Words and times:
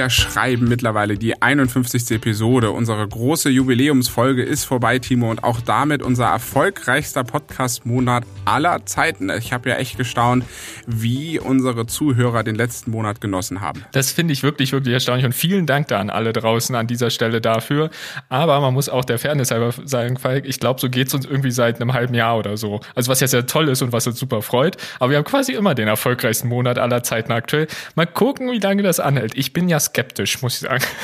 Wir 0.00 0.08
schreiben 0.08 0.66
mittlerweile 0.66 1.18
die 1.18 1.42
51. 1.42 2.10
Episode. 2.12 2.70
Unsere 2.70 3.06
große 3.06 3.50
Jubiläumsfolge 3.50 4.42
ist 4.42 4.64
vorbei, 4.64 4.98
Timo, 4.98 5.30
und 5.30 5.44
auch 5.44 5.60
damit 5.60 6.00
unser 6.00 6.24
erfolgreichster 6.24 7.22
Podcast-Monat 7.22 8.24
aller 8.46 8.86
Zeiten. 8.86 9.28
Ich 9.28 9.52
habe 9.52 9.68
ja 9.68 9.76
echt 9.76 9.98
gestaunt, 9.98 10.46
wie 10.86 11.38
unsere 11.38 11.84
Zuhörer 11.84 12.44
den 12.44 12.54
letzten 12.54 12.92
Monat 12.92 13.20
genossen 13.20 13.60
haben. 13.60 13.84
Das 13.92 14.10
finde 14.10 14.32
ich 14.32 14.42
wirklich, 14.42 14.72
wirklich 14.72 14.94
erstaunlich 14.94 15.26
und 15.26 15.34
vielen 15.34 15.66
Dank 15.66 15.88
da 15.88 16.00
an 16.00 16.08
alle 16.08 16.32
draußen 16.32 16.74
an 16.74 16.86
dieser 16.86 17.10
Stelle 17.10 17.42
dafür. 17.42 17.90
Aber 18.30 18.58
man 18.62 18.72
muss 18.72 18.88
auch 18.88 19.04
der 19.04 19.18
Fairness 19.18 19.50
halber 19.50 19.74
sagen, 19.84 20.16
Falk, 20.16 20.46
ich 20.46 20.60
glaube, 20.60 20.80
so 20.80 20.88
geht 20.88 21.08
es 21.08 21.14
uns 21.14 21.26
irgendwie 21.26 21.50
seit 21.50 21.78
einem 21.78 21.92
halben 21.92 22.14
Jahr 22.14 22.38
oder 22.38 22.56
so. 22.56 22.80
Also 22.94 23.10
was 23.10 23.20
ja 23.20 23.26
sehr 23.26 23.44
toll 23.44 23.68
ist 23.68 23.82
und 23.82 23.92
was 23.92 24.06
uns 24.06 24.18
super 24.18 24.40
freut. 24.40 24.78
Aber 24.98 25.10
wir 25.10 25.18
haben 25.18 25.26
quasi 25.26 25.52
immer 25.52 25.74
den 25.74 25.88
erfolgreichsten 25.88 26.48
Monat 26.48 26.78
aller 26.78 27.02
Zeiten 27.02 27.32
aktuell. 27.32 27.66
Mal 27.96 28.06
gucken, 28.06 28.50
wie 28.50 28.60
lange 28.60 28.82
das 28.82 28.98
anhält. 28.98 29.36
Ich 29.36 29.52
bin 29.52 29.68
ja 29.68 29.78
skeptisch, 29.90 30.40
muss 30.42 30.54
ich 30.54 30.60
sagen. 30.60 30.84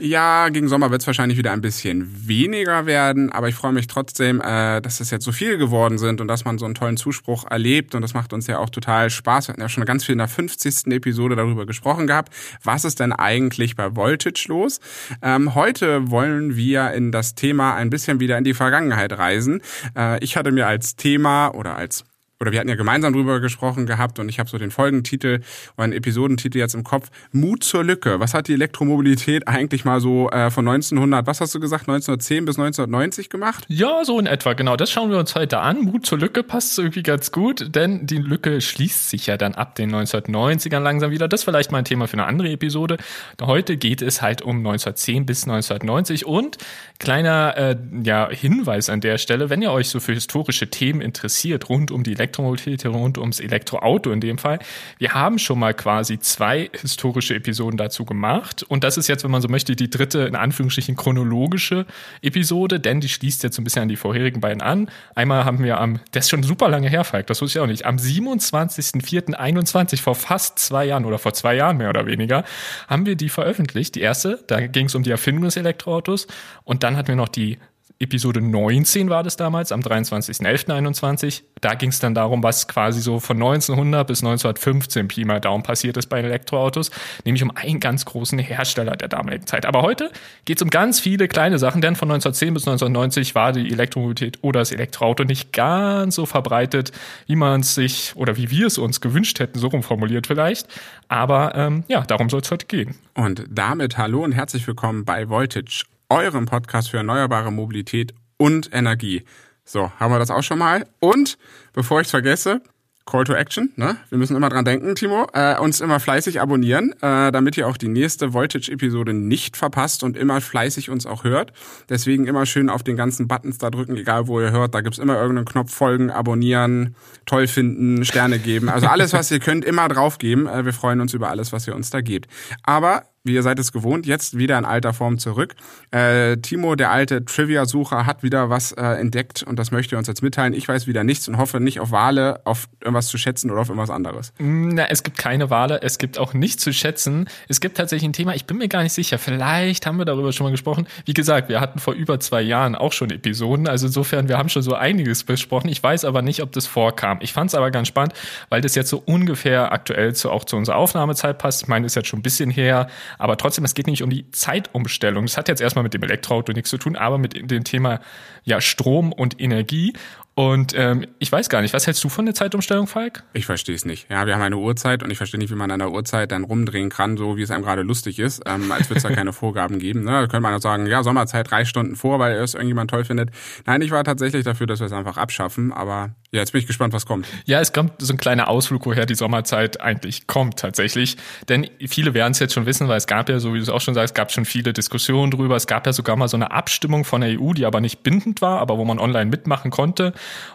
Ja, 0.00 0.48
gegen 0.48 0.66
Sommer 0.66 0.90
wird 0.90 1.02
es 1.02 1.06
wahrscheinlich 1.06 1.38
wieder 1.38 1.52
ein 1.52 1.60
bisschen 1.60 2.26
weniger 2.26 2.86
werden, 2.86 3.30
aber 3.30 3.48
ich 3.48 3.54
freue 3.54 3.72
mich 3.72 3.86
trotzdem, 3.86 4.40
äh, 4.40 4.80
dass 4.80 4.98
es 4.98 5.12
jetzt 5.12 5.24
so 5.24 5.30
viel 5.30 5.56
geworden 5.56 5.98
sind 5.98 6.20
und 6.20 6.26
dass 6.26 6.44
man 6.44 6.58
so 6.58 6.64
einen 6.64 6.74
tollen 6.74 6.96
Zuspruch 6.96 7.44
erlebt 7.48 7.94
und 7.94 8.02
das 8.02 8.12
macht 8.12 8.32
uns 8.32 8.48
ja 8.48 8.58
auch 8.58 8.70
total 8.70 9.08
Spaß. 9.08 9.46
Wir 9.46 9.52
hatten 9.52 9.60
ja 9.60 9.68
schon 9.68 9.84
ganz 9.84 10.04
viel 10.04 10.14
in 10.14 10.18
der 10.18 10.26
50. 10.26 10.88
Episode 10.88 11.36
darüber 11.36 11.64
gesprochen 11.64 12.08
gehabt. 12.08 12.32
Was 12.64 12.84
ist 12.84 12.98
denn 12.98 13.12
eigentlich 13.12 13.76
bei 13.76 13.94
Voltage 13.94 14.46
los? 14.48 14.80
Ähm, 15.22 15.54
heute 15.54 16.10
wollen 16.10 16.56
wir 16.56 16.90
in 16.92 17.12
das 17.12 17.36
Thema 17.36 17.74
ein 17.74 17.88
bisschen 17.88 18.18
wieder 18.18 18.36
in 18.36 18.42
die 18.42 18.54
Vergangenheit 18.54 19.12
reisen. 19.16 19.62
Äh, 19.96 20.22
ich 20.24 20.36
hatte 20.36 20.50
mir 20.50 20.66
als 20.66 20.96
Thema 20.96 21.54
oder 21.54 21.76
als 21.76 22.04
oder 22.40 22.52
wir 22.52 22.60
hatten 22.60 22.68
ja 22.68 22.76
gemeinsam 22.76 23.12
drüber 23.12 23.40
gesprochen 23.40 23.86
gehabt 23.86 24.18
und 24.18 24.28
ich 24.28 24.38
habe 24.38 24.48
so 24.48 24.58
den 24.58 24.70
Folgentitel 24.70 25.40
oder 25.76 25.92
Episodentitel 25.92 26.58
jetzt 26.58 26.74
im 26.74 26.84
Kopf. 26.84 27.08
Mut 27.32 27.64
zur 27.64 27.82
Lücke. 27.82 28.20
Was 28.20 28.34
hat 28.34 28.48
die 28.48 28.54
Elektromobilität 28.54 29.48
eigentlich 29.48 29.84
mal 29.84 30.00
so 30.00 30.30
äh, 30.30 30.50
von 30.50 30.66
1900, 30.68 31.26
was 31.26 31.40
hast 31.40 31.54
du 31.54 31.60
gesagt, 31.60 31.88
1910 31.88 32.44
bis 32.44 32.58
1990 32.58 33.30
gemacht? 33.30 33.64
Ja, 33.68 34.04
so 34.04 34.18
in 34.20 34.26
etwa, 34.26 34.52
genau. 34.52 34.76
Das 34.76 34.90
schauen 34.90 35.10
wir 35.10 35.18
uns 35.18 35.34
heute 35.34 35.58
an. 35.58 35.82
Mut 35.82 36.06
zur 36.06 36.18
Lücke 36.18 36.42
passt 36.42 36.78
irgendwie 36.78 37.02
ganz 37.02 37.32
gut, 37.32 37.74
denn 37.74 38.06
die 38.06 38.18
Lücke 38.18 38.60
schließt 38.60 39.10
sich 39.10 39.26
ja 39.26 39.36
dann 39.36 39.54
ab 39.54 39.74
den 39.74 39.94
1990ern 39.94 40.80
langsam 40.80 41.10
wieder. 41.10 41.26
Das 41.26 41.40
ist 41.40 41.44
vielleicht 41.44 41.72
mal 41.72 41.78
ein 41.78 41.84
Thema 41.84 42.06
für 42.06 42.14
eine 42.14 42.26
andere 42.26 42.50
Episode. 42.50 42.98
Heute 43.40 43.76
geht 43.76 44.02
es 44.02 44.22
halt 44.22 44.42
um 44.42 44.58
1910 44.58 45.26
bis 45.26 45.44
1990 45.44 46.26
und 46.26 46.58
kleiner 46.98 47.56
äh, 47.56 47.76
ja, 48.04 48.28
Hinweis 48.30 48.90
an 48.90 49.00
der 49.00 49.18
Stelle, 49.18 49.50
wenn 49.50 49.62
ihr 49.62 49.72
euch 49.72 49.88
so 49.88 49.98
für 49.98 50.12
historische 50.12 50.70
Themen 50.70 51.00
interessiert, 51.00 51.68
rund 51.68 51.90
um 51.90 52.02
die 52.04 52.12
Elektromobilität, 52.12 52.27
Elektromobilität 52.28 52.86
rund 52.86 53.18
ums 53.18 53.40
Elektroauto 53.40 54.12
in 54.12 54.20
dem 54.20 54.38
Fall. 54.38 54.60
Wir 54.98 55.14
haben 55.14 55.38
schon 55.38 55.58
mal 55.58 55.74
quasi 55.74 56.18
zwei 56.18 56.70
historische 56.78 57.34
Episoden 57.34 57.76
dazu 57.76 58.04
gemacht. 58.04 58.62
Und 58.62 58.84
das 58.84 58.98
ist 58.98 59.08
jetzt, 59.08 59.24
wenn 59.24 59.30
man 59.30 59.42
so 59.42 59.48
möchte, 59.48 59.74
die 59.74 59.90
dritte, 59.90 60.20
in 60.20 60.36
Anführungsstrichen, 60.36 60.96
chronologische 60.96 61.86
Episode, 62.22 62.80
denn 62.80 63.00
die 63.00 63.08
schließt 63.08 63.42
jetzt 63.42 63.56
so 63.56 63.62
ein 63.62 63.64
bisschen 63.64 63.82
an 63.82 63.88
die 63.88 63.96
vorherigen 63.96 64.40
beiden 64.40 64.62
an. 64.62 64.90
Einmal 65.14 65.44
haben 65.44 65.62
wir 65.62 65.80
am, 65.80 66.00
das 66.12 66.26
ist 66.26 66.30
schon 66.30 66.42
super 66.42 66.68
lange 66.68 66.88
her, 66.88 67.04
Falk, 67.04 67.26
das 67.28 67.40
wusste 67.40 67.58
ich 67.58 67.62
auch 67.62 67.66
nicht, 67.66 67.86
am 67.86 67.96
27.04.21, 67.96 70.02
vor 70.02 70.14
fast 70.14 70.58
zwei 70.58 70.84
Jahren 70.84 71.04
oder 71.04 71.18
vor 71.18 71.32
zwei 71.32 71.54
Jahren 71.54 71.78
mehr 71.78 71.88
oder 71.88 72.06
weniger, 72.06 72.44
haben 72.88 73.06
wir 73.06 73.16
die 73.16 73.28
veröffentlicht. 73.28 73.94
Die 73.94 74.00
erste, 74.00 74.42
da 74.46 74.66
ging 74.66 74.86
es 74.86 74.94
um 74.94 75.02
die 75.02 75.10
Erfindung 75.10 75.44
des 75.44 75.56
Elektroautos. 75.56 76.26
Und 76.64 76.82
dann 76.82 76.96
hatten 76.96 77.08
wir 77.08 77.16
noch 77.16 77.28
die 77.28 77.58
Episode 78.00 78.40
19 78.40 79.10
war 79.10 79.24
das 79.24 79.36
damals, 79.36 79.72
am 79.72 79.80
23.11.21. 79.80 81.42
Da 81.60 81.74
ging 81.74 81.88
es 81.88 81.98
dann 81.98 82.14
darum, 82.14 82.44
was 82.44 82.68
quasi 82.68 83.00
so 83.00 83.18
von 83.18 83.38
1900 83.38 84.06
bis 84.06 84.22
1915 84.22 85.08
Pi 85.08 85.24
mal 85.24 85.40
Daumen 85.40 85.64
passiert 85.64 85.96
ist 85.96 86.06
bei 86.06 86.20
Elektroautos, 86.20 86.92
nämlich 87.24 87.42
um 87.42 87.50
einen 87.50 87.80
ganz 87.80 88.04
großen 88.04 88.38
Hersteller 88.38 88.94
der 88.94 89.08
damaligen 89.08 89.48
Zeit. 89.48 89.66
Aber 89.66 89.82
heute 89.82 90.12
geht 90.44 90.58
es 90.58 90.62
um 90.62 90.70
ganz 90.70 91.00
viele 91.00 91.26
kleine 91.26 91.58
Sachen, 91.58 91.80
denn 91.80 91.96
von 91.96 92.08
1910 92.08 92.54
bis 92.54 92.68
1990 92.68 93.34
war 93.34 93.50
die 93.50 93.68
Elektromobilität 93.72 94.38
oder 94.42 94.60
das 94.60 94.70
Elektroauto 94.70 95.24
nicht 95.24 95.52
ganz 95.52 96.14
so 96.14 96.24
verbreitet, 96.24 96.92
wie 97.26 97.34
man 97.34 97.62
es 97.62 97.74
sich 97.74 98.12
oder 98.14 98.36
wie 98.36 98.48
wir 98.48 98.68
es 98.68 98.78
uns 98.78 99.00
gewünscht 99.00 99.40
hätten, 99.40 99.58
so 99.58 99.66
rumformuliert 99.66 100.28
vielleicht. 100.28 100.68
Aber 101.08 101.56
ähm, 101.56 101.82
ja, 101.88 102.02
darum 102.02 102.30
soll 102.30 102.42
es 102.42 102.50
heute 102.52 102.66
gehen. 102.66 102.94
Und 103.14 103.44
damit 103.50 103.98
hallo 103.98 104.22
und 104.22 104.30
herzlich 104.30 104.68
willkommen 104.68 105.04
bei 105.04 105.28
Voltage 105.28 105.84
eurem 106.08 106.46
Podcast 106.46 106.90
für 106.90 106.98
erneuerbare 106.98 107.52
Mobilität 107.52 108.14
und 108.36 108.70
Energie. 108.72 109.24
So, 109.64 109.92
haben 109.98 110.12
wir 110.12 110.18
das 110.18 110.30
auch 110.30 110.42
schon 110.42 110.58
mal. 110.58 110.86
Und 111.00 111.38
bevor 111.74 112.00
ich 112.00 112.06
es 112.06 112.10
vergesse, 112.10 112.62
Call 113.08 113.24
to 113.24 113.32
Action, 113.32 113.72
ne? 113.76 113.96
Wir 114.10 114.18
müssen 114.18 114.36
immer 114.36 114.50
dran 114.50 114.66
denken, 114.66 114.94
Timo, 114.94 115.28
äh, 115.32 115.58
uns 115.58 115.80
immer 115.80 115.98
fleißig 115.98 116.42
abonnieren, 116.42 116.92
äh, 117.00 117.32
damit 117.32 117.56
ihr 117.56 117.66
auch 117.66 117.78
die 117.78 117.88
nächste 117.88 118.34
Voltage-Episode 118.34 119.14
nicht 119.14 119.56
verpasst 119.56 120.02
und 120.02 120.14
immer 120.14 120.42
fleißig 120.42 120.90
uns 120.90 121.06
auch 121.06 121.24
hört. 121.24 121.54
Deswegen 121.88 122.26
immer 122.26 122.44
schön 122.44 122.68
auf 122.68 122.82
den 122.82 122.96
ganzen 122.96 123.26
Buttons 123.26 123.56
da 123.56 123.70
drücken, 123.70 123.96
egal 123.96 124.28
wo 124.28 124.40
ihr 124.40 124.50
hört. 124.50 124.74
Da 124.74 124.82
gibt's 124.82 124.98
immer 124.98 125.16
irgendeinen 125.16 125.46
Knopf 125.46 125.72
folgen, 125.72 126.10
abonnieren, 126.10 126.96
toll 127.24 127.46
finden, 127.46 128.04
Sterne 128.04 128.38
geben. 128.38 128.68
Also 128.68 128.88
alles, 128.88 129.14
was 129.14 129.30
ihr 129.30 129.40
könnt, 129.40 129.64
immer 129.64 129.88
draufgeben. 129.88 130.46
Äh, 130.46 130.66
wir 130.66 130.74
freuen 130.74 131.00
uns 131.00 131.14
über 131.14 131.30
alles, 131.30 131.50
was 131.50 131.66
ihr 131.66 131.74
uns 131.74 131.88
da 131.88 132.02
gebt. 132.02 132.28
Aber 132.62 133.04
ihr 133.24 133.42
seid 133.42 133.58
es 133.58 133.72
gewohnt, 133.72 134.06
jetzt 134.06 134.38
wieder 134.38 134.58
in 134.58 134.64
alter 134.64 134.92
Form 134.92 135.18
zurück. 135.18 135.54
Äh, 135.90 136.36
Timo, 136.38 136.74
der 136.74 136.90
alte 136.90 137.24
Trivia-Sucher, 137.24 138.06
hat 138.06 138.22
wieder 138.22 138.50
was 138.50 138.72
äh, 138.72 138.82
entdeckt 138.82 139.42
und 139.42 139.58
das 139.58 139.70
möchte 139.70 139.96
er 139.96 139.98
uns 139.98 140.08
jetzt 140.08 140.22
mitteilen. 140.22 140.52
Ich 140.54 140.68
weiß 140.68 140.86
wieder 140.86 141.04
nichts 141.04 141.28
und 141.28 141.38
hoffe 141.38 141.60
nicht 141.60 141.80
auf 141.80 141.90
Wale, 141.90 142.40
auf 142.44 142.68
irgendwas 142.80 143.08
zu 143.08 143.18
schätzen 143.18 143.50
oder 143.50 143.62
auf 143.62 143.68
irgendwas 143.68 143.90
anderes. 143.90 144.32
Mm, 144.38 144.68
na, 144.70 144.86
es 144.86 145.02
gibt 145.02 145.18
keine 145.18 145.50
Wale, 145.50 145.82
es 145.82 145.98
gibt 145.98 146.18
auch 146.18 146.34
nichts 146.34 146.62
zu 146.62 146.72
schätzen. 146.72 147.28
Es 147.48 147.60
gibt 147.60 147.76
tatsächlich 147.76 148.08
ein 148.08 148.12
Thema, 148.12 148.34
ich 148.34 148.46
bin 148.46 148.58
mir 148.58 148.68
gar 148.68 148.82
nicht 148.82 148.92
sicher. 148.92 149.18
Vielleicht 149.18 149.86
haben 149.86 149.98
wir 149.98 150.04
darüber 150.04 150.32
schon 150.32 150.44
mal 150.44 150.50
gesprochen. 150.50 150.86
Wie 151.04 151.14
gesagt, 151.14 151.48
wir 151.48 151.60
hatten 151.60 151.78
vor 151.78 151.94
über 151.94 152.20
zwei 152.20 152.42
Jahren 152.42 152.74
auch 152.74 152.92
schon 152.92 153.10
Episoden. 153.10 153.66
Also 153.68 153.86
insofern, 153.86 154.28
wir 154.28 154.38
haben 154.38 154.48
schon 154.48 154.62
so 154.62 154.74
einiges 154.74 155.24
besprochen. 155.24 155.68
Ich 155.68 155.82
weiß 155.82 156.04
aber 156.04 156.22
nicht, 156.22 156.42
ob 156.42 156.52
das 156.52 156.66
vorkam. 156.66 157.18
Ich 157.20 157.32
fand 157.32 157.50
es 157.50 157.54
aber 157.54 157.70
ganz 157.70 157.88
spannend, 157.88 158.14
weil 158.48 158.60
das 158.60 158.74
jetzt 158.74 158.90
so 158.90 159.02
ungefähr 159.04 159.72
aktuell 159.72 160.14
zu, 160.14 160.30
auch 160.30 160.44
zu 160.44 160.56
unserer 160.56 160.76
Aufnahmezeit 160.76 161.38
passt. 161.38 161.62
Ich 161.62 161.68
meine, 161.68 161.86
ist 161.86 161.94
jetzt 161.94 162.08
schon 162.08 162.20
ein 162.20 162.22
bisschen 162.22 162.50
her. 162.50 162.88
Aber 163.16 163.36
trotzdem, 163.36 163.64
es 163.64 163.74
geht 163.74 163.86
nicht 163.86 164.02
um 164.02 164.10
die 164.10 164.30
Zeitumstellung. 164.30 165.24
Das 165.24 165.36
hat 165.36 165.48
jetzt 165.48 165.60
erstmal 165.60 165.82
mit 165.82 165.94
dem 165.94 166.02
Elektroauto 166.02 166.52
nichts 166.52 166.70
zu 166.70 166.78
tun, 166.78 166.96
aber 166.96 167.18
mit 167.18 167.50
dem 167.50 167.64
Thema 167.64 168.00
ja, 168.44 168.60
Strom 168.60 169.12
und 169.12 169.40
Energie. 169.40 169.94
Und 170.38 170.72
ähm, 170.76 171.04
ich 171.18 171.32
weiß 171.32 171.48
gar 171.48 171.62
nicht, 171.62 171.74
was 171.74 171.88
hältst 171.88 172.04
du 172.04 172.08
von 172.08 172.24
der 172.24 172.32
Zeitumstellung, 172.32 172.86
Falk? 172.86 173.24
Ich 173.32 173.44
verstehe 173.44 173.74
es 173.74 173.84
nicht. 173.84 174.08
Ja, 174.08 174.24
wir 174.24 174.36
haben 174.36 174.42
eine 174.42 174.56
Uhrzeit 174.56 175.02
und 175.02 175.10
ich 175.10 175.16
verstehe 175.16 175.40
nicht, 175.40 175.50
wie 175.50 175.56
man 175.56 175.68
an 175.72 175.80
der 175.80 175.90
Uhrzeit 175.90 176.30
dann 176.30 176.44
rumdrehen 176.44 176.90
kann, 176.90 177.16
so 177.16 177.36
wie 177.36 177.42
es 177.42 177.50
einem 177.50 177.64
gerade 177.64 177.82
lustig 177.82 178.20
ist, 178.20 178.42
ähm, 178.46 178.70
als 178.70 178.88
würde 178.88 178.98
es 178.98 179.02
da 179.02 179.10
keine 179.12 179.32
Vorgaben 179.32 179.80
geben. 179.80 180.04
Ne? 180.04 180.12
Da 180.12 180.20
könnte 180.20 180.42
man 180.42 180.54
auch 180.54 180.60
sagen, 180.60 180.86
ja, 180.86 181.02
Sommerzeit 181.02 181.50
drei 181.50 181.64
Stunden 181.64 181.96
vor, 181.96 182.20
weil 182.20 182.36
es 182.36 182.54
irgendjemand 182.54 182.88
toll 182.88 183.04
findet. 183.04 183.30
Nein, 183.66 183.82
ich 183.82 183.90
war 183.90 184.04
tatsächlich 184.04 184.44
dafür, 184.44 184.68
dass 184.68 184.78
wir 184.78 184.86
es 184.86 184.92
einfach 184.92 185.16
abschaffen, 185.16 185.72
aber 185.72 186.10
ja, 186.30 186.40
jetzt 186.40 186.52
bin 186.52 186.60
ich 186.60 186.66
gespannt, 186.66 186.92
was 186.92 187.06
kommt. 187.06 187.26
Ja, 187.46 187.58
es 187.60 187.72
kommt 187.72 187.94
so 187.98 188.12
ein 188.12 188.18
kleiner 188.18 188.48
Ausflug, 188.48 188.84
woher 188.84 189.06
die 189.06 189.14
Sommerzeit 189.14 189.80
eigentlich 189.80 190.26
kommt 190.26 190.58
tatsächlich. 190.58 191.16
Denn 191.48 191.68
viele 191.88 192.12
werden 192.12 192.32
es 192.32 192.38
jetzt 192.38 192.52
schon 192.52 192.66
wissen, 192.66 192.86
weil 192.86 192.98
es 192.98 193.06
gab 193.06 193.30
ja, 193.30 193.40
so 193.40 193.54
wie 193.54 193.56
du 193.56 193.62
es 193.62 193.70
auch 193.70 193.80
schon 193.80 193.94
sagst, 193.94 194.12
es 194.12 194.14
gab 194.14 194.30
schon 194.30 194.44
viele 194.44 194.74
Diskussionen 194.74 195.30
drüber. 195.30 195.56
Es 195.56 195.66
gab 195.66 195.86
ja 195.86 195.92
sogar 195.94 196.16
mal 196.16 196.28
so 196.28 196.36
eine 196.36 196.50
Abstimmung 196.50 197.04
von 197.04 197.22
der 197.22 197.40
EU, 197.40 197.54
die 197.54 197.64
aber 197.64 197.80
nicht 197.80 198.02
bindend 198.02 198.42
war, 198.42 198.60
aber 198.60 198.76
wo 198.76 198.84
man 198.84 198.98
online 198.98 199.30
mitmachen 199.30 199.70
konnte. 199.70 200.12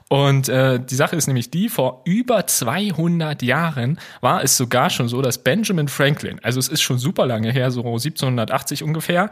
Und 0.09 0.47
äh, 0.47 0.79
die 0.79 0.95
Sache 0.95 1.15
ist 1.15 1.25
nämlich 1.25 1.49
die, 1.49 1.69
vor 1.69 2.01
über 2.05 2.45
200 2.45 3.41
Jahren 3.41 3.99
war 4.21 4.43
es 4.43 4.57
sogar 4.57 4.91
schon 4.91 5.07
so, 5.07 5.23
dass 5.23 5.39
Benjamin 5.39 5.87
Franklin, 5.87 6.39
also 6.43 6.59
es 6.59 6.67
ist 6.67 6.81
schon 6.81 6.99
super 6.99 7.25
lange 7.25 7.51
her, 7.51 7.71
so 7.71 7.79
1780 7.79 8.83
ungefähr, 8.83 9.31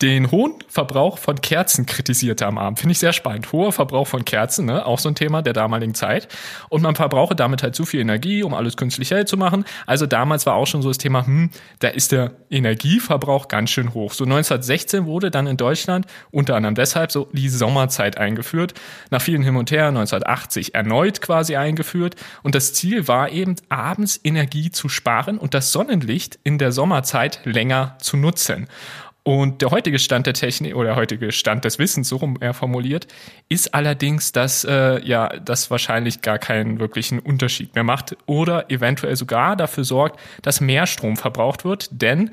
den 0.00 0.30
hohen 0.30 0.54
Verbrauch 0.68 1.18
von 1.18 1.40
Kerzen 1.42 1.84
kritisierte 1.84 2.46
am 2.46 2.56
Abend. 2.56 2.78
Finde 2.78 2.92
ich 2.92 2.98
sehr 2.98 3.12
spannend. 3.12 3.52
Hoher 3.52 3.72
Verbrauch 3.72 4.06
von 4.06 4.24
Kerzen, 4.24 4.66
ne? 4.66 4.86
auch 4.86 4.98
so 4.98 5.10
ein 5.10 5.14
Thema 5.14 5.42
der 5.42 5.52
damaligen 5.52 5.94
Zeit. 5.94 6.28
Und 6.70 6.82
man 6.82 6.94
verbrauche 6.94 7.34
damit 7.34 7.62
halt 7.62 7.74
zu 7.74 7.84
viel 7.84 8.00
Energie, 8.00 8.42
um 8.42 8.54
alles 8.54 8.76
künstlich 8.78 9.10
hell 9.10 9.26
zu 9.26 9.36
machen. 9.36 9.64
Also 9.86 10.06
damals 10.06 10.46
war 10.46 10.54
auch 10.54 10.66
schon 10.66 10.80
so 10.80 10.88
das 10.88 10.98
Thema, 10.98 11.26
hm, 11.26 11.50
da 11.80 11.88
ist 11.88 12.12
der 12.12 12.32
Energieverbrauch 12.48 13.48
ganz 13.48 13.68
schön 13.68 13.92
hoch. 13.92 14.12
So 14.14 14.24
1916 14.24 15.04
wurde 15.04 15.30
dann 15.30 15.46
in 15.46 15.58
Deutschland 15.58 16.06
unter 16.30 16.56
anderem 16.56 16.74
deshalb 16.74 17.12
so 17.12 17.28
die 17.32 17.50
Sommerzeit 17.50 18.16
eingeführt. 18.16 18.72
Nach 19.10 19.20
vielen 19.20 19.42
Hin 19.42 19.56
und 19.56 19.70
Her 19.70 19.81
19 19.90 20.12
1980 20.12 20.74
erneut 20.74 21.20
quasi 21.20 21.56
eingeführt. 21.56 22.16
Und 22.42 22.54
das 22.54 22.74
Ziel 22.74 23.08
war 23.08 23.30
eben, 23.30 23.56
abends 23.68 24.20
Energie 24.22 24.70
zu 24.70 24.88
sparen 24.88 25.38
und 25.38 25.54
das 25.54 25.72
Sonnenlicht 25.72 26.38
in 26.44 26.58
der 26.58 26.72
Sommerzeit 26.72 27.40
länger 27.44 27.96
zu 28.00 28.16
nutzen. 28.16 28.68
Und 29.24 29.62
der 29.62 29.70
heutige 29.70 30.00
Stand 30.00 30.26
der 30.26 30.34
Technik 30.34 30.74
oder 30.74 30.88
der 30.88 30.96
heutige 30.96 31.30
Stand 31.30 31.64
des 31.64 31.78
Wissens, 31.78 32.08
so 32.08 32.16
rum 32.16 32.38
er 32.40 32.54
formuliert, 32.54 33.06
ist 33.48 33.72
allerdings, 33.72 34.32
dass 34.32 34.64
äh, 34.64 35.00
ja 35.04 35.28
das 35.28 35.70
wahrscheinlich 35.70 36.22
gar 36.22 36.38
keinen 36.40 36.80
wirklichen 36.80 37.20
Unterschied 37.20 37.76
mehr 37.76 37.84
macht 37.84 38.16
oder 38.26 38.68
eventuell 38.68 39.14
sogar 39.14 39.54
dafür 39.54 39.84
sorgt, 39.84 40.18
dass 40.42 40.60
mehr 40.60 40.86
Strom 40.86 41.16
verbraucht 41.16 41.64
wird, 41.64 41.88
denn 41.92 42.32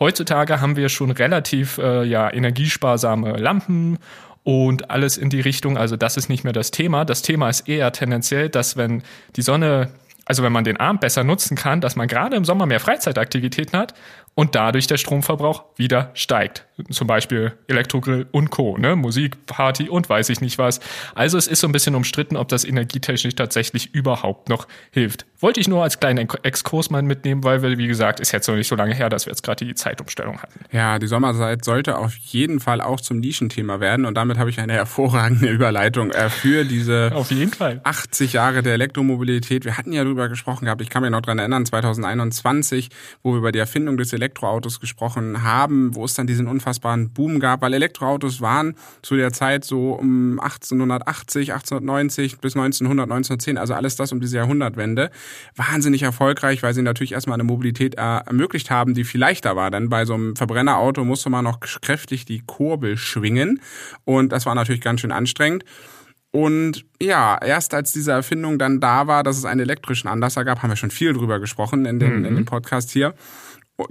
heutzutage 0.00 0.62
haben 0.62 0.76
wir 0.76 0.88
schon 0.88 1.10
relativ 1.10 1.76
äh, 1.76 2.04
ja 2.04 2.32
energiesparsame 2.32 3.36
Lampen 3.36 3.98
und 4.44 4.90
alles 4.90 5.16
in 5.16 5.30
die 5.30 5.40
Richtung, 5.40 5.78
also 5.78 5.96
das 5.96 6.16
ist 6.16 6.28
nicht 6.28 6.44
mehr 6.44 6.52
das 6.52 6.70
Thema. 6.70 7.04
Das 7.04 7.22
Thema 7.22 7.48
ist 7.48 7.68
eher 7.68 7.92
tendenziell, 7.92 8.48
dass 8.48 8.76
wenn 8.76 9.02
die 9.36 9.42
Sonne, 9.42 9.90
also 10.24 10.42
wenn 10.42 10.52
man 10.52 10.64
den 10.64 10.78
Abend 10.78 11.00
besser 11.00 11.22
nutzen 11.22 11.56
kann, 11.56 11.80
dass 11.80 11.96
man 11.96 12.08
gerade 12.08 12.36
im 12.36 12.44
Sommer 12.44 12.66
mehr 12.66 12.80
Freizeitaktivitäten 12.80 13.78
hat 13.78 13.94
und 14.34 14.54
dadurch 14.54 14.86
der 14.86 14.96
Stromverbrauch 14.96 15.64
wieder 15.76 16.10
steigt. 16.14 16.66
Zum 16.90 17.06
Beispiel 17.06 17.52
Elektrogrill 17.68 18.26
und 18.32 18.50
Co., 18.50 18.78
ne? 18.78 18.96
Musik, 18.96 19.46
Party 19.46 19.88
und 19.88 20.08
weiß 20.08 20.30
ich 20.30 20.40
nicht 20.40 20.58
was. 20.58 20.80
Also 21.14 21.36
es 21.36 21.46
ist 21.46 21.60
so 21.60 21.68
ein 21.68 21.72
bisschen 21.72 21.94
umstritten, 21.94 22.36
ob 22.36 22.48
das 22.48 22.64
energietechnisch 22.64 23.34
tatsächlich 23.34 23.94
überhaupt 23.94 24.48
noch 24.48 24.66
hilft. 24.90 25.26
Wollte 25.38 25.60
ich 25.60 25.68
nur 25.68 25.82
als 25.82 26.00
kleinen 26.00 26.28
Exkurs 26.44 26.88
mal 26.90 27.02
mitnehmen, 27.02 27.44
weil 27.44 27.62
wir, 27.62 27.76
wie 27.76 27.88
gesagt, 27.88 28.20
ist 28.20 28.32
jetzt 28.32 28.48
noch 28.48 28.54
nicht 28.54 28.68
so 28.68 28.76
lange 28.76 28.94
her, 28.94 29.08
dass 29.08 29.26
wir 29.26 29.32
jetzt 29.32 29.42
gerade 29.42 29.64
die 29.64 29.74
Zeitumstellung 29.74 30.40
hatten. 30.40 30.60
Ja, 30.70 30.98
die 30.98 31.08
Sommerzeit 31.08 31.64
sollte 31.64 31.98
auf 31.98 32.16
jeden 32.16 32.60
Fall 32.60 32.80
auch 32.80 33.00
zum 33.00 33.18
Nischenthema 33.18 33.80
werden 33.80 34.06
und 34.06 34.14
damit 34.14 34.38
habe 34.38 34.50
ich 34.50 34.60
eine 34.60 34.72
hervorragende 34.72 35.48
Überleitung 35.48 36.10
äh, 36.10 36.30
für 36.30 36.64
diese 36.64 37.10
auf 37.14 37.30
jeden 37.30 37.52
Fall. 37.52 37.80
80 37.84 38.32
Jahre 38.34 38.62
der 38.62 38.74
Elektromobilität. 38.74 39.64
Wir 39.64 39.76
hatten 39.76 39.92
ja 39.92 40.04
darüber 40.04 40.28
gesprochen 40.28 40.64
gehabt, 40.64 40.80
ich 40.80 40.90
kann 40.90 41.02
mich 41.02 41.10
noch 41.10 41.22
dran 41.22 41.38
erinnern, 41.38 41.66
2021, 41.66 42.88
wo 43.22 43.32
wir 43.32 43.38
über 43.38 43.52
die 43.52 43.58
Erfindung 43.58 43.96
des 43.96 44.12
Elektroautos 44.22 44.78
gesprochen 44.78 45.42
haben, 45.42 45.94
wo 45.94 46.04
es 46.04 46.14
dann 46.14 46.26
diesen 46.26 46.46
unfassbaren 46.46 47.10
Boom 47.10 47.40
gab, 47.40 47.62
weil 47.62 47.74
Elektroautos 47.74 48.40
waren 48.40 48.74
zu 49.02 49.16
der 49.16 49.32
Zeit 49.32 49.64
so 49.64 49.92
um 49.92 50.38
1880, 50.38 51.52
1890 51.52 52.38
bis 52.38 52.54
1900, 52.54 53.04
1910, 53.04 53.58
also 53.58 53.74
alles 53.74 53.96
das 53.96 54.12
um 54.12 54.20
diese 54.20 54.36
Jahrhundertwende, 54.36 55.10
wahnsinnig 55.56 56.02
erfolgreich, 56.02 56.62
weil 56.62 56.74
sie 56.74 56.82
natürlich 56.82 57.12
erstmal 57.12 57.34
eine 57.34 57.44
Mobilität 57.44 57.96
ermöglicht 57.96 58.70
haben, 58.70 58.94
die 58.94 59.04
viel 59.04 59.20
leichter 59.20 59.56
war. 59.56 59.70
Denn 59.70 59.88
bei 59.88 60.04
so 60.04 60.14
einem 60.14 60.36
Verbrennerauto 60.36 61.04
musste 61.04 61.30
man 61.30 61.44
noch 61.44 61.60
kräftig 61.60 62.24
die 62.24 62.42
Kurbel 62.46 62.96
schwingen 62.96 63.60
und 64.04 64.32
das 64.32 64.46
war 64.46 64.54
natürlich 64.54 64.80
ganz 64.80 65.00
schön 65.00 65.12
anstrengend. 65.12 65.64
Und 66.32 66.86
ja, 67.00 67.38
erst 67.42 67.74
als 67.74 67.92
diese 67.92 68.12
Erfindung 68.12 68.58
dann 68.58 68.80
da 68.80 69.06
war, 69.06 69.22
dass 69.22 69.36
es 69.36 69.44
einen 69.44 69.60
elektrischen 69.60 70.08
Anlasser 70.08 70.46
gab, 70.46 70.62
haben 70.62 70.70
wir 70.70 70.76
schon 70.76 70.90
viel 70.90 71.12
drüber 71.12 71.38
gesprochen 71.40 71.84
in 71.84 71.98
dem, 71.98 72.20
mhm. 72.20 72.24
in 72.24 72.34
dem 72.36 72.44
Podcast 72.46 72.90
hier, 72.90 73.14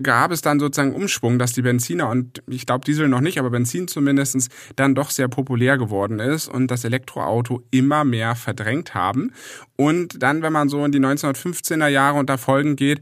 gab 0.02 0.32
es 0.32 0.42
dann 0.42 0.60
sozusagen 0.60 0.94
Umschwung, 0.94 1.40
dass 1.40 1.54
die 1.54 1.62
Benziner 1.62 2.10
und 2.10 2.44
ich 2.48 2.66
glaube 2.66 2.86
Diesel 2.86 3.08
noch 3.08 3.22
nicht, 3.22 3.40
aber 3.40 3.50
Benzin 3.50 3.88
zumindestens 3.88 4.50
dann 4.76 4.96
doch 4.96 5.10
sehr 5.10 5.28
populär 5.28 5.78
geworden 5.78 6.20
ist 6.20 6.48
und 6.48 6.70
das 6.70 6.86
Elektroauto 6.86 7.64
immer 7.72 8.04
mehr 8.04 8.36
verdrängt 8.36 8.94
haben. 8.94 9.32
Und 9.76 10.22
dann, 10.22 10.42
wenn 10.42 10.54
man 10.54 10.70
so 10.70 10.84
in 10.86 10.92
die 10.92 11.00
1915er 11.00 11.88
Jahre 11.88 12.20
und 12.20 12.30
da 12.30 12.38
Folgen 12.38 12.76
geht, 12.76 13.02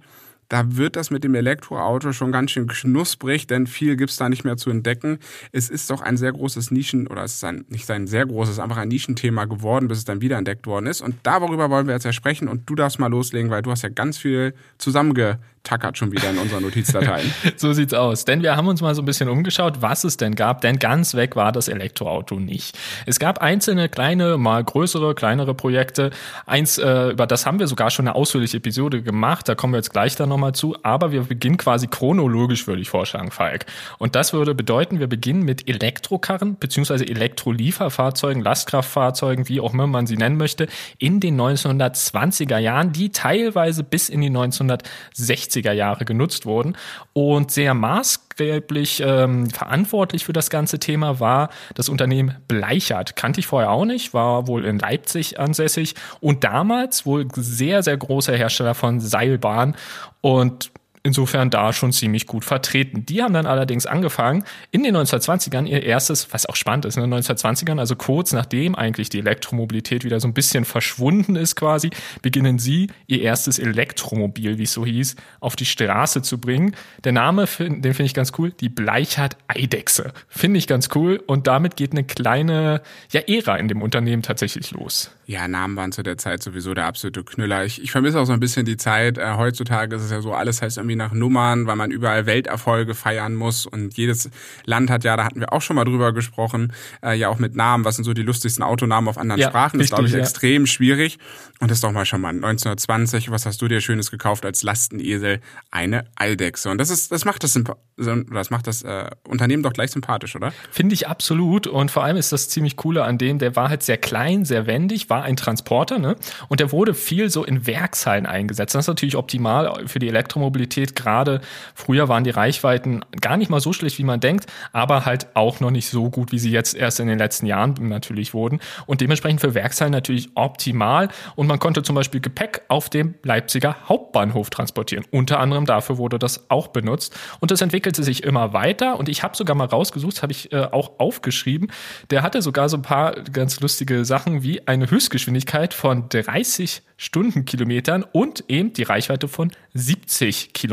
da 0.49 0.75
wird 0.75 0.95
das 0.95 1.11
mit 1.11 1.23
dem 1.23 1.35
Elektroauto 1.35 2.11
schon 2.11 2.31
ganz 2.31 2.51
schön 2.51 2.67
knusprig, 2.67 3.45
denn 3.45 3.67
viel 3.67 3.95
gibt's 3.95 4.17
da 4.17 4.29
nicht 4.29 4.43
mehr 4.43 4.57
zu 4.57 4.71
entdecken. 4.71 5.19
Es 5.51 5.69
ist 5.69 5.91
doch 5.91 6.01
ein 6.01 6.17
sehr 6.17 6.31
großes 6.31 6.71
Nischen, 6.71 7.05
oder 7.07 7.23
es 7.23 7.35
ist 7.35 7.43
ein, 7.43 7.65
nicht 7.69 7.89
ein 7.91 8.07
sehr 8.07 8.25
großes, 8.25 8.57
einfach 8.57 8.77
ein 8.77 8.87
Nischenthema 8.87 9.45
geworden, 9.45 9.87
bis 9.87 9.99
es 9.99 10.05
dann 10.05 10.21
wieder 10.21 10.37
entdeckt 10.37 10.65
worden 10.65 10.87
ist. 10.87 11.01
Und 11.01 11.15
darüber 11.21 11.69
wollen 11.69 11.85
wir 11.85 11.93
jetzt 11.93 12.03
ja 12.03 12.13
sprechen 12.13 12.47
und 12.47 12.67
du 12.67 12.73
darfst 12.73 12.97
mal 12.97 13.11
loslegen, 13.11 13.51
weil 13.51 13.61
du 13.61 13.69
hast 13.69 13.83
ja 13.83 13.89
ganz 13.89 14.17
viel 14.17 14.55
zusammenge 14.79 15.37
tackert 15.63 15.97
schon 15.97 16.11
wieder 16.11 16.29
in 16.29 16.37
unseren 16.37 16.63
Notizdateien. 16.63 17.31
so 17.57 17.73
sieht's 17.73 17.93
aus. 17.93 18.25
Denn 18.25 18.41
wir 18.41 18.55
haben 18.55 18.67
uns 18.67 18.81
mal 18.81 18.95
so 18.95 19.01
ein 19.01 19.05
bisschen 19.05 19.29
umgeschaut, 19.29 19.81
was 19.81 20.03
es 20.03 20.17
denn 20.17 20.35
gab, 20.35 20.61
denn 20.61 20.79
ganz 20.79 21.15
weg 21.15 21.35
war 21.35 21.51
das 21.51 21.67
Elektroauto 21.67 22.35
nicht. 22.35 22.77
Es 23.05 23.19
gab 23.19 23.39
einzelne 23.39 23.89
kleine, 23.89 24.37
mal 24.37 24.63
größere, 24.63 25.15
kleinere 25.15 25.53
Projekte. 25.53 26.11
Eins, 26.45 26.77
äh, 26.77 27.09
über 27.09 27.27
das 27.27 27.45
haben 27.45 27.59
wir 27.59 27.67
sogar 27.67 27.91
schon 27.91 28.07
eine 28.07 28.15
ausführliche 28.15 28.57
Episode 28.57 29.01
gemacht, 29.01 29.47
da 29.49 29.55
kommen 29.55 29.73
wir 29.73 29.77
jetzt 29.77 29.91
gleich 29.91 30.15
dann 30.15 30.29
nochmal 30.29 30.53
zu, 30.53 30.75
aber 30.83 31.11
wir 31.11 31.23
beginnen 31.23 31.57
quasi 31.57 31.87
chronologisch, 31.87 32.67
würde 32.67 32.81
ich 32.81 32.89
vorschlagen, 32.89 33.31
Falk. 33.31 33.65
Und 33.97 34.15
das 34.15 34.33
würde 34.33 34.55
bedeuten, 34.55 34.99
wir 34.99 35.07
beginnen 35.07 35.43
mit 35.43 35.67
Elektrokarren 35.67 36.57
beziehungsweise 36.57 37.07
Elektrolieferfahrzeugen, 37.07 38.41
Lastkraftfahrzeugen, 38.41 39.49
wie 39.49 39.59
auch 39.59 39.73
immer 39.73 39.87
man 39.87 40.07
sie 40.07 40.17
nennen 40.17 40.37
möchte, 40.37 40.67
in 40.97 41.19
den 41.19 41.39
1920er 41.39 42.57
Jahren, 42.57 42.91
die 42.91 43.11
teilweise 43.11 43.83
bis 43.83 44.09
in 44.09 44.21
die 44.21 44.27
1960 44.27 45.48
60er 45.49 45.71
Jahre 45.71 46.05
genutzt 46.05 46.45
wurden. 46.45 46.75
Und 47.13 47.51
sehr 47.51 47.73
maßgeblich 47.73 49.01
ähm, 49.05 49.49
verantwortlich 49.49 50.25
für 50.25 50.33
das 50.33 50.49
ganze 50.49 50.79
Thema 50.79 51.19
war 51.19 51.49
das 51.75 51.89
Unternehmen 51.89 52.35
Bleichert. 52.47 53.15
Kannte 53.15 53.39
ich 53.39 53.47
vorher 53.47 53.71
auch 53.71 53.85
nicht, 53.85 54.13
war 54.13 54.47
wohl 54.47 54.65
in 54.65 54.79
Leipzig 54.79 55.39
ansässig 55.39 55.95
und 56.19 56.43
damals 56.43 57.05
wohl 57.05 57.27
sehr, 57.35 57.83
sehr 57.83 57.97
großer 57.97 58.35
Hersteller 58.35 58.75
von 58.75 58.99
Seilbahn. 58.99 59.75
Und 60.21 60.71
insofern 61.03 61.49
da 61.49 61.73
schon 61.73 61.91
ziemlich 61.91 62.27
gut 62.27 62.45
vertreten. 62.45 63.05
Die 63.05 63.23
haben 63.23 63.33
dann 63.33 63.45
allerdings 63.45 63.85
angefangen, 63.85 64.43
in 64.71 64.83
den 64.83 64.95
1920ern 64.95 65.65
ihr 65.65 65.83
erstes, 65.83 66.31
was 66.33 66.45
auch 66.45 66.55
spannend 66.55 66.85
ist, 66.85 66.97
in 66.97 67.03
den 67.03 67.13
1920ern, 67.13 67.79
also 67.79 67.95
kurz 67.95 68.33
nachdem 68.33 68.75
eigentlich 68.75 69.09
die 69.09 69.19
Elektromobilität 69.19 70.03
wieder 70.03 70.19
so 70.19 70.27
ein 70.27 70.33
bisschen 70.33 70.65
verschwunden 70.65 71.35
ist 71.35 71.55
quasi, 71.55 71.89
beginnen 72.21 72.59
sie 72.59 72.89
ihr 73.07 73.21
erstes 73.21 73.59
Elektromobil, 73.59 74.57
wie 74.57 74.63
es 74.63 74.73
so 74.73 74.85
hieß, 74.85 75.15
auf 75.39 75.55
die 75.55 75.65
Straße 75.65 76.21
zu 76.21 76.39
bringen. 76.39 76.75
Der 77.03 77.11
Name, 77.11 77.45
den 77.59 77.81
finde 77.81 78.03
ich 78.03 78.13
ganz 78.13 78.33
cool, 78.37 78.51
die 78.51 78.69
Bleichert 78.69 79.37
Eidechse. 79.47 80.13
Finde 80.27 80.57
ich 80.57 80.67
ganz 80.67 80.89
cool 80.95 81.21
und 81.25 81.47
damit 81.47 81.75
geht 81.75 81.91
eine 81.91 82.03
kleine 82.03 82.81
ja, 83.11 83.21
Ära 83.21 83.57
in 83.57 83.67
dem 83.67 83.81
Unternehmen 83.81 84.21
tatsächlich 84.21 84.71
los. 84.71 85.11
Ja, 85.29 85.47
Namen 85.47 85.75
waren 85.75 85.91
zu 85.91 86.01
der 86.01 86.17
Zeit 86.17 86.41
sowieso 86.41 86.73
der 86.73 86.87
absolute 86.87 87.23
Knüller. 87.23 87.63
Ich, 87.63 87.83
ich 87.83 87.91
vermisse 87.91 88.19
auch 88.19 88.25
so 88.25 88.33
ein 88.33 88.39
bisschen 88.39 88.65
die 88.65 88.77
Zeit. 88.77 89.19
Äh, 89.19 89.35
heutzutage 89.37 89.95
ist 89.95 90.01
es 90.01 90.09
ja 90.09 90.21
so, 90.21 90.33
alles 90.33 90.63
heißt 90.63 90.79
irgendwie 90.89 90.95
nach 90.95 91.13
Nummern, 91.13 91.67
weil 91.67 91.75
man 91.75 91.91
überall 91.91 92.25
Welterfolge 92.25 92.95
feiern 92.95 93.35
muss. 93.35 93.65
Und 93.65 93.95
jedes 93.95 94.29
Land 94.65 94.89
hat 94.89 95.03
ja, 95.03 95.15
da 95.15 95.25
hatten 95.25 95.39
wir 95.39 95.53
auch 95.53 95.61
schon 95.61 95.75
mal 95.75 95.85
drüber 95.85 96.11
gesprochen, 96.13 96.73
äh, 97.03 97.15
ja 97.15 97.29
auch 97.29 97.39
mit 97.39 97.55
Namen. 97.55 97.85
Was 97.85 97.95
sind 97.95 98.05
so 98.05 98.13
die 98.13 98.23
lustigsten 98.23 98.63
Autonamen 98.63 99.07
auf 99.07 99.17
anderen 99.17 99.39
ja, 99.39 99.49
Sprachen? 99.49 99.77
Das 99.77 99.85
ist, 99.85 99.93
glaube 99.93 100.07
ich, 100.07 100.13
ja. 100.13 100.19
extrem 100.19 100.65
schwierig. 100.65 101.19
Und 101.59 101.69
das 101.69 101.77
ist 101.77 101.83
doch 101.83 101.91
mal 101.91 102.05
schon 102.05 102.21
mal 102.21 102.29
1920. 102.29 103.29
Was 103.29 103.45
hast 103.45 103.61
du 103.61 103.67
dir 103.67 103.81
Schönes 103.81 104.09
gekauft 104.09 104.45
als 104.45 104.63
Lastenesel? 104.63 105.41
Eine 105.69 106.05
Eidechse. 106.15 106.69
Und 106.69 106.79
das 106.79 106.89
ist, 106.89 107.11
das 107.11 107.25
macht 107.25 107.43
das, 107.43 107.59
das 107.97 108.49
macht 108.49 108.67
das 108.67 108.81
äh, 108.81 109.09
Unternehmen 109.27 109.61
doch 109.61 109.73
gleich 109.73 109.91
sympathisch, 109.91 110.35
oder? 110.35 110.53
Finde 110.71 110.95
ich 110.95 111.07
absolut. 111.07 111.67
Und 111.67 111.91
vor 111.91 112.03
allem 112.03 112.17
ist 112.17 112.31
das 112.31 112.49
ziemlich 112.49 112.77
coole 112.77 113.03
an 113.03 113.17
dem, 113.17 113.37
der 113.37 113.55
war 113.55 113.69
halt 113.69 113.83
sehr 113.83 113.97
klein, 113.97 114.45
sehr 114.45 114.65
wendig, 114.65 115.09
war 115.09 115.19
war 115.19 115.25
ein 115.25 115.35
Transporter, 115.35 115.99
ne? 115.99 116.15
Und 116.47 116.61
der 116.61 116.71
wurde 116.71 116.93
viel 116.93 117.29
so 117.29 117.43
in 117.43 117.67
Werkshallen 117.67 118.25
eingesetzt. 118.25 118.73
Das 118.73 118.85
ist 118.85 118.87
natürlich 118.87 119.17
optimal 119.17 119.87
für 119.87 119.99
die 119.99 120.07
Elektromobilität. 120.07 120.78
Gerade 120.95 121.41
früher 121.75 122.07
waren 122.07 122.23
die 122.23 122.29
Reichweiten 122.29 123.03
gar 123.19 123.37
nicht 123.37 123.49
mal 123.49 123.59
so 123.59 123.73
schlecht, 123.73 123.97
wie 123.97 124.03
man 124.03 124.19
denkt, 124.19 124.45
aber 124.71 125.05
halt 125.05 125.27
auch 125.33 125.59
noch 125.59 125.71
nicht 125.71 125.89
so 125.89 126.09
gut, 126.09 126.31
wie 126.31 126.39
sie 126.39 126.51
jetzt 126.51 126.75
erst 126.75 126.99
in 126.99 127.07
den 127.07 127.19
letzten 127.19 127.45
Jahren 127.45 127.75
natürlich 127.79 128.33
wurden. 128.33 128.59
Und 128.85 129.01
dementsprechend 129.01 129.41
für 129.41 129.53
Werkshallen 129.53 129.91
natürlich 129.91 130.29
optimal. 130.35 131.09
Und 131.35 131.47
man 131.47 131.59
konnte 131.59 131.83
zum 131.83 131.95
Beispiel 131.95 132.21
Gepäck 132.21 132.61
auf 132.67 132.89
dem 132.89 133.15
Leipziger 133.23 133.75
Hauptbahnhof 133.87 134.49
transportieren. 134.49 135.05
Unter 135.11 135.39
anderem 135.39 135.65
dafür 135.65 135.97
wurde 135.97 136.19
das 136.19 136.49
auch 136.49 136.67
benutzt. 136.67 137.17
Und 137.39 137.51
das 137.51 137.61
entwickelte 137.61 138.03
sich 138.03 138.23
immer 138.23 138.53
weiter. 138.53 138.97
Und 138.97 139.09
ich 139.09 139.23
habe 139.23 139.35
sogar 139.35 139.55
mal 139.55 139.65
rausgesucht, 139.65 140.21
habe 140.21 140.31
ich 140.31 140.51
äh, 140.53 140.65
auch 140.71 140.99
aufgeschrieben. 140.99 141.71
Der 142.09 142.21
hatte 142.21 142.41
sogar 142.41 142.69
so 142.69 142.77
ein 142.77 142.83
paar 142.83 143.15
ganz 143.23 143.59
lustige 143.59 144.05
Sachen 144.05 144.43
wie 144.43 144.65
eine 144.67 144.89
Höchst 144.89 145.09
Höchstgeschwindigkeit 145.09 145.73
von 145.73 146.07
30 146.09 146.81
Stundenkilometern 146.97 148.03
und 148.03 148.43
eben 148.49 148.73
die 148.73 148.83
Reichweite 148.83 149.27
von 149.27 149.51
70 149.73 150.53
Kilometern. 150.53 150.68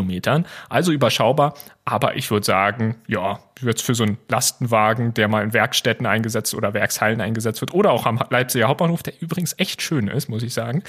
Also 0.69 0.93
überschaubar, 0.93 1.55
aber 1.89 2.17
ich 2.17 2.33
würde 2.33 2.45
sagen, 2.45 2.97
ja, 3.07 3.39
wird 3.61 3.81
für 3.81 3.95
so 3.95 4.03
einen 4.03 4.19
Lastenwagen, 4.29 5.15
der 5.15 5.29
mal 5.29 5.45
in 5.45 5.53
Werkstätten 5.53 6.05
eingesetzt 6.05 6.53
oder 6.55 6.75
Werkshallen 6.75 7.21
eingesetzt 7.21 7.61
wird 7.61 7.73
oder 7.73 7.93
auch 7.93 8.07
am 8.07 8.21
Leipziger 8.29 8.67
Hauptbahnhof, 8.69 9.05
der 9.05 9.15
übrigens 9.23 9.55
echt 9.57 9.81
schön 9.81 10.09
ist, 10.09 10.29
muss 10.29 10.43
ich 10.43 10.53
sagen, 10.53 10.83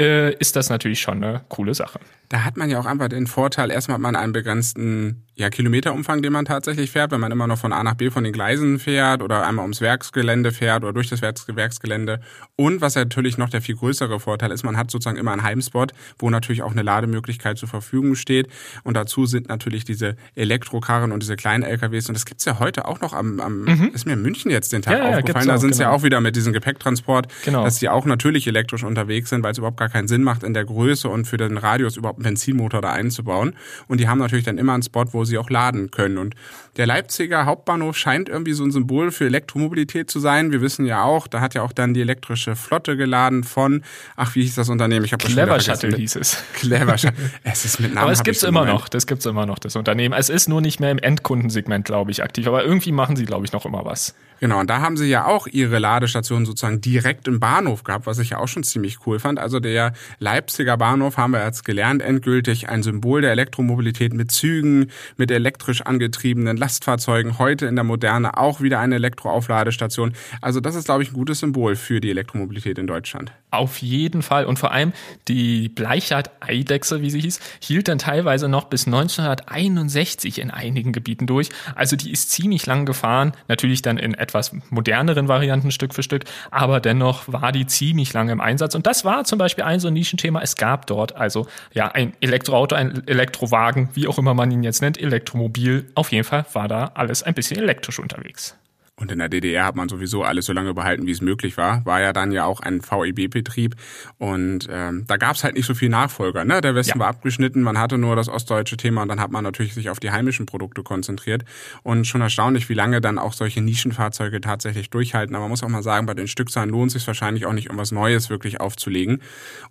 äh, 0.00 0.34
ist 0.34 0.56
das 0.56 0.68
natürlich 0.68 1.00
schon 1.00 1.22
eine 1.22 1.42
coole 1.48 1.74
Sache. 1.74 2.00
Da 2.28 2.44
hat 2.44 2.56
man 2.56 2.70
ja 2.70 2.80
auch 2.80 2.86
einfach 2.86 3.08
den 3.08 3.26
Vorteil, 3.26 3.70
erstmal 3.70 3.94
hat 3.94 4.02
man 4.02 4.16
einen 4.16 4.32
begrenzten 4.32 5.26
ja, 5.34 5.48
Kilometerumfang, 5.48 6.22
den 6.22 6.32
man 6.32 6.44
tatsächlich 6.44 6.90
fährt, 6.90 7.10
wenn 7.10 7.20
man 7.20 7.32
immer 7.32 7.46
noch 7.46 7.58
von 7.58 7.72
A 7.72 7.82
nach 7.82 7.94
B 7.94 8.10
von 8.10 8.24
den 8.24 8.32
Gleisen 8.32 8.78
fährt 8.78 9.22
oder 9.22 9.46
einmal 9.46 9.62
ums 9.62 9.80
Werksgelände 9.80 10.52
fährt 10.52 10.82
oder 10.82 10.92
durch 10.92 11.08
das 11.08 11.22
Werksgelände. 11.22 12.20
Und 12.56 12.80
was 12.80 12.94
natürlich 12.94 13.38
noch 13.38 13.48
der 13.48 13.62
viel 13.62 13.76
größere 13.76 14.20
Vorteil 14.20 14.50
ist, 14.50 14.62
man 14.62 14.76
hat 14.76 14.90
sozusagen 14.90 15.16
immer 15.16 15.32
einen 15.32 15.42
Heimspot, 15.42 15.92
wo 16.18 16.28
natürlich 16.28 16.62
auch 16.62 16.72
eine 16.72 16.82
Lademöglichkeit 16.82 17.58
zur 17.58 17.68
Verfügung 17.68 18.14
steht. 18.14 18.48
Und 18.84 18.94
dazu 18.94 19.24
sind 19.24 19.48
natürlich 19.48 19.84
diese 19.84 20.16
Elektrokarren 20.34 21.12
und 21.12 21.22
diese 21.22 21.36
kleinen 21.36 21.62
LKWs. 21.62 22.08
Und 22.08 22.14
das 22.14 22.24
gibt's 22.24 22.44
ja 22.44 22.58
heute 22.58 22.86
auch 22.86 23.00
noch 23.00 23.12
am, 23.12 23.40
am 23.40 23.64
mhm. 23.64 23.90
ist 23.92 24.06
mir 24.06 24.14
in 24.14 24.22
München 24.22 24.50
jetzt 24.50 24.72
den 24.72 24.82
Tag 24.82 24.98
ja, 24.98 25.18
aufgefallen. 25.18 25.46
Ja, 25.46 25.54
da 25.54 25.58
sind 25.58 25.72
genau. 25.72 25.82
ja 25.82 25.90
auch 25.90 26.02
wieder 26.02 26.20
mit 26.20 26.36
diesem 26.36 26.52
Gepäcktransport, 26.52 27.28
genau. 27.44 27.64
dass 27.64 27.78
die 27.78 27.88
auch 27.88 28.06
natürlich 28.06 28.46
elektrisch 28.46 28.82
unterwegs 28.82 29.30
sind, 29.30 29.42
weil 29.42 29.52
es 29.52 29.58
überhaupt 29.58 29.78
gar 29.78 29.90
keinen 29.90 30.08
Sinn 30.08 30.22
macht, 30.22 30.42
in 30.42 30.54
der 30.54 30.64
Größe 30.64 31.08
und 31.08 31.26
für 31.26 31.36
den 31.36 31.58
Radius 31.58 31.96
überhaupt 31.96 32.18
einen 32.18 32.24
Benzinmotor 32.24 32.80
da 32.80 32.92
einzubauen. 32.92 33.54
Und 33.88 34.00
die 34.00 34.08
haben 34.08 34.18
natürlich 34.18 34.44
dann 34.44 34.56
immer 34.56 34.72
einen 34.72 34.82
Spot, 34.82 35.04
wo 35.12 35.24
sie 35.24 35.36
auch 35.36 35.50
laden 35.50 35.90
können. 35.90 36.16
Und 36.16 36.34
der 36.76 36.86
Leipziger 36.86 37.44
Hauptbahnhof 37.44 37.98
scheint 37.98 38.30
irgendwie 38.30 38.54
so 38.54 38.64
ein 38.64 38.70
Symbol 38.70 39.10
für 39.10 39.26
Elektromobilität 39.26 40.10
zu 40.10 40.18
sein. 40.18 40.50
Wir 40.52 40.62
wissen 40.62 40.86
ja 40.86 41.02
auch, 41.02 41.26
da 41.26 41.40
hat 41.40 41.52
ja 41.54 41.62
auch 41.62 41.72
dann 41.72 41.92
die 41.92 42.00
elektrische 42.00 42.56
Flotte 42.56 42.96
geladen 42.96 43.44
von, 43.44 43.82
ach, 44.16 44.34
wie 44.34 44.42
hieß 44.42 44.54
das 44.54 44.70
Unternehmen? 44.70 45.04
Ich 45.04 45.12
habe 45.12 45.22
Clever 45.22 45.60
Shuttle 45.60 45.94
hieß 45.94 46.16
es. 46.16 46.42
Clever 46.54 46.96
Shuttle. 46.96 47.30
Es 47.44 47.66
ist 47.66 47.80
mit 47.80 47.90
Namen. 47.94 48.04
Aber 48.04 48.12
es 48.12 48.22
gibt's 48.22 48.42
immer 48.42 48.64
noch. 48.64 48.88
Das 48.88 49.06
gibt's 49.06 49.26
immer 49.26 49.44
noch, 49.44 49.58
das 49.58 49.76
Unternehmen. 49.76 50.14
Es 50.22 50.28
ist 50.28 50.48
nur 50.48 50.60
nicht 50.60 50.78
mehr 50.78 50.92
im 50.92 50.98
Endkundensegment, 50.98 51.84
glaube 51.84 52.12
ich, 52.12 52.22
aktiv. 52.22 52.46
Aber 52.46 52.62
irgendwie 52.62 52.92
machen 52.92 53.16
sie, 53.16 53.24
glaube 53.24 53.44
ich, 53.44 53.50
noch 53.50 53.66
immer 53.66 53.84
was. 53.84 54.14
Genau, 54.42 54.58
und 54.58 54.68
da 54.68 54.80
haben 54.80 54.96
sie 54.96 55.06
ja 55.06 55.26
auch 55.26 55.46
ihre 55.46 55.78
Ladestation 55.78 56.44
sozusagen 56.44 56.80
direkt 56.80 57.28
im 57.28 57.38
Bahnhof 57.38 57.84
gehabt, 57.84 58.06
was 58.06 58.18
ich 58.18 58.30
ja 58.30 58.38
auch 58.38 58.48
schon 58.48 58.64
ziemlich 58.64 59.06
cool 59.06 59.20
fand. 59.20 59.38
Also 59.38 59.60
der 59.60 59.92
Leipziger 60.18 60.76
Bahnhof 60.76 61.16
haben 61.16 61.30
wir 61.30 61.44
jetzt 61.44 61.64
gelernt, 61.64 62.02
endgültig 62.02 62.68
ein 62.68 62.82
Symbol 62.82 63.20
der 63.20 63.30
Elektromobilität 63.30 64.12
mit 64.12 64.32
Zügen, 64.32 64.90
mit 65.16 65.30
elektrisch 65.30 65.82
angetriebenen 65.82 66.56
Lastfahrzeugen, 66.56 67.38
heute 67.38 67.66
in 67.66 67.76
der 67.76 67.84
Moderne 67.84 68.36
auch 68.36 68.60
wieder 68.60 68.80
eine 68.80 68.96
Elektroaufladestation. 68.96 70.14
Also 70.40 70.58
das 70.58 70.74
ist, 70.74 70.86
glaube 70.86 71.04
ich, 71.04 71.12
ein 71.12 71.14
gutes 71.14 71.38
Symbol 71.38 71.76
für 71.76 72.00
die 72.00 72.10
Elektromobilität 72.10 72.78
in 72.78 72.88
Deutschland. 72.88 73.30
Auf 73.52 73.78
jeden 73.78 74.22
Fall. 74.22 74.46
Und 74.46 74.58
vor 74.58 74.72
allem 74.72 74.92
die 75.28 75.68
Bleichert-Eidechse, 75.68 77.00
wie 77.00 77.10
sie 77.10 77.20
hieß, 77.20 77.38
hielt 77.60 77.86
dann 77.86 77.98
teilweise 77.98 78.48
noch 78.48 78.64
bis 78.64 78.86
1961 78.86 80.40
in 80.40 80.50
einigen 80.50 80.92
Gebieten 80.92 81.28
durch. 81.28 81.50
Also 81.76 81.94
die 81.94 82.10
ist 82.10 82.32
ziemlich 82.32 82.66
lang 82.66 82.86
gefahren. 82.86 83.34
Natürlich 83.46 83.82
dann 83.82 83.98
in 83.98 84.14
etwas 84.32 84.52
moderneren 84.70 85.28
Varianten 85.28 85.70
Stück 85.70 85.94
für 85.94 86.02
Stück. 86.02 86.24
Aber 86.50 86.80
dennoch 86.80 87.24
war 87.26 87.52
die 87.52 87.66
ziemlich 87.66 88.12
lange 88.12 88.32
im 88.32 88.40
Einsatz. 88.40 88.74
Und 88.74 88.86
das 88.86 89.04
war 89.04 89.24
zum 89.24 89.38
Beispiel 89.38 89.64
ein 89.64 89.80
so 89.80 89.88
ein 89.88 89.94
Nischenthema. 89.94 90.40
Es 90.40 90.56
gab 90.56 90.86
dort 90.86 91.16
also 91.16 91.46
ja 91.72 91.88
ein 91.88 92.14
Elektroauto, 92.20 92.74
ein 92.74 93.06
Elektrowagen, 93.06 93.90
wie 93.94 94.08
auch 94.08 94.18
immer 94.18 94.34
man 94.34 94.50
ihn 94.50 94.62
jetzt 94.62 94.82
nennt, 94.82 95.00
Elektromobil. 95.00 95.90
Auf 95.94 96.12
jeden 96.12 96.24
Fall 96.24 96.46
war 96.52 96.68
da 96.68 96.92
alles 96.94 97.22
ein 97.22 97.34
bisschen 97.34 97.58
elektrisch 97.58 97.98
unterwegs. 97.98 98.56
Und 99.00 99.10
in 99.10 99.18
der 99.18 99.30
DDR 99.30 99.64
hat 99.64 99.74
man 99.74 99.88
sowieso 99.88 100.22
alles 100.22 100.44
so 100.44 100.52
lange 100.52 100.74
behalten, 100.74 101.06
wie 101.06 101.12
es 101.12 101.22
möglich 101.22 101.56
war. 101.56 101.84
War 101.86 102.02
ja 102.02 102.12
dann 102.12 102.30
ja 102.30 102.44
auch 102.44 102.60
ein 102.60 102.82
VEB-Betrieb. 102.82 103.74
Und 104.18 104.68
ähm, 104.70 105.04
da 105.06 105.16
gab 105.16 105.34
es 105.34 105.44
halt 105.44 105.54
nicht 105.56 105.64
so 105.64 105.74
viel 105.74 105.88
Nachfolger. 105.88 106.44
Ne? 106.44 106.60
Der 106.60 106.74
Westen 106.74 106.98
ja. 106.98 107.00
war 107.00 107.08
abgeschnitten, 107.08 107.62
man 107.62 107.78
hatte 107.78 107.96
nur 107.96 108.16
das 108.16 108.28
ostdeutsche 108.28 108.76
Thema 108.76 109.02
und 109.02 109.08
dann 109.08 109.18
hat 109.18 109.30
man 109.30 109.44
natürlich 109.44 109.72
sich 109.72 109.88
auf 109.88 109.98
die 109.98 110.10
heimischen 110.10 110.44
Produkte 110.44 110.82
konzentriert. 110.82 111.44
Und 111.82 112.06
schon 112.06 112.20
erstaunlich, 112.20 112.68
wie 112.68 112.74
lange 112.74 113.00
dann 113.00 113.18
auch 113.18 113.32
solche 113.32 113.62
Nischenfahrzeuge 113.62 114.42
tatsächlich 114.42 114.90
durchhalten. 114.90 115.34
Aber 115.34 115.44
man 115.44 115.50
muss 115.50 115.62
auch 115.62 115.68
mal 115.68 115.82
sagen, 115.82 116.04
bei 116.04 116.14
den 116.14 116.28
Stückzahlen 116.28 116.68
lohnt 116.68 116.88
es 116.88 116.92
sich 116.92 117.06
wahrscheinlich 117.06 117.46
auch 117.46 117.54
nicht, 117.54 117.70
um 117.70 117.78
was 117.78 117.92
Neues 117.92 118.28
wirklich 118.28 118.60
aufzulegen. 118.60 119.22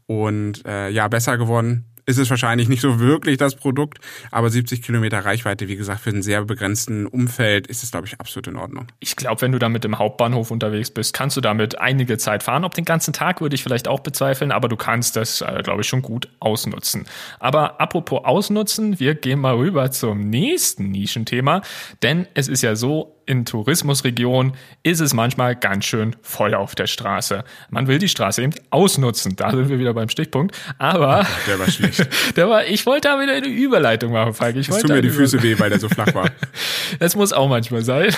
Und 0.08 0.66
äh, 0.66 0.90
ja, 0.90 1.08
besser 1.08 1.38
geworden 1.38 1.86
ist 2.12 2.18
es 2.18 2.30
wahrscheinlich 2.30 2.70
nicht 2.70 2.82
so 2.82 3.00
wirklich 3.00 3.38
das 3.38 3.56
Produkt, 3.56 4.00
aber 4.32 4.50
70 4.50 4.84
Kilometer 4.84 5.20
Reichweite, 5.20 5.68
wie 5.68 5.78
gesagt, 5.78 6.02
für 6.02 6.10
einen 6.10 6.22
sehr 6.22 6.44
begrenzten 6.44 7.08
Umfeld 7.08 7.68
ist 7.68 7.84
es, 7.84 7.92
glaube 7.92 8.06
ich, 8.06 8.20
absolut 8.20 8.48
in 8.48 8.58
Ordnung. 8.58 8.88
Ich 9.00 9.16
glaube, 9.16 9.42
wenn 9.42 9.54
du 9.54 9.60
damit 9.60 9.86
im 9.86 9.98
Hauptbahnhof 9.98 10.52
unterwegs 10.52 10.92
bist, 10.92 11.14
kannst 11.14 11.38
du 11.38 11.42
damit 11.42 11.80
einige 11.80 12.18
Zeit 12.18 12.44
fahren. 12.44 12.66
Ob 12.66 12.74
den 12.74 12.86
ganzen 12.86 13.14
Tag 13.14 13.40
würde 13.40 13.56
ich 13.56 13.64
vielleicht 13.64 13.88
auch 13.88 14.02
bezweifeln, 14.02 14.52
aber 14.52 14.68
du 14.68 14.76
kannst 14.76 15.16
das, 15.16 15.42
äh, 15.42 15.62
glaube 15.64 15.82
ich, 15.82 15.88
schon 15.88 16.02
gut 16.02 16.28
ausnutzen. 16.40 17.06
Aber 17.40 17.80
apropos 17.80 18.26
ausnutzen, 18.26 19.00
wir 19.00 19.16
gehen 19.16 19.40
mal 19.40 19.56
rüber 19.56 19.90
zum 19.92 20.30
nächsten 20.30 20.92
Nischenthema, 20.92 21.62
denn 22.04 22.28
es 22.34 22.50
ist 22.50 22.62
ja 22.62 22.76
so, 22.76 23.21
in 23.26 23.46
Tourismusregionen 23.46 24.54
ist 24.84 25.00
es 25.00 25.14
manchmal 25.14 25.56
ganz 25.56 25.86
schön 25.86 26.16
voll 26.22 26.54
auf 26.54 26.76
der 26.76 26.88
Straße. 26.88 27.44
Man 27.70 27.88
will 27.88 28.00
die 28.00 28.10
Straße 28.10 28.42
eben 28.42 28.54
ausnutzen. 28.70 29.36
Da 29.36 29.52
sind 29.52 29.70
wir 29.70 29.80
wieder 29.80 29.94
beim 29.94 30.10
Stichpunkt. 30.10 30.58
Aber 30.78 31.26
der 31.48 31.60
war 31.60 31.70
schlecht. 31.70 32.08
der 32.36 32.50
war, 32.50 32.66
ich 32.66 32.86
wollte 32.86 33.10
da 33.10 33.22
wieder 33.22 33.34
eine 33.34 33.48
Überleitung 33.48 34.12
machen, 34.12 34.34
Falk. 34.34 34.56
Ich 34.56 34.70
es 34.70 34.80
tut 34.80 34.90
mir 34.90 35.02
die 35.02 35.10
Füße 35.10 35.42
weh, 35.44 35.58
weil 35.60 35.70
der 35.70 35.80
so 35.80 35.90
flach 35.90 36.14
war. 36.14 36.30
das 37.00 37.16
muss 37.16 37.34
auch 37.34 37.48
manchmal 37.48 37.84
sein. 37.84 38.14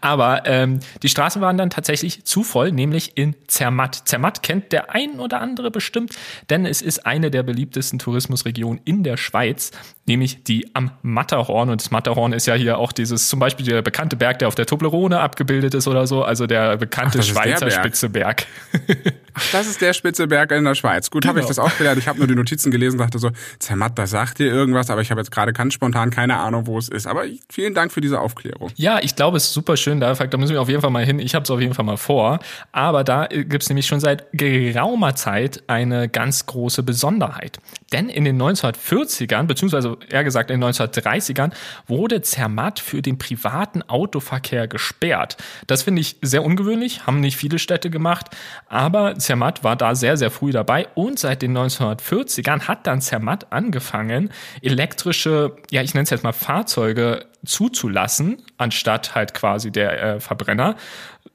Aber 0.00 0.42
ähm, 0.46 0.80
die 1.02 1.08
Straßen 1.08 1.40
waren 1.40 1.56
dann 1.56 1.70
tatsächlich 1.70 2.24
zu 2.24 2.42
voll, 2.42 2.72
nämlich 2.72 3.16
in 3.16 3.36
Zermatt. 3.46 4.02
Zermatt 4.06 4.42
kennt 4.42 4.72
der 4.72 4.90
ein 4.94 5.20
oder 5.20 5.40
andere 5.40 5.70
bestimmt, 5.70 6.14
denn 6.50 6.66
es 6.66 6.82
ist 6.82 7.06
eine 7.06 7.30
der 7.30 7.42
beliebtesten 7.42 7.98
Tourismusregionen 7.98 8.80
in 8.84 9.04
der 9.04 9.16
Schweiz, 9.16 9.70
nämlich 10.06 10.44
die 10.44 10.74
am 10.74 10.90
Matterhorn. 11.02 11.70
Und 11.70 11.80
das 11.80 11.90
Matterhorn 11.90 12.32
ist 12.32 12.46
ja 12.46 12.54
hier 12.54 12.78
auch 12.78 12.92
dieses, 12.92 13.28
zum 13.28 13.38
Beispiel 13.38 13.64
der 13.66 13.82
bekannte 13.82 14.16
Berg, 14.24 14.38
der 14.38 14.48
auf 14.48 14.54
der 14.54 14.64
Toblerone 14.64 15.20
abgebildet 15.20 15.74
ist 15.74 15.86
oder 15.86 16.06
so, 16.06 16.24
also 16.24 16.46
der 16.46 16.78
bekannte 16.78 17.18
Ach, 17.18 17.24
Schweizer 17.24 17.70
Spitzeberg. 17.70 18.46
Ach, 19.34 19.52
das 19.52 19.66
ist 19.66 19.82
der 19.82 19.92
Spitzeberg 19.92 20.50
in 20.52 20.64
der 20.64 20.74
Schweiz. 20.74 21.10
Gut, 21.10 21.24
genau. 21.24 21.32
habe 21.32 21.40
ich 21.40 21.46
das 21.46 21.58
auch 21.58 21.76
gelernt. 21.76 21.98
Ich 21.98 22.08
habe 22.08 22.18
nur 22.20 22.26
die 22.26 22.34
Notizen 22.34 22.70
gelesen, 22.70 22.96
dachte 22.96 23.18
so, 23.18 23.32
Zermatt, 23.58 23.98
das 23.98 24.10
sagt 24.10 24.38
dir 24.38 24.46
irgendwas, 24.46 24.88
aber 24.88 25.02
ich 25.02 25.10
habe 25.10 25.20
jetzt 25.20 25.30
gerade 25.30 25.52
ganz 25.52 25.74
spontan 25.74 26.08
keine 26.08 26.38
Ahnung, 26.38 26.66
wo 26.66 26.78
es 26.78 26.88
ist. 26.88 27.06
Aber 27.06 27.24
vielen 27.52 27.74
Dank 27.74 27.92
für 27.92 28.00
diese 28.00 28.18
Aufklärung. 28.18 28.70
Ja, 28.76 28.98
ich 29.02 29.14
glaube, 29.14 29.36
es 29.36 29.44
ist 29.44 29.52
super 29.52 29.76
schön. 29.76 30.00
Da, 30.00 30.14
da 30.14 30.38
müssen 30.38 30.54
wir 30.54 30.62
auf 30.62 30.70
jeden 30.70 30.80
Fall 30.80 30.90
mal 30.90 31.04
hin. 31.04 31.18
Ich 31.18 31.34
habe 31.34 31.42
es 31.42 31.50
auf 31.50 31.60
jeden 31.60 31.74
Fall 31.74 31.84
mal 31.84 31.98
vor. 31.98 32.38
Aber 32.72 33.04
da 33.04 33.26
gibt 33.26 33.62
es 33.62 33.68
nämlich 33.68 33.86
schon 33.86 34.00
seit 34.00 34.26
geraumer 34.32 35.16
Zeit 35.16 35.64
eine 35.66 36.08
ganz 36.08 36.46
große 36.46 36.82
Besonderheit. 36.82 37.58
Denn 37.92 38.08
in 38.08 38.24
den 38.24 38.40
1940ern, 38.40 39.42
beziehungsweise 39.44 39.98
eher 40.08 40.24
gesagt 40.24 40.50
in 40.50 40.60
den 40.60 40.70
1930ern, 40.70 41.52
wurde 41.86 42.22
Zermatt 42.22 42.80
für 42.80 43.02
den 43.02 43.18
privaten 43.18 43.82
Autoverkehr 44.14 44.68
gesperrt. 44.68 45.36
Das 45.66 45.82
finde 45.82 46.00
ich 46.00 46.16
sehr 46.22 46.44
ungewöhnlich, 46.44 47.06
haben 47.06 47.18
nicht 47.18 47.36
viele 47.36 47.58
Städte 47.58 47.90
gemacht, 47.90 48.26
aber 48.68 49.16
Zermatt 49.16 49.64
war 49.64 49.74
da 49.74 49.96
sehr, 49.96 50.16
sehr 50.16 50.30
früh 50.30 50.52
dabei 50.52 50.86
und 50.94 51.18
seit 51.18 51.42
den 51.42 51.56
1940ern 51.56 52.68
hat 52.68 52.86
dann 52.86 53.00
Zermatt 53.00 53.52
angefangen, 53.52 54.30
elektrische, 54.62 55.56
ja, 55.70 55.82
ich 55.82 55.94
nenne 55.94 56.04
es 56.04 56.10
jetzt 56.10 56.22
mal 56.22 56.32
Fahrzeuge 56.32 57.26
zuzulassen, 57.44 58.42
anstatt 58.56 59.14
halt 59.16 59.34
quasi 59.34 59.72
der 59.72 60.02
äh, 60.02 60.20
Verbrenner. 60.20 60.76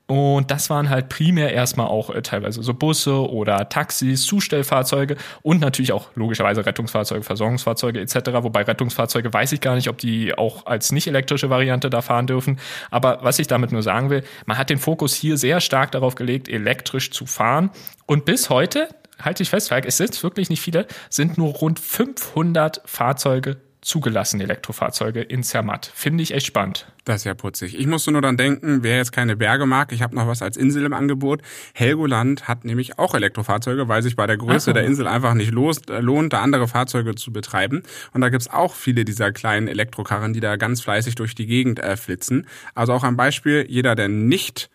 Und 0.09 0.49
das 0.49 0.71
waren 0.71 0.89
halt 0.89 1.07
primär 1.07 1.53
erstmal 1.53 1.85
auch 1.85 2.09
äh, 2.09 2.23
teilweise 2.23 2.63
so 2.63 2.73
Busse 2.73 3.29
oder 3.29 3.69
Taxis, 3.69 4.23
Zustellfahrzeuge 4.23 5.17
und 5.43 5.61
natürlich 5.61 5.91
auch 5.91 6.07
logischerweise 6.15 6.65
Rettungsfahrzeuge, 6.65 7.21
Versorgungsfahrzeuge 7.21 7.99
etc. 7.99 8.15
Wobei 8.41 8.63
Rettungsfahrzeuge 8.63 9.31
weiß 9.31 9.51
ich 9.51 9.61
gar 9.61 9.75
nicht, 9.75 9.87
ob 9.87 9.99
die 9.99 10.35
auch 10.35 10.65
als 10.65 10.91
nicht 10.91 11.05
elektrische 11.05 11.51
Variante 11.51 11.91
da 11.91 12.01
fahren 12.01 12.25
dürfen. 12.25 12.59
Aber 12.89 13.19
was 13.21 13.37
ich 13.37 13.45
damit 13.45 13.71
nur 13.71 13.83
sagen 13.83 14.09
will, 14.09 14.23
man 14.47 14.57
hat 14.57 14.71
den 14.71 14.79
Fokus 14.79 15.13
hier 15.13 15.37
sehr 15.37 15.61
stark 15.61 15.91
darauf 15.91 16.15
gelegt, 16.15 16.49
elektrisch 16.49 17.11
zu 17.11 17.27
fahren. 17.27 17.69
Und 18.07 18.25
bis 18.25 18.49
heute, 18.49 18.89
halte 19.21 19.43
ich 19.43 19.51
fest, 19.51 19.71
es 19.71 19.97
sind 19.97 20.23
wirklich 20.23 20.49
nicht 20.49 20.61
viele, 20.61 20.87
sind 21.11 21.37
nur 21.37 21.53
rund 21.53 21.79
500 21.79 22.81
Fahrzeuge 22.83 23.57
zugelassen, 23.81 24.41
Elektrofahrzeuge 24.41 25.21
in 25.21 25.43
Zermatt. 25.43 25.91
Finde 25.93 26.21
ich 26.21 26.33
echt 26.33 26.45
spannend. 26.45 26.91
Das 27.05 27.17
ist 27.17 27.23
ja 27.23 27.33
putzig. 27.33 27.79
Ich 27.79 27.87
musste 27.87 28.11
nur 28.11 28.21
dann 28.21 28.37
denken, 28.37 28.83
wer 28.83 28.97
jetzt 28.97 29.11
keine 29.11 29.35
Berge 29.35 29.65
mag, 29.65 29.91
ich 29.91 30.01
habe 30.01 30.15
noch 30.15 30.27
was 30.27 30.41
als 30.41 30.57
Insel 30.57 30.85
im 30.85 30.93
Angebot. 30.93 31.41
Helgoland 31.73 32.47
hat 32.47 32.65
nämlich 32.65 32.99
auch 32.99 33.15
Elektrofahrzeuge, 33.15 33.87
weil 33.87 34.03
sich 34.03 34.15
bei 34.15 34.27
der 34.27 34.37
Größe 34.37 34.71
Ach, 34.71 34.73
der 34.73 34.83
Insel 34.83 35.07
einfach 35.07 35.33
nicht 35.33 35.51
los, 35.51 35.79
äh, 35.89 35.99
lohnt, 35.99 36.33
da 36.33 36.41
andere 36.41 36.67
Fahrzeuge 36.67 37.15
zu 37.15 37.31
betreiben. 37.31 37.83
Und 38.13 38.21
da 38.21 38.29
gibt's 38.29 38.49
auch 38.49 38.73
viele 38.73 39.05
dieser 39.05 39.31
kleinen 39.31 39.67
Elektrokarren, 39.67 40.33
die 40.33 40.39
da 40.39 40.57
ganz 40.57 40.81
fleißig 40.81 41.15
durch 41.15 41.33
die 41.33 41.47
Gegend 41.47 41.79
äh, 41.79 41.95
flitzen. 41.95 42.47
Also 42.75 42.93
auch 42.93 43.03
ein 43.03 43.15
Beispiel, 43.17 43.65
jeder, 43.69 43.95
der 43.95 44.09
nicht 44.09 44.69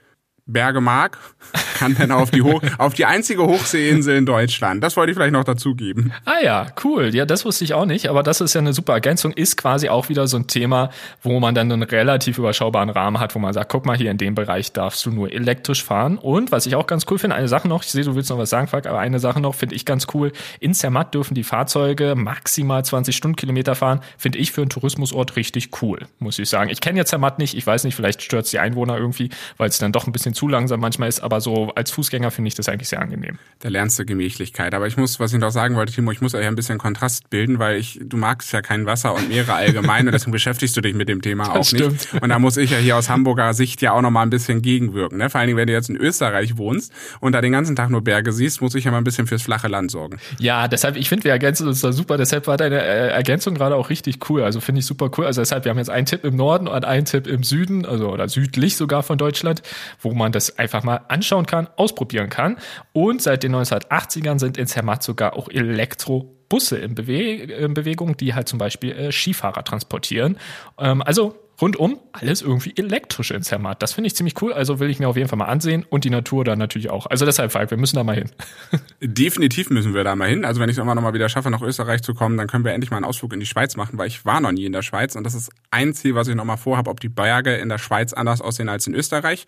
Berge 0.46 0.80
mag, 0.80 1.18
kann 1.74 1.94
dann 1.98 2.12
auf 2.12 2.30
die, 2.30 2.42
Hoch 2.42 2.62
auf 2.78 2.94
die 2.94 3.04
einzige 3.04 3.44
Hochseeinsel 3.44 4.16
in 4.16 4.26
Deutschland. 4.26 4.82
Das 4.82 4.96
wollte 4.96 5.12
ich 5.12 5.16
vielleicht 5.16 5.32
noch 5.32 5.44
dazugeben. 5.44 6.12
Ah 6.24 6.42
ja, 6.42 6.66
cool. 6.84 7.14
Ja, 7.14 7.26
das 7.26 7.44
wusste 7.44 7.64
ich 7.64 7.74
auch 7.74 7.84
nicht, 7.84 8.08
aber 8.08 8.22
das 8.22 8.40
ist 8.40 8.54
ja 8.54 8.60
eine 8.60 8.72
super 8.72 8.94
Ergänzung. 8.94 9.32
Ist 9.32 9.56
quasi 9.56 9.88
auch 9.88 10.08
wieder 10.08 10.26
so 10.26 10.36
ein 10.36 10.46
Thema, 10.46 10.90
wo 11.22 11.40
man 11.40 11.54
dann 11.54 11.70
einen 11.70 11.82
relativ 11.82 12.38
überschaubaren 12.38 12.90
Rahmen 12.90 13.20
hat, 13.20 13.34
wo 13.34 13.38
man 13.38 13.52
sagt, 13.52 13.70
guck 13.70 13.86
mal, 13.86 13.96
hier 13.96 14.10
in 14.10 14.18
dem 14.18 14.34
Bereich 14.34 14.72
darfst 14.72 15.04
du 15.04 15.10
nur 15.10 15.32
elektrisch 15.32 15.82
fahren. 15.82 16.18
Und 16.18 16.52
was 16.52 16.66
ich 16.66 16.76
auch 16.76 16.86
ganz 16.86 17.06
cool 17.10 17.18
finde, 17.18 17.36
eine 17.36 17.48
Sache 17.48 17.68
noch, 17.68 17.82
ich 17.82 17.90
sehe, 17.90 18.04
du 18.04 18.14
willst 18.14 18.30
noch 18.30 18.38
was 18.38 18.50
sagen, 18.50 18.68
Falk, 18.68 18.86
aber 18.86 18.98
eine 18.98 19.18
Sache 19.18 19.40
noch 19.40 19.54
finde 19.54 19.74
ich 19.74 19.84
ganz 19.84 20.06
cool. 20.14 20.32
In 20.60 20.74
Zermatt 20.74 21.14
dürfen 21.14 21.34
die 21.34 21.44
Fahrzeuge 21.44 22.14
maximal 22.14 22.84
20 22.84 23.16
Stundenkilometer 23.16 23.74
fahren. 23.74 24.00
Finde 24.16 24.38
ich 24.38 24.52
für 24.52 24.62
einen 24.62 24.70
Tourismusort 24.70 25.36
richtig 25.36 25.70
cool, 25.82 26.00
muss 26.18 26.38
ich 26.38 26.48
sagen. 26.48 26.70
Ich 26.70 26.80
kenne 26.80 26.98
jetzt 26.98 27.10
Zermatt 27.10 27.38
nicht, 27.38 27.56
ich 27.56 27.66
weiß 27.66 27.84
nicht, 27.84 27.94
vielleicht 27.94 28.22
stört 28.22 28.44
es 28.44 28.50
die 28.50 28.58
Einwohner 28.58 28.96
irgendwie, 28.98 29.30
weil 29.56 29.68
es 29.68 29.78
dann 29.78 29.92
doch 29.92 30.06
ein 30.06 30.12
bisschen 30.12 30.34
zu 30.34 30.48
langsam 30.48 30.80
manchmal 30.80 31.08
ist, 31.08 31.20
aber 31.20 31.40
so 31.40 31.63
als 31.70 31.90
Fußgänger 31.90 32.30
finde 32.30 32.48
ich 32.48 32.54
das 32.54 32.68
eigentlich 32.68 32.88
sehr 32.88 33.00
angenehm. 33.00 33.38
Da 33.60 33.68
lernst 33.68 33.98
du 33.98 34.04
Gemächlichkeit. 34.04 34.74
Aber 34.74 34.86
ich 34.86 34.96
muss, 34.96 35.20
was 35.20 35.32
ich 35.32 35.38
noch 35.38 35.50
sagen 35.50 35.76
wollte, 35.76 35.92
Timo, 35.92 36.10
ich 36.12 36.20
muss 36.20 36.34
euch 36.34 36.46
ein 36.46 36.56
bisschen 36.56 36.78
Kontrast 36.78 37.30
bilden, 37.30 37.58
weil 37.58 37.76
ich, 37.76 38.00
du 38.02 38.16
magst 38.16 38.52
ja 38.52 38.62
kein 38.62 38.86
Wasser 38.86 39.14
und 39.14 39.28
Meere 39.28 39.54
allgemein 39.54 40.06
und 40.06 40.12
deswegen 40.12 40.32
beschäftigst 40.32 40.76
du 40.76 40.80
dich 40.80 40.94
mit 40.94 41.08
dem 41.08 41.22
Thema 41.22 41.44
das 41.44 41.56
auch 41.56 41.64
stimmt. 41.64 42.12
nicht. 42.12 42.22
Und 42.22 42.28
da 42.28 42.38
muss 42.38 42.56
ich 42.56 42.70
ja 42.70 42.78
hier 42.78 42.96
aus 42.96 43.08
Hamburger 43.08 43.54
Sicht 43.54 43.82
ja 43.82 43.92
auch 43.92 44.02
noch 44.02 44.10
mal 44.10 44.22
ein 44.22 44.30
bisschen 44.30 44.62
gegenwirken. 44.62 45.18
Ne? 45.18 45.30
Vor 45.30 45.40
allen 45.40 45.48
Dingen, 45.48 45.58
wenn 45.58 45.66
du 45.66 45.72
jetzt 45.72 45.88
in 45.88 45.96
Österreich 45.96 46.56
wohnst 46.56 46.92
und 47.20 47.32
da 47.32 47.40
den 47.40 47.52
ganzen 47.52 47.76
Tag 47.76 47.90
nur 47.90 48.02
Berge 48.02 48.32
siehst, 48.32 48.60
muss 48.60 48.74
ich 48.74 48.84
ja 48.84 48.90
mal 48.90 48.98
ein 48.98 49.04
bisschen 49.04 49.26
fürs 49.26 49.42
flache 49.42 49.68
Land 49.68 49.90
sorgen. 49.90 50.18
Ja, 50.38 50.68
deshalb, 50.68 50.96
ich 50.96 51.08
finde, 51.08 51.24
wir 51.24 51.32
ergänzen 51.32 51.68
uns 51.68 51.80
da 51.80 51.92
super. 51.92 52.16
Deshalb 52.16 52.46
war 52.46 52.56
deine 52.56 52.82
äh, 52.82 53.08
Ergänzung 53.10 53.54
gerade 53.54 53.76
auch 53.76 53.90
richtig 53.90 54.28
cool. 54.28 54.42
Also 54.42 54.60
finde 54.60 54.80
ich 54.80 54.86
super 54.86 55.10
cool. 55.16 55.26
Also 55.26 55.40
deshalb, 55.40 55.64
wir 55.64 55.70
haben 55.70 55.78
jetzt 55.78 55.90
einen 55.90 56.06
Tipp 56.06 56.24
im 56.24 56.36
Norden 56.36 56.68
und 56.68 56.84
einen 56.84 57.04
Tipp 57.04 57.26
im 57.26 57.42
Süden, 57.42 57.86
also 57.86 58.10
oder 58.10 58.28
südlich 58.28 58.76
sogar 58.76 59.02
von 59.02 59.18
Deutschland, 59.18 59.62
wo 60.00 60.12
man 60.12 60.32
das 60.32 60.58
einfach 60.58 60.82
mal 60.82 61.00
anschauen 61.08 61.46
kann, 61.46 61.53
ausprobieren 61.76 62.28
kann. 62.28 62.56
Und 62.92 63.22
seit 63.22 63.42
den 63.42 63.54
1980ern 63.54 64.38
sind 64.38 64.56
in 64.56 64.66
Zermatt 64.66 65.02
sogar 65.02 65.34
auch 65.34 65.48
Elektrobusse 65.48 66.78
in, 66.78 66.94
Bewe 66.94 67.44
in 67.44 67.74
Bewegung, 67.74 68.16
die 68.16 68.34
halt 68.34 68.48
zum 68.48 68.58
Beispiel 68.58 68.92
äh, 68.92 69.12
Skifahrer 69.12 69.64
transportieren. 69.64 70.38
Ähm, 70.78 71.02
also 71.02 71.34
rundum 71.60 71.98
alles 72.12 72.42
irgendwie 72.42 72.72
elektrisch 72.76 73.30
in 73.30 73.42
Zermatt. 73.42 73.82
Das 73.82 73.92
finde 73.92 74.06
ich 74.06 74.14
ziemlich 74.14 74.40
cool, 74.42 74.52
also 74.52 74.80
will 74.80 74.90
ich 74.90 74.98
mir 74.98 75.08
auf 75.08 75.16
jeden 75.16 75.28
Fall 75.28 75.38
mal 75.38 75.46
ansehen 75.46 75.84
und 75.88 76.04
die 76.04 76.10
Natur 76.10 76.44
dann 76.44 76.58
natürlich 76.58 76.90
auch. 76.90 77.06
Also 77.06 77.24
deshalb, 77.24 77.52
Falk, 77.52 77.70
wir 77.70 77.78
müssen 77.78 77.96
da 77.96 78.04
mal 78.04 78.14
hin. 78.14 78.30
Definitiv 79.00 79.70
müssen 79.70 79.94
wir 79.94 80.04
da 80.04 80.14
mal 80.16 80.28
hin. 80.28 80.44
Also 80.44 80.60
wenn 80.60 80.68
ich 80.68 80.76
es 80.76 80.82
immer 80.82 80.94
noch 80.94 81.02
mal 81.02 81.14
wieder 81.14 81.28
schaffe, 81.28 81.50
nach 81.50 81.62
Österreich 81.62 82.02
zu 82.02 82.14
kommen, 82.14 82.36
dann 82.36 82.46
können 82.46 82.64
wir 82.64 82.72
endlich 82.72 82.90
mal 82.90 82.98
einen 82.98 83.06
Ausflug 83.06 83.32
in 83.32 83.40
die 83.40 83.46
Schweiz 83.46 83.76
machen, 83.76 83.98
weil 83.98 84.08
ich 84.08 84.24
war 84.24 84.40
noch 84.40 84.52
nie 84.52 84.64
in 84.64 84.72
der 84.72 84.82
Schweiz 84.82 85.16
und 85.16 85.24
das 85.24 85.34
ist 85.34 85.50
ein 85.70 85.94
Ziel, 85.94 86.14
was 86.14 86.28
ich 86.28 86.34
noch 86.34 86.44
mal 86.44 86.56
vorhabe, 86.56 86.90
ob 86.90 87.00
die 87.00 87.08
Berge 87.08 87.56
in 87.56 87.68
der 87.68 87.78
Schweiz 87.78 88.12
anders 88.12 88.40
aussehen 88.40 88.68
als 88.68 88.86
in 88.86 88.94
Österreich. 88.94 89.46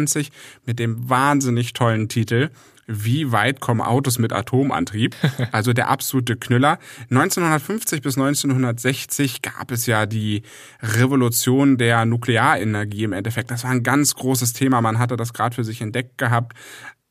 mit 0.66 0.78
dem 0.78 1.08
wahnsinnig 1.08 1.72
tollen 1.72 2.08
Titel 2.08 2.50
wie 2.86 3.32
weit 3.32 3.60
kommen 3.60 3.80
Autos 3.80 4.18
mit 4.18 4.32
Atomantrieb? 4.32 5.14
Also 5.52 5.72
der 5.72 5.88
absolute 5.88 6.36
Knüller. 6.36 6.78
1950 7.10 8.02
bis 8.02 8.16
1960 8.16 9.42
gab 9.42 9.70
es 9.70 9.86
ja 9.86 10.06
die 10.06 10.42
Revolution 10.82 11.76
der 11.76 12.04
Nuklearenergie 12.06 13.04
im 13.04 13.12
Endeffekt. 13.12 13.50
Das 13.50 13.64
war 13.64 13.70
ein 13.70 13.82
ganz 13.82 14.14
großes 14.14 14.52
Thema. 14.52 14.80
Man 14.80 14.98
hatte 14.98 15.16
das 15.16 15.32
gerade 15.32 15.54
für 15.54 15.64
sich 15.64 15.80
entdeckt 15.80 16.18
gehabt. 16.18 16.54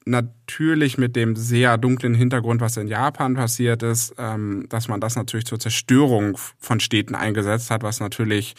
Natürlich 0.05 0.97
mit 0.97 1.15
dem 1.15 1.35
sehr 1.35 1.77
dunklen 1.77 2.15
Hintergrund, 2.15 2.59
was 2.59 2.75
in 2.75 2.87
Japan 2.87 3.35
passiert 3.35 3.83
ist, 3.83 4.13
ähm, 4.17 4.65
dass 4.67 4.87
man 4.87 4.99
das 4.99 5.15
natürlich 5.15 5.45
zur 5.45 5.59
Zerstörung 5.59 6.37
von 6.57 6.79
Städten 6.79 7.15
eingesetzt 7.15 7.71
hat, 7.71 7.83
was 7.83 7.99
natürlich 7.99 8.55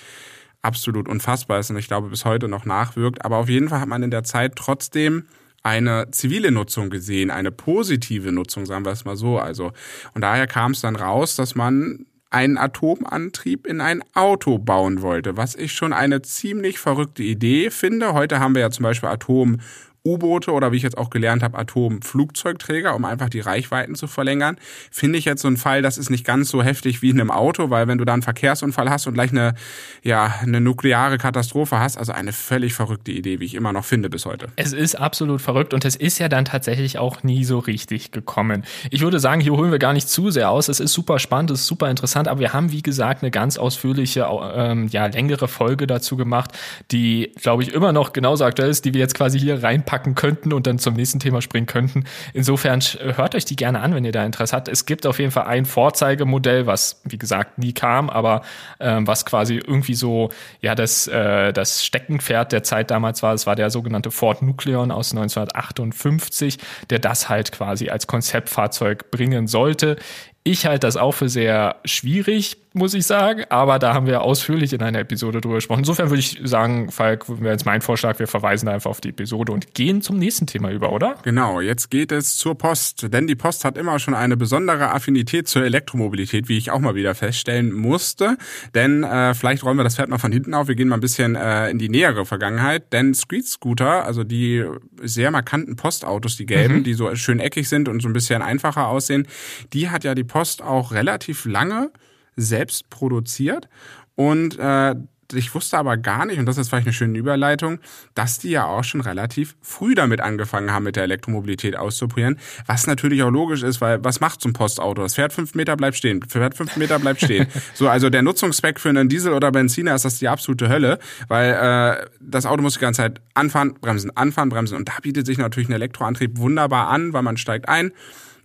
absolut 0.65 1.09
unfassbar 1.09 1.61
ist 1.61 1.71
und 1.71 1.77
ich 1.77 1.89
glaube 1.89 2.09
bis 2.09 2.25
heute 2.25 2.49
noch 2.49 2.65
nachwirkt. 2.65 3.25
Aber 3.25 3.39
auf 3.39 3.49
jeden 3.49 3.69
Fall 3.69 3.81
hat 3.81 3.89
man 3.89 4.03
in 4.03 4.11
der 4.11 4.25
Zeit 4.25 4.57
trotzdem 4.57 5.27
eine 5.63 6.11
zivile 6.11 6.51
Nutzung 6.51 6.91
gesehen, 6.91 7.31
eine 7.31 7.51
positive 7.51 8.33
Nutzung, 8.33 8.67
sagen 8.67 8.85
wir 8.85 8.93
es 8.93 9.05
mal 9.05 9.17
so. 9.17 9.39
Also, 9.39 9.73
und 10.15 10.21
daher 10.21 10.47
kam 10.47 10.73
es 10.73 10.83
dann 10.83 10.95
raus, 10.95 11.37
dass 11.37 11.55
man 11.55 12.07
einen 12.31 12.59
Atomantrieb 12.59 13.67
in 13.67 13.81
ein 13.81 14.03
Auto 14.13 14.59
bauen 14.59 15.03
wollte, 15.03 15.37
was 15.37 15.55
ich 15.55 15.73
schon 15.73 15.93
eine 15.93 16.21
ziemlich 16.21 16.79
verrückte 16.79 17.23
Idee 17.23 17.71
finde. 17.71 18.13
Heute 18.13 18.41
haben 18.41 18.55
wir 18.55 18.63
ja 18.63 18.71
zum 18.71 18.83
Beispiel 18.83 19.09
Atom 19.09 19.61
U-Boote 20.07 20.53
oder 20.53 20.71
wie 20.71 20.77
ich 20.77 20.83
jetzt 20.83 20.99
auch 20.99 21.09
gelernt 21.09 21.43
habe, 21.43 21.57
Atomflugzeugträger, 21.57 22.95
um 22.95 23.07
einfach 23.07 23.31
die 23.31 23.41
Reichweiten 23.41 23.95
zu 23.95 24.07
verlängern. 24.07 24.59
Finde 24.91 25.19
ich 25.19 25.25
jetzt 25.25 25.41
so 25.41 25.49
ein 25.49 25.57
Fall, 25.57 25.81
das 25.81 25.97
ist 25.97 26.11
nicht 26.11 26.27
ganz 26.27 26.51
so 26.51 26.63
heftig 26.63 27.01
wie 27.01 27.09
in 27.09 27.19
einem 27.19 27.31
Auto, 27.31 27.71
weil 27.71 27.89
wenn 27.89 27.97
du 27.97 28.05
da 28.05 28.13
einen 28.13 28.21
Verkehrsunfall 28.21 28.91
hast 28.91 29.07
und 29.07 29.15
gleich 29.15 29.31
eine, 29.31 29.55
ja, 30.03 30.35
eine 30.43 30.61
nukleare 30.61 31.17
Katastrophe 31.17 31.79
hast, 31.79 31.97
also 31.97 32.13
eine 32.13 32.33
völlig 32.33 32.75
verrückte 32.75 33.13
Idee, 33.13 33.41
wie 33.41 33.47
ich 33.47 33.55
immer 33.55 33.73
noch 33.73 33.87
finde 33.87 34.11
bis 34.11 34.27
heute. 34.27 34.49
Es 34.57 34.75
ist 34.75 34.95
absolut 34.95 35.41
verrückt 35.41 35.73
und 35.73 35.87
es 35.87 35.97
ist 35.97 36.19
ja 36.19 36.29
dann 36.29 36.45
tatsächlich 36.45 36.99
auch 36.99 37.23
nie 37.23 37.45
so 37.45 37.59
richtig 37.59 38.11
gekommen. 38.11 38.65
Ich 38.91 39.01
würde 39.01 39.19
sagen, 39.19 39.41
hier 39.41 39.53
holen 39.53 39.73
wir 39.73 39.79
gar 39.79 39.95
nicht 39.95 40.11
zu 40.11 40.31
sehr 40.31 40.51
aus. 40.51 40.69
Es 40.69 40.81
ist 40.81 40.93
super 40.93 41.19
spannend, 41.19 41.51
es 41.51 41.61
ist 41.61 41.67
super 41.67 41.89
interessant, 41.89 42.29
aber 42.29 42.41
wir 42.41 42.53
haben, 42.53 42.73
wie 42.73 42.83
gesagt, 42.83 43.23
eine 43.23 43.31
ganz 43.31 43.57
ausführliche, 43.57 44.27
ähm, 44.55 44.89
ja, 44.89 45.07
längere 45.07 45.49
Folge 45.49 45.87
dazu 45.87 46.19
gemacht, 46.19 46.51
die, 46.91 47.33
glaube 47.41 47.63
ich, 47.63 47.73
immer 47.73 47.93
noch 47.93 48.13
genauso 48.13 48.45
aktuell 48.45 48.69
ist, 48.69 48.85
die 48.85 48.93
wir 48.93 49.01
jetzt 49.01 49.15
quasi 49.15 49.41
hier 49.41 49.63
reinpacken 49.63 49.94
packen 49.95 50.17
könnten 50.17 50.53
und 50.53 50.67
dann 50.67 50.81
zum 50.81 50.95
nächsten 50.95 51.21
Thema 51.21 51.41
springen 51.41 51.67
könnten. 51.67 52.03
Insofern 52.33 52.81
hört 52.81 53.37
euch 53.37 53.45
die 53.45 53.55
gerne 53.55 53.79
an, 53.79 53.95
wenn 53.95 54.05
ihr 54.05 54.11
da 54.11 54.25
Interesse 54.25 54.57
habt. 54.57 54.67
Es 54.67 54.87
gibt 54.87 55.07
auf 55.07 55.21
jeden 55.21 55.31
Fall 55.31 55.45
ein 55.45 55.67
Vorzeigemodell, 55.67 56.67
was 56.67 57.01
wie 57.05 57.17
gesagt 57.17 57.59
nie 57.59 57.73
kam, 57.73 58.11
aber 58.11 58.43
ähm, 58.81 59.07
was 59.07 59.25
quasi 59.25 59.55
irgendwie 59.55 59.95
so 59.95 60.31
ja 60.61 60.75
das 60.75 61.07
äh, 61.07 61.53
das 61.53 61.85
Steckenpferd 61.85 62.51
der 62.51 62.65
Zeit 62.65 62.91
damals 62.91 63.23
war. 63.23 63.35
Es 63.35 63.47
war 63.47 63.55
der 63.55 63.71
sogenannte 63.71 64.11
Ford 64.11 64.43
Nucleon 64.43 64.91
aus 64.91 65.13
1958, 65.13 66.59
der 66.91 66.99
das 66.99 67.29
halt 67.29 67.53
quasi 67.53 67.89
als 67.89 68.09
Konzeptfahrzeug 68.09 69.13
bringen 69.13 69.47
sollte. 69.47 69.95
Ich 70.43 70.67
halte 70.67 70.81
das 70.81 70.97
auch 70.97 71.13
für 71.13 71.29
sehr 71.29 71.77
schwierig, 71.85 72.57
muss 72.75 72.93
ich 72.93 73.07
sagen, 73.07 73.45
aber 73.51 73.79
da 73.79 73.95
haben 73.95 74.07
wir 74.07 74.23
ausführlich 74.23 74.73
in 74.73 74.83
einer 74.83 74.99
Episode 74.99 75.41
drüber 75.41 75.55
gesprochen. 75.55 75.81
Insofern 75.81 76.11
würde 76.11 76.19
ich 76.19 76.41
sagen, 76.43 76.91
Falk, 76.91 77.29
wäre 77.29 77.53
jetzt 77.53 77.65
mein 77.65 77.81
Vorschlag, 77.81 78.19
wir 78.19 78.27
verweisen 78.27 78.69
einfach 78.69 78.91
auf 78.91 79.01
die 79.01 79.11
Episode 79.11 79.53
und 79.53 79.75
gehen 79.75 80.03
zum 80.03 80.19
nächsten 80.19 80.49
Thema 80.49 80.73
über, 80.73 80.93
oder? 80.93 81.15
Genau, 81.23 81.61
jetzt 81.61 81.89
geht 81.91 82.11
es 82.11 82.35
zur 82.37 82.59
Post, 82.59 83.13
denn 83.13 83.29
die 83.29 83.37
Post 83.37 83.65
hat 83.65 83.79
immer 83.79 84.01
schon 84.01 84.15
eine 84.15 84.37
besondere 84.37 84.91
Affinität 84.91 85.47
zur 85.47 85.65
Elektromobilität, 85.65 86.49
wie 86.49 86.59
ich 86.59 86.73
auch 86.73 86.81
mal 86.81 86.97
wieder 86.97 87.15
feststellen 87.15 87.73
musste. 87.73 88.37
Denn 88.75 89.05
äh, 89.05 89.35
vielleicht 89.35 89.63
räumen 89.63 89.79
wir 89.79 89.85
das 89.85 89.95
Pferd 89.95 90.09
mal 90.09 90.19
von 90.19 90.33
hinten 90.33 90.53
auf, 90.53 90.67
wir 90.67 90.75
gehen 90.75 90.89
mal 90.89 90.97
ein 90.97 91.01
bisschen 91.01 91.37
äh, 91.37 91.71
in 91.71 91.79
die 91.79 91.89
nähere 91.89 92.27
Vergangenheit, 92.27 92.93
denn 92.93 93.15
Street 93.15 93.47
Scooter, 93.47 94.05
also 94.05 94.25
die 94.25 94.65
sehr 95.01 95.31
markanten 95.31 95.77
Postautos, 95.77 96.37
die 96.37 96.47
gelben, 96.47 96.79
mhm. 96.79 96.85
die 96.85 96.95
so 96.95 97.15
schön 97.15 97.39
eckig 97.39 97.69
sind 97.69 97.89
und 97.89 98.03
so 98.03 98.09
ein 98.09 98.13
bisschen 98.13 98.43
einfacher 98.43 98.89
aussehen, 98.89 99.29
die 99.73 99.91
hat 99.91 100.03
ja 100.03 100.17
die 100.17 100.25
Post 100.25 100.61
auch 100.61 100.91
relativ 100.91 101.45
lange 101.45 101.93
selbst 102.37 102.91
produziert 102.91 103.69
und 104.17 104.59
äh, 104.59 104.95
ich 105.33 105.55
wusste 105.55 105.79
aber 105.79 105.97
gar 105.97 106.27
nicht, 106.27 106.39
und 106.39 106.47
das 106.47 106.59
ist 106.59 106.69
vielleicht 106.69 106.87
eine 106.87 106.93
schöne 106.93 107.19
Überleitung, 107.19 107.79
dass 108.15 108.39
die 108.39 108.51
ja 108.51 108.67
auch 108.67 108.85
schon 108.85 109.01
relativ 109.01 109.57
früh 109.63 109.95
damit 109.95 110.21
angefangen 110.21 110.71
haben, 110.71 110.85
mit 110.85 110.97
der 110.97 111.05
Elektromobilität 111.05 111.77
auszuprobieren. 111.77 112.39
Was 112.67 112.87
natürlich 112.87 113.23
auch 113.23 113.31
logisch 113.31 113.63
ist, 113.63 113.81
weil 113.81 114.05
was 114.05 114.21
macht 114.21 114.41
so 114.41 114.49
ein 114.49 114.53
Postauto? 114.53 115.03
Das 115.03 115.15
fährt 115.15 115.33
fünf 115.33 115.55
Meter, 115.55 115.77
bleibt 115.77 115.97
stehen. 115.97 116.23
Fährt 116.23 116.57
fünf 116.57 116.77
Meter, 116.77 116.99
bleibt 116.99 117.23
stehen. 117.23 117.47
so, 117.75 117.89
also 117.89 118.11
der 118.11 118.23
Nutzungsspeck 118.23 118.79
für 118.81 118.91
einen 118.91 119.09
Diesel 119.09 119.33
oder 119.33 119.51
Benziner 119.51 119.95
ist 119.95 120.05
das 120.05 120.19
die 120.19 120.29
absolute 120.29 120.69
Hölle, 120.69 120.99
weil 121.29 121.53
äh, 121.53 122.07
das 122.21 122.47
Auto 122.47 122.63
muss 122.63 122.75
die 122.75 122.81
ganze 122.81 123.03
Zeit 123.03 123.21
anfahren, 123.35 123.75
bremsen, 123.81 124.17
anfahren, 124.17 124.49
bremsen. 124.49 124.77
Und 124.77 124.89
da 124.89 124.95
bietet 125.03 125.27
sich 125.27 125.39
natürlich 125.39 125.69
ein 125.69 125.73
Elektroantrieb 125.73 126.39
wunderbar 126.39 126.89
an, 126.89 127.13
weil 127.13 127.23
man 127.23 127.37
steigt 127.37 127.69
ein 127.69 127.93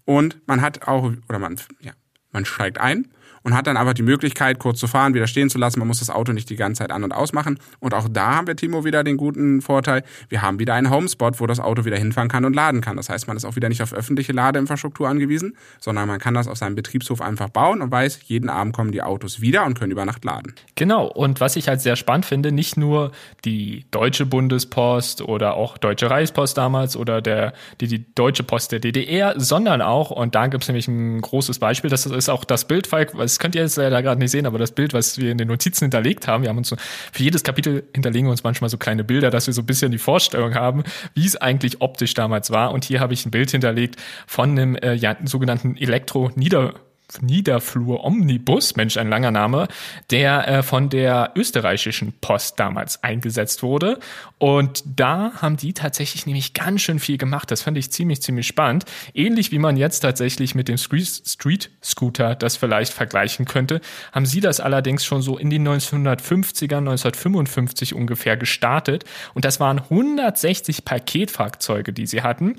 und 0.06 0.40
man 0.48 0.62
hat 0.62 0.88
auch, 0.88 1.12
oder 1.28 1.40
man, 1.40 1.56
ja, 1.82 1.92
man 2.32 2.46
steigt 2.46 2.80
ein 2.80 3.08
und 3.44 3.56
hat 3.56 3.68
dann 3.68 3.78
einfach 3.78 3.94
die 3.94 4.04
Möglichkeit, 4.04 4.60
kurz 4.60 4.80
zu 4.80 4.88
fahren, 4.88 5.14
wieder 5.14 5.28
stehen 5.28 5.50
zu 5.50 5.58
lassen. 5.58 5.80
Man 5.80 5.88
muss 5.88 6.00
das 6.00 6.10
Auto 6.10 6.32
nicht 6.32 6.50
die 6.50 6.56
ganze 6.56 6.80
Zeit 6.80 6.92
an- 6.92 7.04
und 7.04 7.12
ausmachen. 7.12 7.60
Und 7.80 7.94
auch 7.94 8.08
da 8.10 8.36
haben 8.36 8.48
wir, 8.48 8.56
Timo, 8.56 8.86
wieder 8.86 9.04
den 9.04 9.18
guten 9.18 9.62
Vorteil, 9.62 10.04
wir 10.30 10.42
haben 10.42 10.60
wieder 10.60 10.74
einen 10.74 10.90
Homespot, 10.90 11.40
wo 11.40 11.48
das 11.48 11.60
Auto 11.60 11.86
wieder 11.86 11.98
hinfahren 11.98 12.30
kann 12.30 12.46
und 12.46 12.56
laden 12.56 12.82
kann. 12.82 12.98
Das 12.98 13.10
heißt, 13.10 13.28
man 13.28 13.38
ist 13.38 13.46
auch 13.46 13.56
wieder 13.56 13.70
nicht 13.70 13.82
auf 13.82 13.94
öffentliche 13.94 14.34
Ladeinfrastruktur 14.34 15.08
angewiesen, 15.08 15.56
sondern 15.80 16.08
man 16.08 16.20
kann 16.20 16.34
das 16.34 16.48
auf 16.48 16.58
seinem 16.58 16.76
Betriebshof 16.76 17.22
einfach 17.22 17.50
bauen 17.50 17.82
und 17.82 17.92
weiß, 17.92 18.22
jeden 18.26 18.50
Abend 18.50 18.76
kommen 18.76 18.92
die 18.92 19.02
Autos 19.02 19.42
wieder 19.42 19.66
und 19.66 19.78
können 19.78 19.92
über 19.92 20.06
Nacht 20.06 20.26
laden. 20.26 20.54
Genau. 20.76 21.08
Und 21.08 21.40
was 21.40 21.56
ich 21.56 21.68
halt 21.68 21.82
sehr 21.82 21.96
spannend 21.96 22.26
finde, 22.26 22.52
nicht 22.52 22.78
nur 22.78 23.12
die 23.46 23.86
Deutsche 23.92 24.26
Bundespost 24.26 25.22
oder 25.22 25.56
auch 25.56 25.78
Deutsche 25.78 26.10
Reichspost 26.10 26.58
damals 26.58 26.96
oder 26.96 27.22
der, 27.22 27.54
die, 27.82 27.88
die 27.88 28.06
Deutsche 28.16 28.44
Post 28.44 28.72
der 28.72 28.80
DDR, 28.80 29.34
sondern 29.38 29.82
auch, 29.82 30.12
und 30.12 30.36
da 30.36 30.48
gibt 30.48 30.64
es 30.64 30.68
nämlich 30.68 30.88
ein 30.88 31.22
großes 31.22 31.60
Beispiel, 31.60 31.90
das 31.90 32.06
ist 32.06 32.30
auch 32.30 32.44
das 32.46 32.66
Bild, 32.66 32.88
Falk, 32.88 33.18
was 33.30 33.40
könnt 33.40 33.56
ihr 33.56 33.62
jetzt 33.62 33.78
leider 33.78 34.02
gerade 34.02 34.20
nicht 34.20 34.32
sehen, 34.32 34.46
aber 34.46 34.58
das 34.58 34.72
Bild, 34.72 34.94
was 34.94 35.20
wir 35.20 35.32
in 35.32 35.38
den 35.38 35.48
Notizen 35.48 35.86
hinterlegt 35.86 36.28
haben, 36.28 36.42
wir 36.44 36.50
haben 36.50 36.58
uns 36.58 36.70
so, 36.70 36.76
für 37.12 37.24
jedes 37.24 37.44
Kapitel 37.44 37.84
hinterlegen 37.94 38.28
wir 38.28 38.32
uns 38.32 38.44
manchmal 38.44 38.70
so 38.70 38.78
kleine 38.78 39.04
Bilder, 39.04 39.30
dass 39.30 39.46
wir 39.46 39.54
so 39.54 39.62
ein 39.62 39.66
bisschen 39.66 39.92
die 39.92 40.00
Vorstellung 40.00 40.56
haben, 40.56 40.84
wie 41.14 41.26
es 41.26 41.36
eigentlich 41.36 41.82
optisch 41.82 42.16
damals 42.16 42.50
war. 42.50 42.72
Und 42.72 42.86
hier 42.86 43.00
habe 43.00 43.14
ich 43.14 43.26
ein 43.26 43.32
Bild 43.32 43.52
hinterlegt 43.52 43.98
von 44.26 44.52
einem 44.52 44.76
äh, 44.76 44.94
ja, 44.94 45.16
sogenannten 45.26 45.78
Elektro-Nieder- 45.78 46.74
Niederflur 47.22 48.04
Omnibus, 48.04 48.76
Mensch, 48.76 48.98
ein 48.98 49.10
langer 49.10 49.32
Name, 49.32 49.68
der 50.12 50.48
äh, 50.48 50.64
von 50.64 50.90
der 50.90 51.32
österreichischen 51.36 52.14
Post 52.22 52.60
damals 52.60 53.04
eingesetzt 53.04 53.64
wurde. 53.64 54.00
Und 54.38 54.84
da 54.86 55.34
haben 55.42 55.58
die 55.58 55.74
tatsächlich 55.74 56.26
nämlich 56.26 56.54
ganz 56.54 56.82
schön 56.82 57.00
viel 57.00 57.18
gemacht. 57.18 57.52
Das 57.52 57.64
fand 57.64 57.78
ich 57.78 57.92
ziemlich, 57.92 58.22
ziemlich 58.22 58.48
spannend. 58.48 58.86
Ähnlich 59.14 59.52
wie 59.52 59.60
man 59.60 59.76
jetzt 59.76 60.00
tatsächlich 60.00 60.56
mit 60.56 60.68
dem 60.68 60.78
Street 60.78 61.72
Scooter 61.84 62.36
das 62.36 62.56
vielleicht 62.56 62.94
vergleichen 62.94 63.46
könnte, 63.46 63.82
haben 64.12 64.26
sie 64.26 64.40
das 64.40 64.60
allerdings 64.60 65.04
schon 65.04 65.22
so 65.22 65.38
in 65.38 65.50
den 65.50 65.68
1950er, 65.68 66.78
1955 66.78 67.94
ungefähr 67.94 68.38
gestartet. 68.38 69.04
Und 69.34 69.46
das 69.46 69.60
waren 69.60 69.80
160 69.80 70.86
Paketfahrzeuge, 70.86 71.92
die 71.92 72.08
sie 72.08 72.22
hatten. 72.22 72.56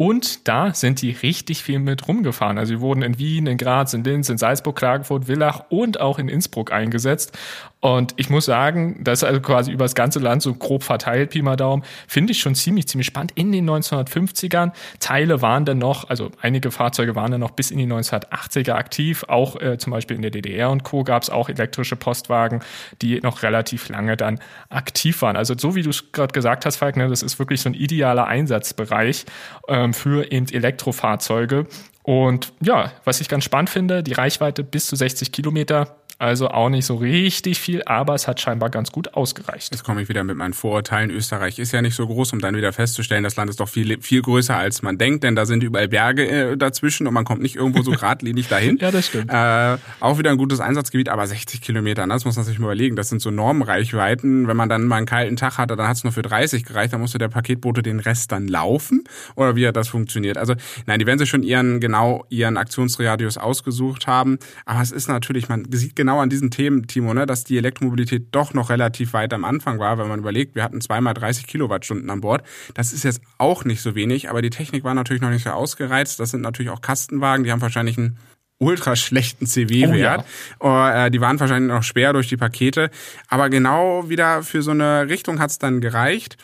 Und 0.00 0.46
da 0.46 0.74
sind 0.74 1.02
die 1.02 1.10
richtig 1.10 1.64
viel 1.64 1.80
mit 1.80 2.06
rumgefahren. 2.06 2.56
Also 2.56 2.76
sie 2.76 2.80
wurden 2.80 3.02
in 3.02 3.18
Wien, 3.18 3.48
in 3.48 3.58
Graz, 3.58 3.94
in 3.94 4.04
Linz, 4.04 4.28
in 4.28 4.38
Salzburg, 4.38 4.76
Klagenfurt, 4.76 5.24
Villach 5.24 5.64
und 5.70 5.98
auch 5.98 6.20
in 6.20 6.28
Innsbruck 6.28 6.70
eingesetzt. 6.70 7.36
Und 7.80 8.14
ich 8.16 8.28
muss 8.28 8.44
sagen, 8.44 9.00
das 9.04 9.20
ist 9.20 9.24
also 9.24 9.40
quasi 9.40 9.70
über 9.70 9.84
das 9.84 9.94
ganze 9.94 10.18
Land 10.18 10.42
so 10.42 10.52
grob 10.52 10.82
verteilt, 10.82 11.30
Pi 11.30 11.42
mal 11.42 11.54
Daumen, 11.54 11.84
finde 12.08 12.32
ich 12.32 12.40
schon 12.40 12.56
ziemlich, 12.56 12.88
ziemlich 12.88 13.06
spannend. 13.06 13.32
In 13.36 13.52
den 13.52 13.70
1950ern, 13.70 14.72
Teile 14.98 15.42
waren 15.42 15.64
dann 15.64 15.78
noch, 15.78 16.08
also 16.08 16.32
einige 16.42 16.72
Fahrzeuge 16.72 17.14
waren 17.14 17.30
dann 17.30 17.40
noch 17.40 17.52
bis 17.52 17.70
in 17.70 17.78
die 17.78 17.86
1980er 17.86 18.72
aktiv. 18.72 19.24
Auch 19.28 19.60
äh, 19.60 19.78
zum 19.78 19.92
Beispiel 19.92 20.16
in 20.16 20.22
der 20.22 20.32
DDR 20.32 20.70
und 20.70 20.82
Co. 20.82 21.04
gab 21.04 21.22
es 21.22 21.30
auch 21.30 21.48
elektrische 21.48 21.94
Postwagen, 21.94 22.60
die 23.00 23.20
noch 23.20 23.44
relativ 23.44 23.88
lange 23.88 24.16
dann 24.16 24.40
aktiv 24.70 25.22
waren. 25.22 25.36
Also 25.36 25.54
so 25.56 25.76
wie 25.76 25.82
du 25.82 25.90
es 25.90 26.10
gerade 26.10 26.32
gesagt 26.32 26.66
hast, 26.66 26.76
Falk, 26.76 26.96
ne, 26.96 27.08
das 27.08 27.22
ist 27.22 27.38
wirklich 27.38 27.60
so 27.60 27.68
ein 27.68 27.74
idealer 27.74 28.26
Einsatzbereich 28.26 29.24
ähm, 29.68 29.94
für 29.94 30.32
eben 30.32 30.48
Elektrofahrzeuge. 30.48 31.66
Und 32.02 32.52
ja, 32.60 32.90
was 33.04 33.20
ich 33.20 33.28
ganz 33.28 33.44
spannend 33.44 33.70
finde, 33.70 34.02
die 34.02 34.14
Reichweite 34.14 34.64
bis 34.64 34.86
zu 34.86 34.96
60 34.96 35.30
Kilometer 35.30 35.98
Also 36.20 36.48
auch 36.48 36.68
nicht 36.68 36.84
so 36.84 36.96
richtig 36.96 37.60
viel, 37.60 37.82
aber 37.84 38.14
es 38.14 38.26
hat 38.26 38.40
scheinbar 38.40 38.70
ganz 38.70 38.90
gut 38.90 39.14
ausgereicht. 39.14 39.70
Jetzt 39.70 39.84
komme 39.84 40.02
ich 40.02 40.08
wieder 40.08 40.24
mit 40.24 40.36
meinen 40.36 40.52
Vorurteilen. 40.52 41.10
Österreich 41.10 41.60
ist 41.60 41.70
ja 41.70 41.80
nicht 41.80 41.94
so 41.94 42.08
groß, 42.08 42.32
um 42.32 42.40
dann 42.40 42.56
wieder 42.56 42.72
festzustellen, 42.72 43.22
das 43.22 43.36
Land 43.36 43.50
ist 43.50 43.60
doch 43.60 43.68
viel, 43.68 44.02
viel 44.02 44.22
größer, 44.22 44.56
als 44.56 44.82
man 44.82 44.98
denkt, 44.98 45.22
denn 45.22 45.36
da 45.36 45.46
sind 45.46 45.62
überall 45.62 45.86
Berge 45.86 46.26
äh, 46.28 46.56
dazwischen 46.56 47.06
und 47.06 47.14
man 47.14 47.24
kommt 47.24 47.40
nicht 47.40 47.54
irgendwo 47.54 47.82
so 47.82 47.90
geradlinig 47.98 48.48
dahin. 48.48 48.78
ja, 48.78 48.90
das 48.90 49.06
stimmt. 49.06 49.30
Äh, 49.30 49.76
auch 50.00 50.18
wieder 50.18 50.32
ein 50.32 50.38
gutes 50.38 50.58
Einsatzgebiet, 50.58 51.08
aber 51.08 51.24
60 51.24 51.60
Kilometer, 51.60 52.04
das 52.04 52.24
muss 52.24 52.34
man 52.34 52.44
sich 52.44 52.58
mal 52.58 52.66
überlegen. 52.66 52.96
Das 52.96 53.08
sind 53.08 53.22
so 53.22 53.30
Normreichweiten. 53.30 54.48
Wenn 54.48 54.56
man 54.56 54.68
dann 54.68 54.86
mal 54.86 54.96
einen 54.96 55.06
kalten 55.06 55.36
Tag 55.36 55.56
hatte, 55.56 55.76
dann 55.76 55.86
hat 55.86 55.98
es 55.98 56.04
nur 56.04 56.12
für 56.12 56.22
30 56.22 56.64
gereicht, 56.64 56.92
dann 56.92 57.00
musste 57.00 57.18
der 57.18 57.28
Paketbote 57.28 57.82
den 57.82 58.00
Rest 58.00 58.32
dann 58.32 58.48
laufen 58.48 59.04
oder 59.36 59.54
wie 59.54 59.68
hat 59.68 59.76
das 59.76 59.86
funktioniert. 59.86 60.36
Also 60.36 60.54
nein, 60.86 60.98
die 60.98 61.06
werden 61.06 61.20
sich 61.20 61.28
schon 61.28 61.44
ihren 61.44 61.78
genau 61.78 62.24
ihren 62.28 62.56
Aktionsradius 62.56 63.38
ausgesucht 63.38 64.08
haben, 64.08 64.38
aber 64.64 64.82
es 64.82 64.90
ist 64.90 65.06
natürlich, 65.06 65.48
man 65.48 65.64
sieht 65.70 65.94
genau 65.94 66.07
genau 66.08 66.20
an 66.20 66.30
diesen 66.30 66.50
Themen, 66.50 66.86
Timo, 66.86 67.12
ne, 67.12 67.26
dass 67.26 67.44
die 67.44 67.58
Elektromobilität 67.58 68.28
doch 68.30 68.54
noch 68.54 68.70
relativ 68.70 69.12
weit 69.12 69.34
am 69.34 69.44
Anfang 69.44 69.78
war, 69.78 69.98
wenn 69.98 70.08
man 70.08 70.20
überlegt, 70.20 70.54
wir 70.54 70.62
hatten 70.62 70.80
zweimal 70.80 71.12
30 71.12 71.46
Kilowattstunden 71.46 72.08
an 72.08 72.22
Bord. 72.22 72.42
Das 72.72 72.94
ist 72.94 73.04
jetzt 73.04 73.20
auch 73.36 73.66
nicht 73.66 73.82
so 73.82 73.94
wenig, 73.94 74.30
aber 74.30 74.40
die 74.40 74.48
Technik 74.48 74.84
war 74.84 74.94
natürlich 74.94 75.20
noch 75.20 75.28
nicht 75.28 75.44
so 75.44 75.50
ausgereizt. 75.50 76.18
Das 76.18 76.30
sind 76.30 76.40
natürlich 76.40 76.70
auch 76.70 76.80
Kastenwagen, 76.80 77.44
die 77.44 77.52
haben 77.52 77.60
wahrscheinlich 77.60 77.98
einen 77.98 78.16
ultra 78.56 78.96
schlechten 78.96 79.44
CW-Wert. 79.44 80.24
Oh, 80.60 80.68
ja. 80.68 81.06
Äh, 81.06 81.10
die 81.10 81.20
waren 81.20 81.38
wahrscheinlich 81.38 81.70
noch 81.70 81.82
schwer 81.82 82.14
durch 82.14 82.28
die 82.28 82.38
Pakete. 82.38 82.88
Aber 83.28 83.50
genau 83.50 84.08
wieder 84.08 84.42
für 84.42 84.62
so 84.62 84.70
eine 84.70 85.10
Richtung 85.10 85.40
hat's 85.40 85.58
dann 85.58 85.82
gereicht. 85.82 86.38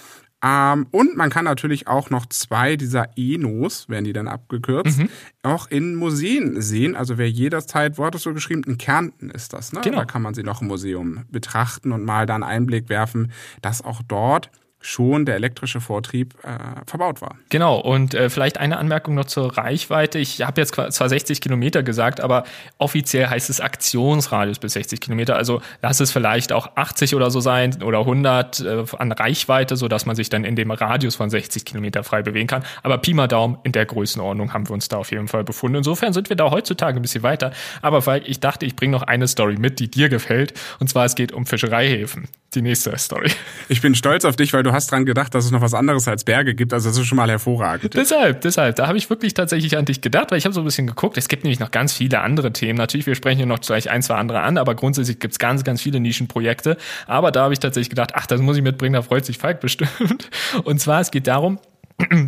Ähm, 0.45 0.87
und 0.91 1.17
man 1.17 1.31
kann 1.31 1.47
natürlich 1.47 1.89
auch 1.89 2.11
noch 2.11 2.27
zwei 2.27 2.77
dieser 2.77 3.17
Enos, 3.17 3.89
werden 3.89 4.05
die 4.05 4.13
dann 4.13 4.29
abgekürzt, 4.29 4.99
mhm. 4.99 5.09
auch 5.43 5.69
in 5.69 5.95
Museen 5.95 6.61
sehen. 6.61 6.95
Also 6.97 7.17
wer 7.17 7.31
jederzeit, 7.31 7.97
wo 7.97 8.05
hat 8.05 8.15
es 8.15 8.23
so 8.23 8.35
geschrieben, 8.35 8.63
in 8.65 8.77
Kärnten 8.77 9.31
ist 9.31 9.55
das, 9.55 9.73
ne? 9.73 9.81
Genau. 9.83 9.99
Da 9.99 10.05
kann 10.05 10.21
man 10.21 10.35
sie 10.35 10.43
noch 10.43 10.61
im 10.61 10.69
Museum 10.69 11.25
betrachten 11.31 11.93
und 11.93 12.05
mal 12.05 12.27
dann 12.27 12.43
Einblick 12.43 12.91
werfen, 12.91 13.33
dass 13.63 13.83
auch 13.83 14.03
dort 14.07 14.51
schon 14.85 15.25
der 15.25 15.37
elektrische 15.37 15.81
Vortrieb 15.81 16.35
äh, 16.43 16.59
verbaut 16.87 17.23
war. 17.23 17.37
Genau, 17.49 17.79
und 17.81 18.13
äh, 18.13 18.29
vielleicht 18.29 18.59
eine 18.59 18.77
Anmerkung 18.77 19.15
noch 19.15 19.25
zur 19.25 19.57
Reichweite. 19.57 20.19
Ich 20.19 20.43
habe 20.43 20.61
jetzt 20.61 20.75
zwar 20.75 21.09
60 21.09 21.41
Kilometer 21.41 21.83
gesagt, 21.83 22.21
aber 22.21 22.45
offiziell 22.77 23.29
heißt 23.29 23.49
es 23.49 23.63
Aktionsradius 23.63 24.59
bis 24.59 24.75
60 24.75 25.01
Kilometer. 25.01 25.37
Also 25.37 25.63
lass 25.81 26.01
es 26.01 26.13
vielleicht 26.13 26.53
auch 26.53 26.77
80 26.77 27.15
oder 27.15 27.31
so 27.31 27.41
sein 27.41 27.83
oder 27.83 28.01
100 28.01 28.61
äh, 28.61 28.85
an 28.99 29.11
Reichweite, 29.13 29.77
sodass 29.77 30.05
man 30.05 30.17
sich 30.17 30.29
dann 30.29 30.45
in 30.45 30.55
dem 30.55 30.71
Radius 30.71 31.17
von 31.17 31.31
60 31.31 31.65
Kilometer 31.65 32.05
frei 32.05 32.23
bewegen 32.23 32.47
kann. 32.47 32.63
Aber 32.83 32.99
Pi 32.99 33.15
mal 33.15 33.27
Daumen, 33.27 33.57
in 33.63 33.73
der 33.73 33.87
Größenordnung 33.87 34.53
haben 34.53 34.69
wir 34.69 34.75
uns 34.75 34.89
da 34.89 34.99
auf 34.99 35.11
jeden 35.11 35.29
Fall 35.29 35.45
befunden. 35.45 35.79
Insofern 35.79 36.13
sind 36.13 36.29
wir 36.29 36.37
da 36.37 36.51
heutzutage 36.51 37.01
ein 37.01 37.03
bisschen 37.03 37.23
weiter. 37.23 37.53
Aber 37.81 38.05
weil 38.05 38.23
ich 38.29 38.41
dachte, 38.41 38.67
ich 38.67 38.77
bringe 38.77 38.93
noch 38.93 39.03
eine 39.03 39.29
Story 39.29 39.57
mit, 39.57 39.81
die 39.81 39.91
dir 39.91 40.11
gefällt. 40.11 40.53
Und 40.79 40.89
zwar, 40.89 41.07
es 41.07 41.15
geht 41.15 41.33
um 41.33 41.47
Fischereihäfen. 41.47 42.29
Die 42.55 42.63
nächste 42.63 42.97
Story. 42.99 43.31
Ich 43.69 43.81
bin 43.81 43.95
stolz 43.97 44.25
auf 44.25 44.37
dich, 44.37 44.53
weil 44.53 44.63
du 44.63 44.73
hast 44.73 44.91
dran 44.91 45.05
gedacht, 45.05 45.35
dass 45.35 45.45
es 45.45 45.51
noch 45.51 45.61
was 45.61 45.75
anderes 45.75 46.07
als 46.07 46.23
Berge 46.23 46.55
gibt. 46.55 46.73
Also 46.73 46.89
das 46.89 46.99
ist 46.99 47.07
schon 47.07 47.17
mal 47.17 47.29
hervorragend. 47.29 47.95
Deshalb, 47.95 48.43
deshalb, 48.43 48.77
da 48.77 48.87
habe 48.87 48.97
ich 48.97 49.11
wirklich 49.11 49.35
tatsächlich 49.35 49.77
an 49.77 49.87
dich 49.87 50.01
gedacht, 50.01 50.31
weil 50.31 50.39
ich 50.39 50.45
habe 50.45 50.55
so 50.55 50.61
ein 50.61 50.65
bisschen 50.65 50.87
geguckt. 50.87 51.17
Es 51.17 51.27
gibt 51.29 51.43
nämlich 51.43 51.59
noch 51.59 51.73
ganz 51.73 51.93
viele 51.93 52.21
andere 52.21 52.53
Themen. 52.53 52.79
Natürlich, 52.79 53.07
wir 53.07 53.17
sprechen 53.17 53.39
hier 53.39 53.47
noch 53.47 53.61
gleich 53.61 53.91
ein, 53.91 54.03
zwei 54.03 54.15
andere 54.15 54.43
an, 54.43 54.59
aber 54.59 54.77
grundsätzlich 54.77 55.19
gibt 55.19 55.33
es 55.33 55.39
ganz, 55.39 55.65
ganz 55.65 55.83
viele 55.83 55.99
Nischenprojekte. 55.99 56.77
Aber 57.07 57.33
da 57.33 57.45
habe 57.45 57.55
ich 57.55 57.59
tatsächlich 57.59 57.91
gedacht, 57.91 58.13
ach, 58.15 58.27
das 58.27 58.41
muss 58.41 58.57
ich 58.57 58.63
mitbringen, 58.63 58.95
da 58.95 59.03
freut 59.03 59.25
sich 59.25 59.39
Falk 59.39 59.61
bestimmt. 59.61 60.31
Und 60.65 60.81
zwar, 60.81 61.01
es 61.01 61.11
geht 61.11 61.27
darum, 61.27 61.59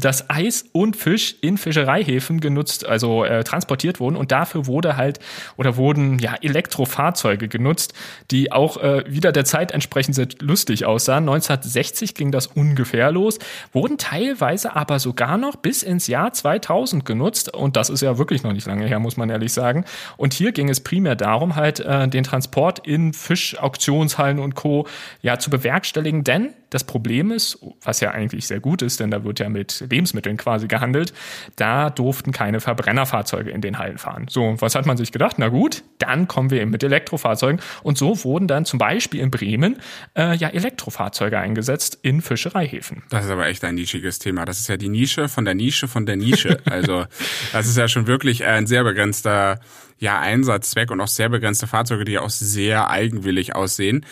dass 0.01 0.31
Eis 0.31 0.65
und 0.73 0.97
Fisch 0.97 1.35
in 1.41 1.59
Fischereihäfen 1.59 2.41
genutzt, 2.41 2.87
also 2.87 3.25
äh, 3.25 3.43
transportiert 3.43 3.99
wurden 3.99 4.15
und 4.15 4.31
dafür 4.31 4.67
wurde 4.67 4.97
halt 4.97 5.19
oder 5.57 5.77
wurden 5.77 6.21
ja 6.21 6.37
Elektrofahrzeuge 6.41 7.49
genutzt, 7.49 7.93
die 8.31 8.53
auch 8.53 8.77
äh, 8.77 9.05
wieder 9.09 9.33
der 9.33 9.45
Zeit 9.45 9.73
entsprechend 9.73 10.15
sehr 10.15 10.29
lustig 10.41 10.87
aussahen. 10.87 11.25
1960 11.25 12.15
ging 12.15 12.31
das 12.31 12.47
ungefähr 12.47 13.11
los, 13.11 13.41
wurden 13.73 13.99
teilweise 13.99 14.77
aber 14.77 15.01
sogar 15.01 15.37
noch 15.37 15.57
bis 15.57 15.83
ins 15.83 16.07
Jahr 16.07 16.33
2000 16.33 17.05
genutzt 17.05 17.53
und 17.53 17.77
das 17.77 17.91
ist 17.91 18.03
ja 18.03 18.19
wirklich 18.19 18.45
noch 18.45 18.53
nicht 18.53 18.67
lange 18.67 18.87
her, 18.87 19.01
muss 19.01 19.17
man 19.17 19.31
ehrlich 19.31 19.53
sagen. 19.53 19.85
Und 20.17 20.33
hier 20.33 20.53
ging 20.53 20.69
es 20.69 20.81
primär 20.81 21.17
darum, 21.17 21.57
halt 21.57 21.81
äh, 21.81 22.07
den 22.07 22.23
Transport 22.23 22.87
in 22.87 23.13
Fischauktionshallen 23.13 24.39
und 24.39 24.55
Co. 24.55 24.87
ja 25.23 25.41
zu 25.41 25.51
bewerkstelligen, 25.51 26.23
denn 26.23 26.55
das 26.77 26.85
Problem 26.85 27.31
ist, 27.31 27.59
was 27.83 28.01
ja 28.01 28.11
eigentlich 28.11 28.47
sehr 28.47 28.61
gut 28.61 28.83
ist, 28.83 29.01
denn 29.01 29.11
da 29.11 29.25
wird 29.25 29.39
ja 29.39 29.49
mit 29.49 29.83
Lebensmitteln 29.89 30.37
quasi 30.37 30.69
gehandelt, 30.69 31.15
da 31.57 31.89
durften 31.89 32.33
keine 32.33 32.61
Verbrennerfahrzeuge 32.61 33.51
in 33.51 33.63
den 33.63 33.79
Hallen 33.79 33.97
fahren. 33.97 34.27
So, 34.29 34.57
was 34.59 34.75
hat 34.75 34.85
man 34.85 34.99
sich 34.99 35.11
gedacht? 35.11 35.37
Na 35.39 35.49
gut, 35.49 35.85
dann 35.97 36.29
kommen 36.29 36.51
wir 36.51 36.61
eben 36.61 36.71
mit 36.71 36.83
Elektrofahrzeugen. 36.83 37.63
Und 37.83 37.97
so 37.97 38.25
wurden 38.25 38.47
dann 38.47 38.67
zum 38.67 38.79
Beispiel 38.79 39.21
in 39.21 39.31
Bremen 39.31 39.77
äh, 40.15 40.37
ja 40.37 40.49
Elektrofahrzeuge 40.49 41.39
eingesetzt 41.39 41.99
in 42.03 42.21
Fischereihäfen. 42.21 43.05
Das 43.09 43.25
ist 43.25 43.31
aber 43.31 43.47
echt 43.47 43.65
ein 43.65 43.77
nischiges 43.77 44.19
Thema. 44.19 44.45
Das 44.45 44.61
ist 44.61 44.69
ja 44.69 44.77
die 44.77 44.91
Nische 44.91 45.31
von 45.31 45.47
der 45.47 45.55
Nische 45.55 45.89
von 45.89 46.05
der 46.05 46.17
Nische. 46.17 46.61
Also 46.67 47.07
das 47.53 47.69
ist 47.69 47.79
ja 47.79 47.89
schon 47.89 48.07
wirklich 48.07 48.45
ein 48.45 48.67
sehr 48.67 48.85
begrenzter 48.85 49.61
ja, 49.99 50.21
Einsatzzweck 50.21 50.91
und 50.91 51.01
auch 51.01 51.09
sehr 51.09 51.31
begrenzte 51.31 51.67
Fahrzeuge, 51.67 52.05
die 52.05 52.19
auch 52.19 52.29
sehr 52.29 52.91
eigenwillig 52.91 53.55
aussehen. 53.55 54.05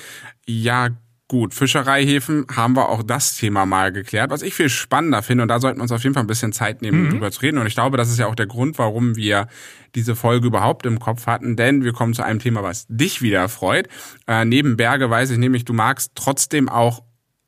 Ja, 0.46 0.88
Gut, 1.26 1.54
Fischereihäfen 1.54 2.44
haben 2.54 2.76
wir 2.76 2.90
auch 2.90 3.02
das 3.02 3.36
Thema 3.36 3.64
mal 3.64 3.92
geklärt, 3.92 4.30
was 4.30 4.42
ich 4.42 4.54
viel 4.54 4.68
spannender 4.68 5.22
finde 5.22 5.42
und 5.42 5.48
da 5.48 5.58
sollten 5.58 5.78
wir 5.78 5.82
uns 5.82 5.92
auf 5.92 6.02
jeden 6.02 6.12
Fall 6.12 6.22
ein 6.22 6.26
bisschen 6.26 6.52
Zeit 6.52 6.82
nehmen, 6.82 7.04
mhm. 7.04 7.10
drüber 7.10 7.30
zu 7.30 7.40
reden 7.40 7.56
und 7.56 7.66
ich 7.66 7.74
glaube, 7.74 7.96
das 7.96 8.10
ist 8.10 8.18
ja 8.18 8.26
auch 8.26 8.34
der 8.34 8.46
Grund, 8.46 8.78
warum 8.78 9.16
wir 9.16 9.48
diese 9.94 10.16
Folge 10.16 10.46
überhaupt 10.46 10.84
im 10.84 11.00
Kopf 11.00 11.26
hatten, 11.26 11.56
denn 11.56 11.82
wir 11.82 11.94
kommen 11.94 12.12
zu 12.12 12.22
einem 12.22 12.40
Thema, 12.40 12.62
was 12.62 12.84
dich 12.88 13.22
wieder 13.22 13.48
freut. 13.48 13.88
Äh, 14.26 14.44
neben 14.44 14.76
Berge 14.76 15.08
weiß 15.08 15.30
ich 15.30 15.38
nämlich, 15.38 15.64
du 15.64 15.72
magst 15.72 16.12
trotzdem 16.14 16.68
auch 16.68 17.02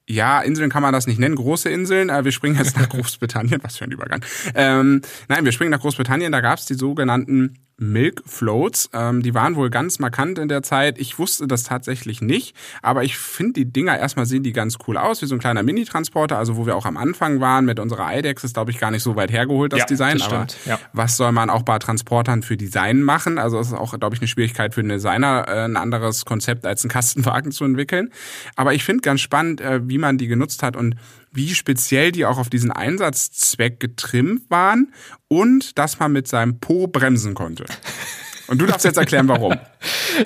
ja, 0.08 0.40
Inseln 0.40 0.70
kann 0.70 0.82
man 0.82 0.92
das 0.92 1.06
nicht 1.06 1.18
nennen, 1.18 1.34
große 1.34 1.68
Inseln. 1.68 2.10
Äh, 2.10 2.24
wir 2.24 2.32
springen 2.32 2.56
jetzt 2.56 2.78
nach 2.78 2.88
Großbritannien, 2.90 3.60
was 3.62 3.76
für 3.76 3.84
ein 3.84 3.90
Übergang. 3.90 4.24
Ähm, 4.54 5.02
nein, 5.28 5.44
wir 5.44 5.52
springen 5.52 5.72
nach 5.72 5.80
Großbritannien, 5.80 6.32
da 6.32 6.40
gab 6.40 6.58
es 6.60 6.66
die 6.66 6.74
sogenannten 6.74 7.58
Milk 7.78 8.22
Floats. 8.24 8.88
Ähm, 8.92 9.22
die 9.22 9.34
waren 9.34 9.56
wohl 9.56 9.70
ganz 9.70 9.98
markant 9.98 10.38
in 10.38 10.48
der 10.48 10.62
Zeit. 10.62 10.98
Ich 10.98 11.18
wusste 11.18 11.46
das 11.46 11.64
tatsächlich 11.64 12.22
nicht, 12.22 12.56
aber 12.82 13.04
ich 13.04 13.18
finde 13.18 13.52
die 13.54 13.72
Dinger 13.72 13.98
erstmal 13.98 14.26
sehen 14.26 14.42
die 14.42 14.52
ganz 14.52 14.78
cool 14.86 14.96
aus, 14.96 15.20
wie 15.22 15.26
so 15.26 15.34
ein 15.34 15.38
kleiner 15.38 15.62
Mini-Transporter, 15.62 16.38
also 16.38 16.56
wo 16.56 16.66
wir 16.66 16.76
auch 16.76 16.86
am 16.86 16.96
Anfang 16.96 17.40
waren 17.40 17.64
mit 17.64 17.78
unserer 17.78 18.16
IDEX, 18.16 18.44
ist 18.44 18.54
glaube 18.54 18.70
ich 18.70 18.78
gar 18.78 18.90
nicht 18.90 19.02
so 19.02 19.16
weit 19.16 19.30
hergeholt, 19.30 19.72
das 19.72 19.80
ja, 19.80 19.86
Design. 19.86 20.18
Das 20.18 20.26
aber 20.26 20.46
ja. 20.64 20.78
was 20.92 21.16
soll 21.16 21.32
man 21.32 21.50
auch 21.50 21.62
bei 21.62 21.78
Transportern 21.78 22.42
für 22.42 22.56
Design 22.56 23.02
machen? 23.02 23.38
Also 23.38 23.58
es 23.58 23.68
ist 23.68 23.74
auch, 23.74 23.98
glaube 23.98 24.14
ich, 24.14 24.20
eine 24.20 24.28
Schwierigkeit 24.28 24.74
für 24.74 24.80
einen 24.80 24.90
Designer, 24.90 25.44
äh, 25.46 25.64
ein 25.64 25.76
anderes 25.76 26.24
Konzept 26.24 26.64
als 26.64 26.82
einen 26.82 26.90
Kastenwagen 26.90 27.52
zu 27.52 27.64
entwickeln. 27.64 28.10
Aber 28.54 28.72
ich 28.72 28.84
finde 28.84 29.02
ganz 29.02 29.20
spannend, 29.20 29.60
äh, 29.60 29.80
wie 29.86 29.98
man 29.98 30.18
die 30.18 30.28
genutzt 30.28 30.62
hat 30.62 30.76
und 30.76 30.96
wie 31.32 31.54
speziell 31.54 32.12
die 32.12 32.24
auch 32.24 32.38
auf 32.38 32.50
diesen 32.50 32.70
Einsatzzweck 32.70 33.80
getrimmt 33.80 34.50
waren 34.50 34.92
und 35.28 35.78
dass 35.78 35.98
man 35.98 36.12
mit 36.12 36.28
seinem 36.28 36.60
Po 36.60 36.86
bremsen 36.86 37.34
konnte. 37.34 37.66
Und 38.48 38.60
du 38.60 38.66
darfst 38.66 38.84
jetzt 38.84 38.98
erklären, 38.98 39.28
warum. 39.28 39.54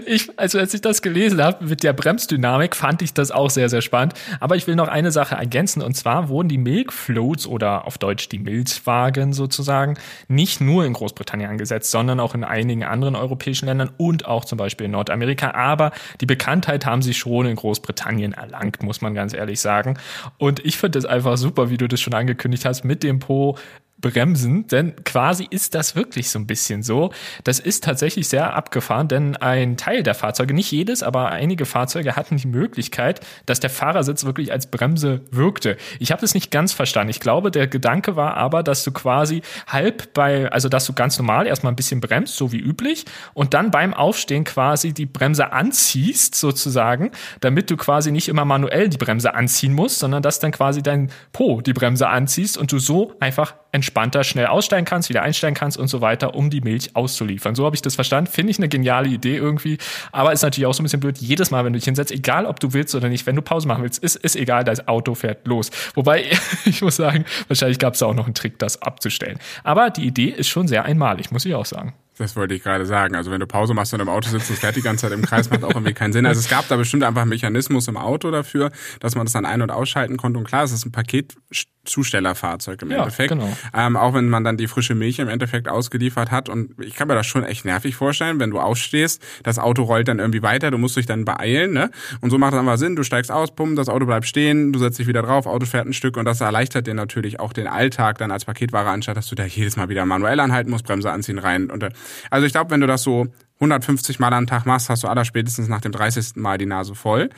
Ich, 0.07 0.31
also 0.39 0.59
als 0.59 0.73
ich 0.73 0.81
das 0.81 1.03
gelesen 1.03 1.43
habe 1.43 1.65
mit 1.65 1.83
der 1.83 1.93
Bremsdynamik, 1.93 2.77
fand 2.77 3.03
ich 3.03 3.13
das 3.13 3.33
auch 3.33 3.51
sehr, 3.51 3.69
sehr 3.69 3.83
spannend. 3.83 4.15
Aber 4.39 4.55
ich 4.55 4.67
will 4.69 4.77
noch 4.77 4.87
eine 4.87 5.11
Sache 5.11 5.35
ergänzen. 5.35 5.83
Und 5.83 5.97
zwar 5.97 6.29
wurden 6.29 6.49
die 6.49 6.59
Milk 6.59 6.93
Floats 6.93 7.47
oder 7.47 7.87
auf 7.87 7.99
Deutsch 7.99 8.29
die 8.29 8.39
Milchwagen 8.39 9.33
sozusagen 9.33 9.99
nicht 10.29 10.61
nur 10.61 10.85
in 10.85 10.93
Großbritannien 10.93 11.51
angesetzt, 11.51 11.91
sondern 11.91 12.21
auch 12.21 12.35
in 12.35 12.45
einigen 12.45 12.85
anderen 12.85 13.17
europäischen 13.17 13.67
Ländern 13.67 13.91
und 13.97 14.27
auch 14.27 14.45
zum 14.45 14.59
Beispiel 14.59 14.87
in 14.87 14.93
Nordamerika. 14.93 15.51
Aber 15.51 15.91
die 16.21 16.27
Bekanntheit 16.27 16.87
haben 16.87 17.03
sie 17.03 17.15
schon 17.15 17.47
in 17.47 17.57
Großbritannien 17.57 18.33
erlangt, 18.33 18.83
muss 18.83 19.01
man 19.01 19.13
ganz 19.15 19.35
ehrlich 19.35 19.61
sagen. 19.61 19.99
Und 20.39 20.65
ich 20.65 20.79
finde 20.79 21.01
es 21.01 21.05
einfach 21.05 21.37
super, 21.37 21.69
wie 21.69 21.77
du 21.77 21.89
das 21.89 22.01
schon 22.01 22.15
angekündigt 22.15 22.65
hast, 22.65 22.85
mit 22.85 23.03
dem 23.03 23.19
Po 23.19 23.57
bremsen, 24.01 24.67
denn 24.67 24.95
quasi 25.05 25.47
ist 25.49 25.75
das 25.75 25.95
wirklich 25.95 26.31
so 26.31 26.39
ein 26.39 26.47
bisschen 26.47 26.83
so. 26.83 27.13
Das 27.45 27.59
ist 27.59 27.85
tatsächlich 27.85 28.29
sehr 28.29 28.55
abgefahren, 28.55 29.09
denn 29.09 29.37
ein 29.37 29.77
Teil 29.77 30.03
der 30.03 30.15
Fahrzeuge, 30.15 30.55
nicht 30.55 30.71
jedes, 30.71 31.03
aber 31.03 31.31
einige 31.31 31.67
Fahrzeuge 31.67 32.17
hatten 32.17 32.37
die 32.37 32.49
Möglichkeit, 32.49 33.21
dass 33.47 33.61
der 33.61 33.71
Fahrersitz 33.71 34.25
wirklich 34.25 34.53
als 34.53 34.71
Bremse 34.71 35.23
wirkte. 35.31 35.77
Ich 35.99 36.13
habe 36.13 36.21
das 36.21 36.35
nicht 36.35 36.51
ganz 36.51 36.73
verstanden. 36.73 37.11
Ich 37.11 37.21
glaube, 37.21 37.51
der 37.51 37.67
Gedanke 37.67 38.17
war 38.17 38.37
aber, 38.37 38.63
dass 38.63 38.85
du 38.85 38.93
quasi 38.93 39.43
halb 39.67 40.13
bei, 40.15 40.51
also 40.51 40.69
dass 40.69 40.87
du 40.87 40.93
ganz 40.93 41.19
normal 41.19 41.47
erstmal 41.47 41.73
ein 41.73 41.77
bisschen 41.77 42.01
bremst, 42.01 42.37
so 42.37 42.53
wie 42.53 42.59
üblich, 42.59 43.05
und 43.35 43.55
dann 43.55 43.71
beim 43.71 43.95
Aufstehen 43.95 44.45
quasi 44.45 44.93
die 44.93 45.07
Bremse 45.07 45.53
anziehst, 45.53 46.35
sozusagen, 46.35 47.11
damit 47.41 47.71
du 47.71 47.77
quasi 47.77 48.13
nicht 48.13 48.29
immer 48.29 48.45
manuell 48.45 48.89
die 48.89 48.99
Bremse 48.99 49.35
anziehen 49.35 49.75
musst, 49.75 49.99
sondern 49.99 50.23
dass 50.23 50.39
dann 50.41 50.53
quasi 50.53 50.83
dein 50.83 51.11
Po 51.33 51.61
die 51.61 51.73
Bremse 51.73 52.09
anziehst 52.09 52.57
und 52.57 52.73
du 52.73 52.79
so 52.79 53.15
einfach 53.21 53.55
entspannter 53.91 54.23
schnell 54.23 54.47
aussteigen 54.47 54.85
kannst, 54.85 55.09
wieder 55.09 55.23
einsteigen 55.23 55.57
kannst 55.57 55.77
und 55.77 55.89
so 55.89 56.01
weiter, 56.01 56.35
um 56.35 56.49
die 56.49 56.61
Milch 56.61 56.95
auszuliefern. 56.95 57.57
So 57.57 57.65
habe 57.65 57.75
ich 57.75 57.83
das 57.83 57.97
verstanden. 57.97 58.31
Finde 58.31 58.53
ich 58.53 58.59
eine 58.59 58.69
geniale 58.69 59.09
Idee 59.09 59.37
irgendwie. 59.37 59.79
Aber 60.13 60.33
ist 60.33 60.43
natürlich 60.43 60.67
auch 60.67 60.75
so 60.75 60.83
ein 60.83 60.85
bisschen 60.85 61.01
blöd. 61.01 61.19
Jedes 61.19 61.51
Mal, 61.51 61.65
wenn 61.65 61.73
du 61.73 61.79
dich 61.79 61.87
hinsetzt, 61.87 62.13
egal 62.13 62.47
ob 62.47 62.61
du 62.61 62.73
willst 62.73 62.95
oder 62.95 63.09
nicht, 63.09 63.27
wenn 63.27 63.35
du 63.35 63.43
Pause 63.43 63.67
machen 63.67 63.83
willst, 63.83 64.03
ist, 64.03 64.17
ist 64.17 64.37
egal, 64.37 64.63
das 64.63 64.87
Auto 64.87 65.15
fährt 65.15 65.47
los. 65.47 65.71
Wobei, 65.95 66.25
ich 66.65 66.83
muss 66.83 66.97
sagen, 66.97 67.25
wahrscheinlich 67.49 67.79
gab 67.79 67.95
es 67.95 68.03
auch 68.03 68.15
noch 68.15 68.27
einen 68.27 68.35
Trick, 68.35 68.59
das 68.59 68.81
abzustellen. 68.81 69.39
Aber 69.65 69.91
die 69.91 70.07
Idee 70.07 70.29
ist 70.29 70.49
schon 70.49 70.69
sehr 70.69 70.85
einmalig, 70.85 71.33
muss 71.33 71.45
ich 71.45 71.55
auch 71.55 71.67
sagen. 71.67 71.95
Das 72.21 72.37
wollte 72.37 72.55
ich 72.55 72.63
gerade 72.63 72.85
sagen. 72.85 73.15
Also 73.15 73.31
wenn 73.31 73.41
du 73.41 73.47
Pause 73.47 73.73
machst 73.73 73.95
und 73.95 74.01
im 74.01 74.09
Auto 74.09 74.29
sitzt 74.29 74.51
und 74.51 74.59
fährt 74.59 74.77
die 74.77 74.83
ganze 74.83 75.07
Zeit 75.07 75.13
im 75.13 75.25
Kreis, 75.25 75.49
macht 75.49 75.65
auch 75.65 75.71
irgendwie 75.71 75.95
keinen 75.95 76.13
Sinn. 76.13 76.27
Also 76.27 76.39
es 76.41 76.49
gab 76.49 76.69
da 76.69 76.77
bestimmt 76.77 77.03
einfach 77.03 77.23
einen 77.23 77.31
Mechanismus 77.31 77.89
im 77.89 77.97
Auto 77.97 78.31
dafür, 78.31 78.71
dass 79.01 79.15
man 79.15 79.25
das 79.25 79.33
dann 79.33 79.47
ein- 79.47 79.63
und 79.63 79.71
ausschalten 79.71 80.19
konnte. 80.19 80.39
Und 80.39 80.45
klar, 80.45 80.65
es 80.65 80.73
ist 80.73 80.85
ein 80.85 80.93
Paketzustellerfahrzeug 80.93 82.83
im 82.83 82.91
ja, 82.91 82.99
Endeffekt. 82.99 83.31
Genau. 83.31 83.57
Ähm, 83.75 83.97
auch 83.97 84.13
wenn 84.13 84.29
man 84.29 84.45
dann 84.45 84.59
die 84.59 84.67
frische 84.67 84.95
Milch 84.95 85.19
im 85.19 85.29
Endeffekt 85.29 85.69
ausgeliefert 85.69 86.31
hat. 86.31 86.51
Und 86.51 86.75
ich 86.79 86.95
kann 86.95 87.09
mir 87.09 87.15
das 87.15 87.27
schon 87.27 87.43
echt 87.43 87.65
nervig 87.65 87.97
vorstellen, 87.97 88.39
wenn 88.39 88.51
du 88.51 88.61
ausstehst, 88.61 89.23
das 89.43 89.59
Auto 89.59 89.85
rollt 89.85 90.09
dann 90.09 90.19
irgendwie 90.19 90.43
weiter, 90.43 90.71
du 90.71 90.77
musst 90.77 90.97
dich 90.97 91.07
dann 91.07 91.25
beeilen. 91.25 91.73
Ne? 91.73 91.91
Und 92.21 92.31
so 92.31 92.37
macht 92.37 92.53
es 92.53 92.59
einfach 92.59 92.77
Sinn, 92.77 92.97
du 92.97 93.03
steigst 93.03 93.33
aus, 93.33 93.55
bumm, 93.55 93.77
das 93.77 93.89
Auto 93.89 94.05
bleibt 94.05 94.27
stehen, 94.27 94.75
du 94.75 94.79
setzt 94.79 94.99
dich 94.99 95.07
wieder 95.07 95.23
drauf, 95.23 95.47
Auto 95.47 95.65
fährt 95.65 95.87
ein 95.87 95.95
Stück 95.95 96.17
und 96.17 96.27
das 96.27 96.41
erleichtert 96.41 96.87
dir 96.87 96.95
natürlich 96.95 97.41
auch 97.41 97.53
den 97.53 97.67
Alltag 97.67 98.19
dann 98.19 98.31
als 98.31 98.45
Paketware, 98.45 98.91
anstatt 98.91 99.17
dass 99.17 99.29
du 99.29 99.35
da 99.35 99.45
jedes 99.45 99.77
Mal 99.77 99.89
wieder 99.89 100.05
manuell 100.05 100.39
anhalten 100.41 100.71
musst, 100.71 100.85
Bremse 100.85 101.11
anziehen 101.11 101.39
rein. 101.39 101.71
Und, 101.71 101.89
also 102.31 102.47
ich 102.47 102.53
glaube, 102.53 102.71
wenn 102.71 102.81
du 102.81 102.87
das 102.87 103.03
so 103.03 103.27
150 103.61 104.19
Mal 104.19 104.33
am 104.33 104.47
Tag 104.47 104.65
machst, 104.65 104.89
hast 104.89 105.05
du 105.05 105.09
aller 105.09 105.27
spätestens 105.27 105.69
nach 105.69 105.83
dem 105.83 105.93
30. 105.93 106.37
Mal 106.37 106.57
die 106.57 106.67
Nase 106.67 106.95
voll. 106.95 107.29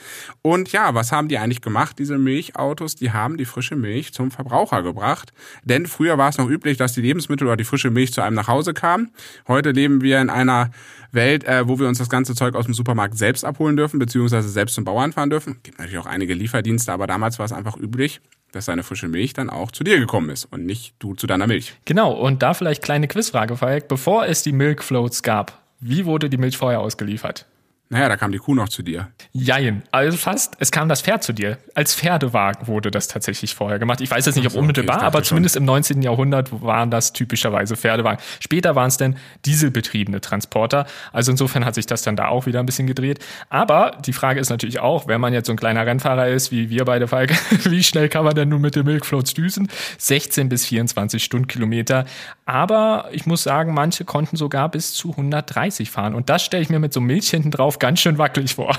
Und 0.40 0.70
ja, 0.70 0.94
was 0.94 1.10
haben 1.10 1.26
die 1.26 1.36
eigentlich 1.36 1.60
gemacht, 1.62 1.98
diese 1.98 2.16
Milchautos? 2.16 2.94
Die 2.94 3.10
haben 3.10 3.36
die 3.36 3.44
frische 3.44 3.74
Milch 3.74 4.14
zum 4.14 4.30
Verbraucher 4.30 4.84
gebracht. 4.84 5.32
Denn 5.64 5.86
früher 5.86 6.18
war 6.18 6.28
es 6.28 6.38
noch 6.38 6.48
üblich, 6.48 6.78
dass 6.78 6.92
die 6.92 7.00
Lebensmittel 7.00 7.48
oder 7.48 7.56
die 7.56 7.64
frische 7.64 7.90
Milch 7.90 8.12
zu 8.12 8.22
einem 8.22 8.36
nach 8.36 8.46
Hause 8.46 8.72
kam. 8.72 9.10
Heute 9.48 9.72
leben 9.72 10.00
wir 10.00 10.20
in 10.20 10.30
einer 10.30 10.70
Welt, 11.10 11.44
äh, 11.44 11.66
wo 11.66 11.80
wir 11.80 11.88
uns 11.88 11.98
das 11.98 12.08
ganze 12.08 12.36
Zeug 12.36 12.54
aus 12.54 12.66
dem 12.66 12.74
Supermarkt 12.74 13.18
selbst 13.18 13.44
abholen 13.44 13.76
dürfen, 13.76 13.98
beziehungsweise 13.98 14.48
selbst 14.48 14.76
zum 14.76 14.84
Bauern 14.84 15.12
fahren 15.12 15.28
dürfen. 15.28 15.58
Gibt 15.64 15.78
natürlich 15.78 15.98
auch 15.98 16.06
einige 16.06 16.34
Lieferdienste, 16.34 16.92
aber 16.92 17.08
damals 17.08 17.40
war 17.40 17.46
es 17.46 17.52
einfach 17.52 17.76
üblich, 17.76 18.20
dass 18.52 18.66
deine 18.66 18.84
frische 18.84 19.08
Milch 19.08 19.32
dann 19.32 19.50
auch 19.50 19.72
zu 19.72 19.82
dir 19.82 19.98
gekommen 19.98 20.30
ist 20.30 20.44
und 20.44 20.64
nicht 20.64 20.94
du 21.00 21.14
zu 21.14 21.26
deiner 21.26 21.48
Milch. 21.48 21.74
Genau, 21.84 22.12
und 22.12 22.42
da 22.42 22.54
vielleicht 22.54 22.82
kleine 22.82 23.08
Quizfrage, 23.08 23.56
Falk. 23.56 23.88
Bevor 23.88 24.26
es 24.26 24.42
die 24.42 24.52
Milk 24.52 24.82
Floats 24.84 25.22
gab, 25.22 25.61
wie 25.82 26.06
wurde 26.06 26.30
die 26.30 26.36
Milch 26.38 26.56
vorher 26.56 26.80
ausgeliefert? 26.80 27.46
Naja, 27.92 28.08
da 28.08 28.16
kam 28.16 28.32
die 28.32 28.38
Kuh 28.38 28.54
noch 28.54 28.70
zu 28.70 28.82
dir. 28.82 29.08
Jein, 29.34 29.82
also 29.90 30.16
fast, 30.16 30.56
es 30.60 30.72
kam 30.72 30.88
das 30.88 31.02
Pferd 31.02 31.22
zu 31.22 31.34
dir. 31.34 31.58
Als 31.74 31.94
Pferdewagen 31.94 32.66
wurde 32.66 32.90
das 32.90 33.06
tatsächlich 33.06 33.54
vorher 33.54 33.78
gemacht. 33.78 34.00
Ich 34.00 34.10
weiß 34.10 34.24
jetzt 34.24 34.36
nicht, 34.36 34.46
ob 34.46 34.54
unmittelbar, 34.54 34.96
okay, 34.96 35.04
aber 35.04 35.22
zumindest 35.22 35.56
schon. 35.56 35.64
im 35.64 35.66
19. 35.66 36.00
Jahrhundert 36.00 36.62
waren 36.62 36.90
das 36.90 37.12
typischerweise 37.12 37.76
Pferdewagen. 37.76 38.18
Später 38.40 38.74
waren 38.76 38.88
es 38.88 38.96
dann 38.96 39.18
dieselbetriebene 39.44 40.22
Transporter. 40.22 40.86
Also 41.12 41.32
insofern 41.32 41.66
hat 41.66 41.74
sich 41.74 41.84
das 41.84 42.00
dann 42.00 42.16
da 42.16 42.28
auch 42.28 42.46
wieder 42.46 42.60
ein 42.60 42.66
bisschen 42.66 42.86
gedreht. 42.86 43.18
Aber 43.50 43.98
die 44.02 44.14
Frage 44.14 44.40
ist 44.40 44.48
natürlich 44.48 44.80
auch, 44.80 45.06
wenn 45.06 45.20
man 45.20 45.34
jetzt 45.34 45.48
so 45.48 45.52
ein 45.52 45.58
kleiner 45.58 45.84
Rennfahrer 45.84 46.28
ist, 46.28 46.50
wie 46.50 46.70
wir 46.70 46.86
beide, 46.86 47.08
Falk, 47.08 47.34
wie 47.64 47.84
schnell 47.84 48.08
kann 48.08 48.24
man 48.24 48.34
denn 48.34 48.48
nun 48.48 48.62
mit 48.62 48.74
dem 48.74 48.86
Milkfloats 48.86 49.34
düsen? 49.34 49.68
16 49.98 50.48
bis 50.48 50.64
24 50.64 51.22
Stundenkilometer. 51.22 52.06
Aber 52.46 53.10
ich 53.12 53.26
muss 53.26 53.42
sagen, 53.42 53.74
manche 53.74 54.06
konnten 54.06 54.38
sogar 54.38 54.70
bis 54.70 54.94
zu 54.94 55.10
130 55.10 55.90
fahren. 55.90 56.14
Und 56.14 56.30
das 56.30 56.42
stelle 56.42 56.62
ich 56.62 56.70
mir 56.70 56.78
mit 56.78 56.94
so 56.94 57.02
Milch 57.02 57.28
hinten 57.28 57.50
drauf 57.50 57.80
ganz 57.82 58.00
schön 58.00 58.16
wackelig 58.16 58.54
vor. 58.54 58.78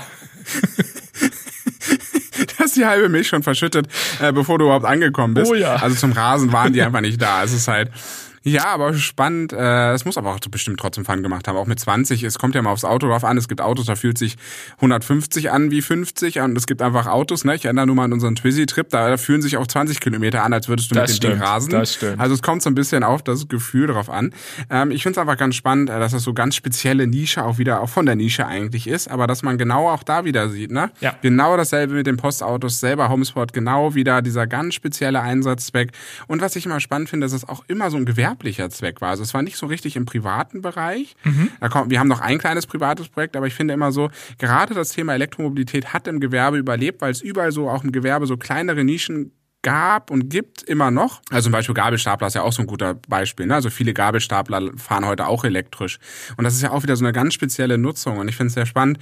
da 2.58 2.64
ist 2.64 2.74
die 2.74 2.86
halbe 2.86 3.10
Milch 3.10 3.28
schon 3.28 3.42
verschüttet, 3.42 3.86
äh, 4.20 4.32
bevor 4.32 4.58
du 4.58 4.64
überhaupt 4.64 4.86
angekommen 4.86 5.34
bist. 5.34 5.52
Oh 5.52 5.54
ja. 5.54 5.76
Also 5.76 5.94
zum 5.94 6.12
Rasen 6.12 6.50
waren 6.52 6.72
die 6.72 6.80
einfach 6.80 7.02
nicht 7.02 7.20
da. 7.20 7.44
Es 7.44 7.52
ist 7.52 7.68
halt, 7.68 7.90
ja, 8.44 8.66
aber 8.66 8.92
spannend. 8.94 9.54
Äh, 9.54 9.92
es 9.92 10.04
muss 10.04 10.18
aber 10.18 10.34
auch 10.34 10.38
bestimmt 10.50 10.78
trotzdem 10.78 11.06
Fun 11.06 11.22
gemacht 11.22 11.48
haben. 11.48 11.56
Auch 11.56 11.66
mit 11.66 11.80
20. 11.80 12.22
Es 12.22 12.38
kommt 12.38 12.54
ja 12.54 12.60
mal 12.60 12.70
aufs 12.70 12.84
Auto 12.84 13.08
drauf 13.08 13.24
an. 13.24 13.38
Es 13.38 13.48
gibt 13.48 13.62
Autos, 13.62 13.86
da 13.86 13.96
fühlt 13.96 14.18
sich 14.18 14.36
150 14.76 15.50
an 15.50 15.70
wie 15.70 15.80
50. 15.80 16.40
Und 16.40 16.56
es 16.56 16.66
gibt 16.66 16.82
einfach 16.82 17.06
Autos, 17.06 17.44
ne? 17.44 17.54
Ich 17.54 17.64
erinnere 17.64 17.86
nur 17.86 17.96
mal 17.96 18.04
an 18.04 18.12
unseren 18.12 18.36
Twizy-Trip. 18.36 18.90
Da 18.90 19.16
fühlen 19.16 19.40
sich 19.40 19.56
auch 19.56 19.66
20 19.66 19.98
Kilometer 19.98 20.44
an, 20.44 20.52
als 20.52 20.68
würdest 20.68 20.90
du 20.90 20.94
das 20.94 21.14
mit 21.14 21.22
dem 21.22 21.30
Ding 21.32 21.40
rasen. 21.40 21.70
Das 21.70 21.94
stimmt. 21.94 22.20
Also 22.20 22.34
es 22.34 22.42
kommt 22.42 22.62
so 22.62 22.68
ein 22.68 22.74
bisschen 22.74 23.02
auf 23.02 23.22
das 23.22 23.48
Gefühl 23.48 23.86
drauf 23.86 24.10
an. 24.10 24.34
Ähm, 24.68 24.90
ich 24.90 25.02
finde 25.02 25.18
es 25.18 25.22
einfach 25.22 25.38
ganz 25.38 25.54
spannend, 25.54 25.88
äh, 25.88 25.98
dass 25.98 26.12
das 26.12 26.22
so 26.22 26.34
ganz 26.34 26.54
spezielle 26.54 27.06
Nische 27.06 27.44
auch 27.44 27.56
wieder, 27.56 27.80
auch 27.80 27.88
von 27.88 28.04
der 28.04 28.14
Nische 28.14 28.46
eigentlich 28.46 28.86
ist. 28.86 29.08
Aber 29.08 29.26
dass 29.26 29.42
man 29.42 29.56
genau 29.56 29.88
auch 29.88 30.02
da 30.02 30.26
wieder 30.26 30.50
sieht, 30.50 30.70
ne? 30.70 30.90
Ja. 31.00 31.14
Genau 31.22 31.56
dasselbe 31.56 31.94
mit 31.94 32.06
den 32.06 32.18
Postautos, 32.18 32.78
selber 32.78 33.08
Homesport, 33.08 33.54
genau 33.54 33.94
wieder 33.94 34.20
dieser 34.20 34.46
ganz 34.46 34.74
spezielle 34.74 35.22
Einsatzzweck. 35.22 35.92
Und 36.26 36.42
was 36.42 36.56
ich 36.56 36.66
immer 36.66 36.80
spannend 36.80 37.08
finde, 37.08 37.26
ist 37.26 37.32
es 37.32 37.48
auch 37.48 37.64
immer 37.68 37.90
so 37.90 37.96
ein 37.96 38.04
gewerblicher 38.34 38.70
Zweck 38.70 39.00
war. 39.00 39.10
Also 39.10 39.22
es 39.22 39.34
war 39.34 39.42
nicht 39.42 39.56
so 39.56 39.66
richtig 39.66 39.96
im 39.96 40.04
privaten 40.04 40.60
Bereich. 40.62 41.14
Mhm. 41.24 41.50
Da 41.60 41.68
kommt, 41.68 41.90
wir 41.90 42.00
haben 42.00 42.08
noch 42.08 42.20
ein 42.20 42.38
kleines 42.38 42.66
privates 42.66 43.08
Projekt, 43.08 43.36
aber 43.36 43.46
ich 43.46 43.54
finde 43.54 43.74
immer 43.74 43.92
so, 43.92 44.10
gerade 44.38 44.74
das 44.74 44.90
Thema 44.90 45.14
Elektromobilität 45.14 45.92
hat 45.92 46.06
im 46.08 46.20
Gewerbe 46.20 46.58
überlebt, 46.58 47.00
weil 47.00 47.12
es 47.12 47.22
überall 47.22 47.52
so 47.52 47.68
auch 47.68 47.84
im 47.84 47.92
Gewerbe 47.92 48.26
so 48.26 48.36
kleinere 48.36 48.84
Nischen 48.84 49.32
gab 49.64 50.12
und 50.12 50.28
gibt 50.28 50.62
immer 50.62 50.92
noch. 50.92 51.20
Also 51.30 51.46
zum 51.46 51.52
Beispiel 51.52 51.74
Gabelstapler 51.74 52.28
ist 52.28 52.34
ja 52.34 52.42
auch 52.42 52.52
so 52.52 52.62
ein 52.62 52.68
guter 52.68 52.94
Beispiel. 53.08 53.46
Ne? 53.46 53.54
Also 53.54 53.70
viele 53.70 53.92
Gabelstapler 53.92 54.70
fahren 54.76 55.04
heute 55.06 55.26
auch 55.26 55.42
elektrisch. 55.42 55.98
Und 56.36 56.44
das 56.44 56.54
ist 56.54 56.62
ja 56.62 56.70
auch 56.70 56.84
wieder 56.84 56.94
so 56.94 57.04
eine 57.04 57.12
ganz 57.12 57.34
spezielle 57.34 57.78
Nutzung. 57.78 58.18
Und 58.18 58.28
ich 58.28 58.36
finde 58.36 58.48
es 58.48 58.54
sehr 58.54 58.66
spannend, 58.66 58.98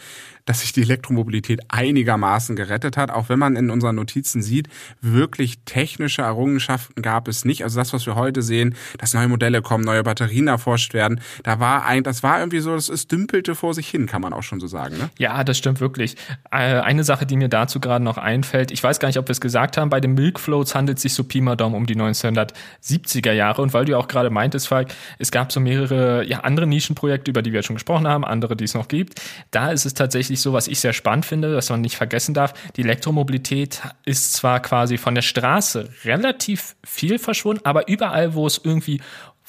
dass 0.47 0.61
sich 0.61 0.73
die 0.73 0.83
Elektromobilität 0.83 1.61
einigermaßen 1.69 2.57
gerettet 2.57 2.97
hat. 2.97 3.11
Auch 3.11 3.29
wenn 3.29 3.39
man 3.39 3.57
in 3.57 3.71
unseren 3.71 3.97
Notizen 3.97 4.43
sieht, 4.43 4.69
wirklich 5.01 5.61
technische 5.65 6.23
Errungenschaften 6.23 7.03
gab 7.03 7.29
es 7.29 7.45
nicht. 7.45 7.65
Also 7.65 7.79
das, 7.79 7.93
was 7.93 8.07
wir 8.07 8.15
heute 8.15 8.41
sehen, 8.41 8.75
dass 8.99 9.15
neue 9.15 9.29
Modelle 9.29 9.61
kommen, 9.61 9.85
neue 9.85 10.03
Batterien 10.03 10.49
erforscht 10.49 10.95
werden, 10.95 11.21
da 11.43 11.61
war 11.61 11.85
ein, 11.85 12.03
das 12.03 12.23
war 12.23 12.39
irgendwie 12.39 12.61
so, 12.61 12.75
es 12.75 13.09
dümpelte 13.09 13.55
vor 13.55 13.75
sich 13.75 13.89
hin, 13.89 14.07
kann 14.07 14.23
man 14.23 14.33
auch 14.33 14.43
schon 14.43 14.61
so 14.61 14.69
sagen. 14.69 14.97
Ne? 14.97 15.11
Ja, 15.19 15.45
das 15.45 15.59
stimmt 15.59 15.81
wirklich. 15.81 16.17
Äh, 16.51 16.81
eine 16.81 17.05
Sache, 17.05 17.27
die 17.27 17.37
mir 17.37 17.49
dazu 17.49 17.81
gerade 17.81 18.05
noch 18.05 18.19
einfällt, 18.19 18.71
ich 18.71 18.83
weiß 18.83 19.01
gar 19.01 19.09
nicht, 19.09 19.19
ob 19.19 19.27
wir 19.27 19.33
es 19.33 19.41
gesagt 19.41 19.77
haben, 19.77 19.91
bei 19.91 20.01
dem 20.01 20.15
Milkflow 20.15 20.52
Floats 20.53 20.75
handelt 20.75 20.99
sich 20.99 21.15
so 21.15 21.25
Pi 21.25 21.41
mal 21.41 21.57
Daumen 21.57 21.75
um 21.75 21.87
die 21.87 21.97
1970er 21.97 23.33
Jahre. 23.33 23.63
Und 23.63 23.73
weil 23.73 23.87
du 23.87 23.93
ja 23.93 23.99
auch 23.99 24.07
gerade 24.07 24.29
meintest, 24.29 24.69
Falk, 24.69 24.89
es 25.19 25.31
gab 25.31 25.51
so 25.51 25.61
mehrere 25.61 26.27
ja, 26.27 26.41
andere 26.41 26.67
Nischenprojekte, 26.67 27.31
über 27.31 27.41
die 27.41 27.55
wir 27.55 27.63
schon 27.63 27.77
gesprochen 27.77 28.07
haben, 28.07 28.23
andere, 28.23 28.55
die 28.55 28.65
es 28.65 28.75
noch 28.75 28.89
gibt. 28.89 29.23
Da 29.51 29.71
ist 29.71 29.87
es 29.87 29.95
tatsächlich 29.95 30.43
so, 30.43 30.53
was 30.53 30.69
ich 30.69 30.79
sehr 30.79 30.93
spannend 30.93 31.25
finde, 31.25 31.55
dass 31.55 31.71
man 31.71 31.81
nicht 31.81 31.97
vergessen 31.97 32.35
darf, 32.35 32.53
die 32.77 32.83
Elektromobilität 32.83 33.81
ist 34.05 34.35
zwar 34.35 34.61
quasi 34.61 34.99
von 34.99 35.15
der 35.15 35.23
Straße 35.23 35.89
relativ 36.05 36.77
viel 36.85 37.19
verschwunden, 37.19 37.65
aber 37.65 37.89
überall, 37.89 38.35
wo 38.35 38.47
es 38.47 38.61
irgendwie 38.63 39.01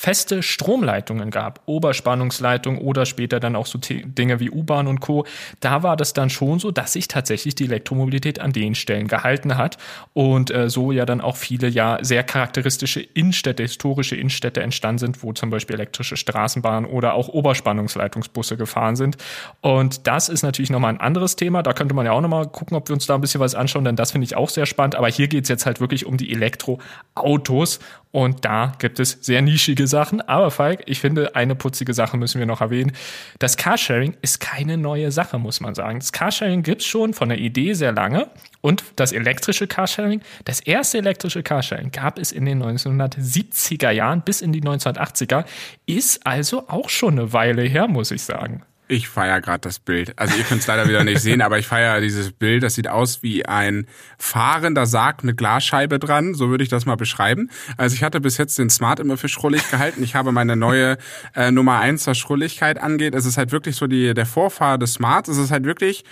feste 0.04 0.44
Stromleitungen 0.44 1.32
gab, 1.32 1.62
Oberspannungsleitungen 1.66 2.82
oder 2.82 3.06
später 3.06 3.40
dann 3.40 3.56
auch 3.56 3.66
so 3.66 3.80
Dinge 3.80 4.42
wie 4.42 4.52
U-Bahn 4.52 4.88
und 4.88 5.00
Co. 5.00 5.26
Da 5.62 5.82
war 5.82 5.96
das 5.96 6.12
dann 6.12 6.30
schon 6.30 6.60
so, 6.60 6.72
dass 6.72 6.92
sich 6.92 7.08
tatsächlich 7.08 7.56
die 7.56 7.64
Elektromobilität 7.64 8.42
an 8.42 8.52
den 8.52 8.76
Stellen 8.76 9.08
gehalten 9.08 9.56
hat 9.56 9.78
und 10.12 10.52
äh, 10.52 10.70
so 10.70 10.92
ja 10.92 11.06
dann 11.06 11.22
auch 11.22 11.38
viele 11.38 11.70
ja 11.70 12.00
sehr 12.02 12.24
charakteristische 12.24 13.00
Innenstädte, 13.00 13.64
historische 13.64 14.18
Innenstädte 14.18 14.62
entstanden 14.62 15.00
sind, 15.00 15.24
wo 15.24 15.32
zum 15.32 15.50
Beispiel 15.50 15.78
elektrische 15.78 16.18
Straßenbahnen 16.18 16.90
oder 16.90 17.14
auch 17.14 17.30
Oberspannungsleitungsbusse 17.30 18.58
gefahren 18.58 18.98
sind. 18.98 19.16
Und 19.62 20.06
das 20.06 20.28
ist 20.28 20.44
natürlich 20.44 20.70
nochmal 20.70 20.92
ein 20.92 21.00
anderes 21.00 21.38
Thema. 21.38 21.64
Da 21.64 21.72
könnte 21.72 21.94
man 21.94 22.06
ja 22.06 22.12
auch 22.12 22.20
nochmal 22.20 22.46
gucken, 22.50 22.76
ob 22.76 22.90
wir 22.90 22.94
uns 22.94 23.06
da 23.06 23.16
ein 23.16 23.22
bisschen 23.22 23.40
was 23.40 23.56
anschauen, 23.56 23.86
denn 23.86 23.96
das 23.96 24.12
finde 24.12 24.26
ich 24.26 24.36
auch 24.36 24.50
sehr 24.50 24.66
spannend. 24.66 24.96
Aber 24.96 25.08
hier 25.08 25.30
geht 25.30 25.44
es 25.44 25.50
jetzt 25.50 25.66
halt 25.66 25.80
wirklich 25.80 26.06
um 26.06 26.18
die 26.18 26.34
Elektroautos 26.34 27.80
und 28.14 28.46
da 28.46 28.74
gibt 28.78 29.00
es 29.00 29.18
sehr 29.22 29.42
nischige 29.42 29.88
Sachen. 29.88 30.22
Aber 30.22 30.52
Falk, 30.52 30.84
ich 30.86 31.00
finde, 31.00 31.36
eine 31.36 31.56
putzige 31.56 31.96
Sache 31.96 32.16
müssen 32.16 32.38
wir 32.38 32.46
noch 32.46 32.62
erwähnen. 32.62 32.92
Das 33.40 33.58
Carsharing 33.58 34.16
ist 34.22 34.40
keine 34.40 34.78
neue 34.78 35.12
Sache, 35.12 35.40
muss 35.40 35.60
man 35.62 35.74
sagen. 35.74 35.98
Das 35.98 36.12
Carsharing 36.12 36.62
gibt's 36.62 36.86
schon 36.86 37.16
von 37.16 37.30
der 37.30 37.40
Idee 37.40 37.74
sehr 37.74 37.92
lange. 37.92 38.30
Und 38.62 38.84
das 38.98 39.14
elektrische 39.14 39.66
Carsharing, 39.66 40.22
das 40.46 40.60
erste 40.60 41.00
elektrische 41.00 41.42
Carsharing 41.42 41.90
gab 41.90 42.20
es 42.20 42.32
in 42.32 42.46
den 42.46 42.62
1970er 42.64 43.90
Jahren 43.90 44.22
bis 44.22 44.42
in 44.42 44.54
die 44.54 44.62
1980er, 44.62 45.46
ist 45.88 46.24
also 46.28 46.70
auch 46.70 46.90
schon 46.90 47.18
eine 47.18 47.34
Weile 47.34 47.64
her, 47.64 47.88
muss 47.88 48.12
ich 48.12 48.22
sagen. 48.22 48.62
Ich 48.90 49.08
feiere 49.08 49.40
gerade 49.40 49.62
das 49.62 49.80
Bild. 49.80 50.20
Also 50.20 50.36
ihr 50.38 50.44
könnt 50.44 50.62
es 50.62 50.68
leider 50.68 50.88
wieder 50.90 51.04
nicht 51.06 51.22
sehen, 51.22 51.42
aber 51.42 51.58
ich 51.58 51.68
feiere 51.68 52.02
dieses 52.02 52.32
Bild. 52.32 52.64
Das 52.64 52.76
sieht 52.76 52.90
aus 52.90 53.24
wie 53.24 53.46
ein 53.46 53.88
fahrender 54.18 54.86
Sarg 54.86 55.24
mit 55.24 55.38
Glasscheibe 55.38 56.00
dran. 56.00 56.34
So 56.34 56.50
würde 56.50 56.64
ich 56.64 56.70
das 56.70 56.86
mal 56.86 56.96
beschreiben. 56.96 57.50
Also 57.78 57.96
ich 57.96 58.04
hatte 58.04 58.20
bis 58.20 58.38
jetzt 58.38 58.60
den 58.60 58.70
Smart 58.70 59.00
immer 59.00 59.16
für 59.16 59.30
schrullig 59.30 59.70
gehalten. 59.72 60.04
Ich 60.04 60.16
habe 60.16 60.34
meine 60.34 60.58
neue 60.58 60.98
äh, 61.34 61.50
Nummer 61.50 61.80
eins, 61.80 62.06
was 62.08 62.18
Schrulligkeit 62.18 62.78
angeht. 62.78 63.16
Es 63.16 63.26
ist 63.26 63.38
halt 63.38 63.52
wirklich 63.52 63.78
so 63.78 63.88
die, 63.88 64.14
der 64.14 64.26
Vorfahr 64.26 64.78
des 64.78 64.96
Smarts. 64.96 65.30
Es 65.30 65.38
ist 65.38 65.52
halt 65.52 65.64
wirklich 65.64 66.04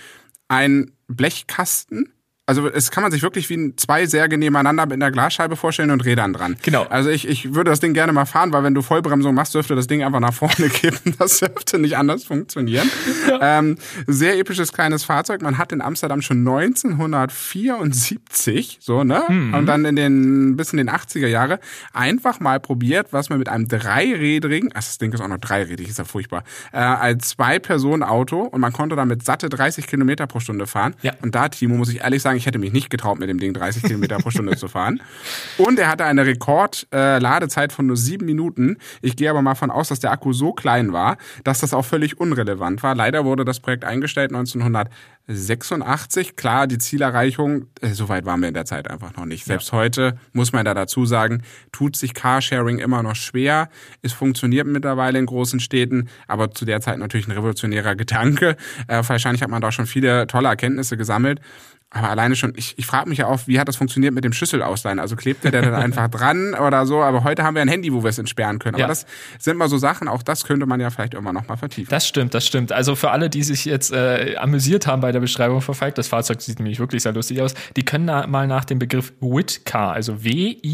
ein 0.48 0.92
Blechkasten 1.08 2.12
also 2.52 2.68
es 2.68 2.90
kann 2.90 3.02
man 3.02 3.10
sich 3.10 3.22
wirklich 3.22 3.48
wie 3.48 3.74
zwei 3.76 4.04
Särge 4.04 4.36
nebeneinander 4.36 4.84
mit 4.84 4.96
einer 4.96 5.10
Glasscheibe 5.10 5.56
vorstellen 5.56 5.90
und 5.90 6.04
Rädern 6.04 6.34
dran. 6.34 6.58
Genau. 6.62 6.82
Also 6.90 7.08
ich, 7.08 7.26
ich 7.26 7.54
würde 7.54 7.70
das 7.70 7.80
Ding 7.80 7.94
gerne 7.94 8.12
mal 8.12 8.26
fahren, 8.26 8.52
weil 8.52 8.62
wenn 8.62 8.74
du 8.74 8.82
Vollbremsung 8.82 9.34
machst, 9.34 9.54
dürfte 9.54 9.74
das 9.74 9.86
Ding 9.86 10.02
einfach 10.02 10.20
nach 10.20 10.34
vorne 10.34 10.68
kippen. 10.68 11.14
Das 11.18 11.38
dürfte 11.38 11.78
nicht 11.78 11.96
anders 11.96 12.24
funktionieren. 12.24 12.90
Ja. 13.26 13.58
Ähm, 13.58 13.78
sehr 14.06 14.38
episches 14.38 14.74
kleines 14.74 15.04
Fahrzeug. 15.04 15.40
Man 15.40 15.56
hat 15.56 15.72
in 15.72 15.80
Amsterdam 15.80 16.20
schon 16.20 16.46
1974, 16.46 18.76
so, 18.80 19.02
ne? 19.02 19.22
Mhm. 19.28 19.54
Und 19.54 19.64
dann 19.64 19.86
in 19.86 19.96
den, 19.96 20.56
bis 20.56 20.72
in 20.72 20.76
den 20.76 20.90
80er 20.90 21.28
Jahre 21.28 21.58
einfach 21.94 22.38
mal 22.38 22.60
probiert, 22.60 23.06
was 23.12 23.30
man 23.30 23.38
mit 23.38 23.48
einem 23.48 23.66
dreirädrigen, 23.66 24.68
ach, 24.74 24.84
das 24.84 24.98
Ding 24.98 25.10
ist 25.10 25.22
auch 25.22 25.28
noch 25.28 25.38
dreirädrig, 25.38 25.88
ist 25.88 25.98
ja 25.98 26.04
furchtbar, 26.04 26.44
äh, 26.72 26.76
als 26.76 27.28
Zwei-Personen-Auto 27.28 28.42
und 28.42 28.60
man 28.60 28.74
konnte 28.74 28.94
damit 28.94 29.24
satte 29.24 29.48
30 29.48 29.86
Kilometer 29.86 30.26
pro 30.26 30.40
Stunde 30.40 30.66
fahren. 30.66 30.94
Ja. 31.00 31.12
Und 31.22 31.34
da, 31.34 31.48
Timo, 31.48 31.76
muss 31.76 31.88
ich 31.88 32.00
ehrlich 32.00 32.20
sagen, 32.20 32.41
Ich 32.42 32.46
hätte 32.46 32.58
mich 32.58 32.72
nicht 32.72 32.90
getraut, 32.90 33.20
mit 33.20 33.28
dem 33.28 33.38
Ding 33.38 33.54
30 33.54 33.84
Kilometer 33.84 34.18
pro 34.18 34.30
Stunde 34.30 34.56
zu 34.56 34.66
fahren. 34.66 35.00
Und 35.58 35.78
er 35.78 35.88
hatte 35.88 36.04
eine 36.04 36.26
Rekord-Ladezeit 36.26 37.70
äh, 37.70 37.74
von 37.74 37.86
nur 37.86 37.96
sieben 37.96 38.26
Minuten. 38.26 38.78
Ich 39.00 39.14
gehe 39.14 39.30
aber 39.30 39.42
mal 39.42 39.54
von 39.54 39.70
aus, 39.70 39.90
dass 39.90 40.00
der 40.00 40.10
Akku 40.10 40.32
so 40.32 40.52
klein 40.52 40.92
war, 40.92 41.18
dass 41.44 41.60
das 41.60 41.72
auch 41.72 41.84
völlig 41.84 42.18
unrelevant 42.18 42.82
war. 42.82 42.96
Leider 42.96 43.24
wurde 43.24 43.44
das 43.44 43.60
Projekt 43.60 43.84
eingestellt 43.84 44.32
1986. 44.32 46.34
Klar, 46.34 46.66
die 46.66 46.78
Zielerreichung, 46.78 47.66
äh, 47.80 47.90
so 47.90 48.08
weit 48.08 48.26
waren 48.26 48.40
wir 48.40 48.48
in 48.48 48.54
der 48.54 48.64
Zeit 48.64 48.90
einfach 48.90 49.16
noch 49.16 49.24
nicht. 49.24 49.44
Selbst 49.44 49.70
ja. 49.70 49.78
heute 49.78 50.18
muss 50.32 50.52
man 50.52 50.64
da 50.64 50.74
dazu 50.74 51.06
sagen, 51.06 51.42
tut 51.70 51.94
sich 51.94 52.12
Carsharing 52.12 52.80
immer 52.80 53.04
noch 53.04 53.14
schwer. 53.14 53.68
Es 54.02 54.12
funktioniert 54.12 54.66
mittlerweile 54.66 55.20
in 55.20 55.26
großen 55.26 55.60
Städten, 55.60 56.08
aber 56.26 56.50
zu 56.50 56.64
der 56.64 56.80
Zeit 56.80 56.98
natürlich 56.98 57.28
ein 57.28 57.32
revolutionärer 57.32 57.94
Gedanke. 58.02 58.56
Äh, 58.88 59.00
wahrscheinlich 59.06 59.42
hat 59.42 59.50
man 59.50 59.62
da 59.62 59.70
schon 59.70 59.86
viele 59.86 60.26
tolle 60.26 60.48
Erkenntnisse 60.48 60.96
gesammelt. 60.96 61.40
Aber 61.94 62.08
alleine 62.08 62.36
schon, 62.36 62.54
ich, 62.56 62.78
ich 62.78 62.86
frage 62.86 63.08
mich 63.08 63.18
ja 63.18 63.26
auch, 63.26 63.40
wie 63.46 63.60
hat 63.60 63.68
das 63.68 63.76
funktioniert 63.76 64.14
mit 64.14 64.24
dem 64.24 64.32
Schlüsselausleihen? 64.32 64.98
Also 64.98 65.14
klebt 65.14 65.44
der, 65.44 65.50
der 65.50 65.60
dann 65.62 65.74
einfach 65.74 66.08
dran 66.10 66.54
oder 66.54 66.86
so? 66.86 67.02
Aber 67.02 67.22
heute 67.24 67.44
haben 67.44 67.54
wir 67.54 67.60
ein 67.60 67.68
Handy, 67.68 67.92
wo 67.92 68.02
wir 68.02 68.08
es 68.08 68.18
entsperren 68.18 68.58
können. 68.58 68.76
Aber 68.76 68.82
ja. 68.82 68.88
das 68.88 69.04
sind 69.38 69.58
mal 69.58 69.68
so 69.68 69.76
Sachen, 69.76 70.08
auch 70.08 70.22
das 70.22 70.44
könnte 70.44 70.64
man 70.64 70.80
ja 70.80 70.88
vielleicht 70.88 71.12
irgendwann 71.12 71.34
nochmal 71.34 71.58
vertiefen. 71.58 71.90
Das 71.90 72.08
stimmt, 72.08 72.32
das 72.32 72.46
stimmt. 72.46 72.72
Also 72.72 72.96
für 72.96 73.10
alle, 73.10 73.28
die 73.28 73.42
sich 73.42 73.66
jetzt 73.66 73.92
äh, 73.92 74.36
amüsiert 74.36 74.86
haben 74.86 75.02
bei 75.02 75.12
der 75.12 75.20
Beschreibung 75.20 75.60
von 75.60 75.74
Falk, 75.74 75.94
das 75.96 76.08
Fahrzeug 76.08 76.40
sieht 76.40 76.58
nämlich 76.58 76.78
wirklich 76.78 77.02
sehr 77.02 77.12
lustig 77.12 77.42
aus, 77.42 77.54
die 77.76 77.84
können 77.84 78.06
da 78.06 78.26
mal 78.26 78.46
nach 78.46 78.64
dem 78.64 78.78
Begriff 78.78 79.12
WITCAR, 79.20 79.92
also 79.92 80.24
W-I-T-K-A-R 80.24 80.70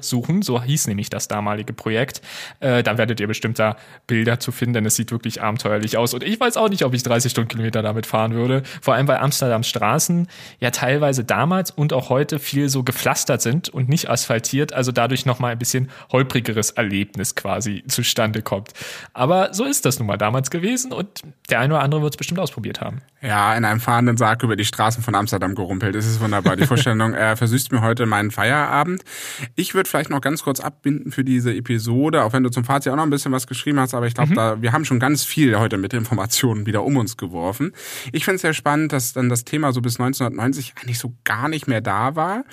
suchen. 0.00 0.40
So 0.40 0.62
hieß 0.62 0.86
nämlich 0.86 1.10
das 1.10 1.28
damalige 1.28 1.74
Projekt. 1.74 2.22
Äh, 2.60 2.82
dann 2.82 2.96
werdet 2.96 3.20
ihr 3.20 3.26
bestimmt 3.26 3.58
da 3.58 3.76
Bilder 4.06 4.40
zu 4.40 4.52
finden, 4.52 4.72
denn 4.74 4.86
es 4.86 4.96
sieht 4.96 5.12
wirklich 5.12 5.42
abenteuerlich 5.42 5.98
aus. 5.98 6.14
Und 6.14 6.22
ich 6.22 6.40
weiß 6.40 6.56
auch 6.56 6.70
nicht, 6.70 6.84
ob 6.84 6.94
ich 6.94 7.02
30 7.02 7.30
Stundenkilometer 7.30 7.82
damit 7.82 8.06
fahren 8.06 8.32
würde. 8.32 8.62
Vor 8.80 8.94
allem 8.94 9.04
bei 9.06 9.20
Amsterdam 9.20 9.49
Amsterdams 9.54 9.80
Straßen 9.80 10.28
ja 10.58 10.70
teilweise 10.70 11.24
damals 11.24 11.70
und 11.70 11.92
auch 11.92 12.10
heute 12.10 12.38
viel 12.38 12.68
so 12.68 12.82
gepflastert 12.82 13.40
sind 13.40 13.68
und 13.70 13.88
nicht 13.88 14.10
asphaltiert, 14.10 14.72
also 14.72 14.92
dadurch 14.92 15.24
nochmal 15.24 15.52
ein 15.52 15.58
bisschen 15.58 15.90
holprigeres 16.12 16.72
Erlebnis 16.72 17.34
quasi 17.34 17.82
zustande 17.88 18.42
kommt. 18.42 18.72
Aber 19.14 19.54
so 19.54 19.64
ist 19.64 19.86
das 19.86 19.98
nun 19.98 20.06
mal 20.06 20.18
damals 20.18 20.50
gewesen 20.50 20.92
und 20.92 21.22
der 21.48 21.60
eine 21.60 21.74
oder 21.74 21.82
andere 21.82 22.02
wird 22.02 22.14
es 22.14 22.18
bestimmt 22.18 22.40
ausprobiert 22.40 22.80
haben. 22.80 23.00
Ja, 23.22 23.54
in 23.54 23.64
einem 23.64 23.80
fahrenden 23.80 24.16
Sarg 24.16 24.42
über 24.42 24.56
die 24.56 24.64
Straßen 24.64 25.02
von 25.02 25.14
Amsterdam 25.14 25.54
gerumpelt. 25.54 25.94
Das 25.94 26.06
ist 26.06 26.20
wunderbar. 26.20 26.56
Die 26.56 26.66
Vorstellung 26.66 27.14
äh, 27.14 27.36
versüßt 27.36 27.72
mir 27.72 27.82
heute 27.82 28.06
meinen 28.06 28.30
Feierabend. 28.30 29.02
Ich 29.56 29.74
würde 29.74 29.88
vielleicht 29.88 30.10
noch 30.10 30.20
ganz 30.20 30.42
kurz 30.42 30.60
abbinden 30.60 31.12
für 31.12 31.24
diese 31.24 31.54
Episode, 31.54 32.24
auch 32.24 32.32
wenn 32.32 32.42
du 32.42 32.50
zum 32.50 32.64
Fazit 32.64 32.92
auch 32.92 32.96
noch 32.96 33.02
ein 33.02 33.10
bisschen 33.10 33.32
was 33.32 33.46
geschrieben 33.46 33.78
hast, 33.80 33.94
aber 33.94 34.06
ich 34.06 34.14
glaube, 34.14 34.30
mhm. 34.30 34.36
da 34.36 34.62
wir 34.62 34.72
haben 34.72 34.84
schon 34.84 35.00
ganz 35.00 35.24
viel 35.24 35.58
heute 35.58 35.76
mit 35.76 35.92
Informationen 35.92 36.66
wieder 36.66 36.82
um 36.82 36.96
uns 36.96 37.16
geworfen. 37.16 37.72
Ich 38.12 38.24
finde 38.24 38.36
es 38.36 38.42
sehr 38.42 38.54
spannend, 38.54 38.92
dass 38.92 39.12
dann 39.12 39.28
das 39.28 39.39
Thema 39.44 39.72
so 39.72 39.80
bis 39.80 39.98
1990 40.00 40.74
eigentlich 40.80 40.98
so 40.98 41.14
gar 41.24 41.48
nicht 41.48 41.66
mehr 41.66 41.80
da 41.80 42.16
war. 42.16 42.44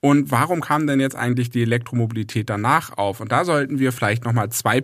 Und 0.00 0.30
warum 0.30 0.60
kam 0.60 0.86
denn 0.86 1.00
jetzt 1.00 1.16
eigentlich 1.16 1.50
die 1.50 1.62
Elektromobilität 1.62 2.48
danach 2.48 2.96
auf? 2.96 3.20
Und 3.20 3.32
da 3.32 3.44
sollten 3.44 3.78
wir 3.78 3.92
vielleicht 3.92 4.24
nochmal 4.24 4.50
zwei 4.50 4.80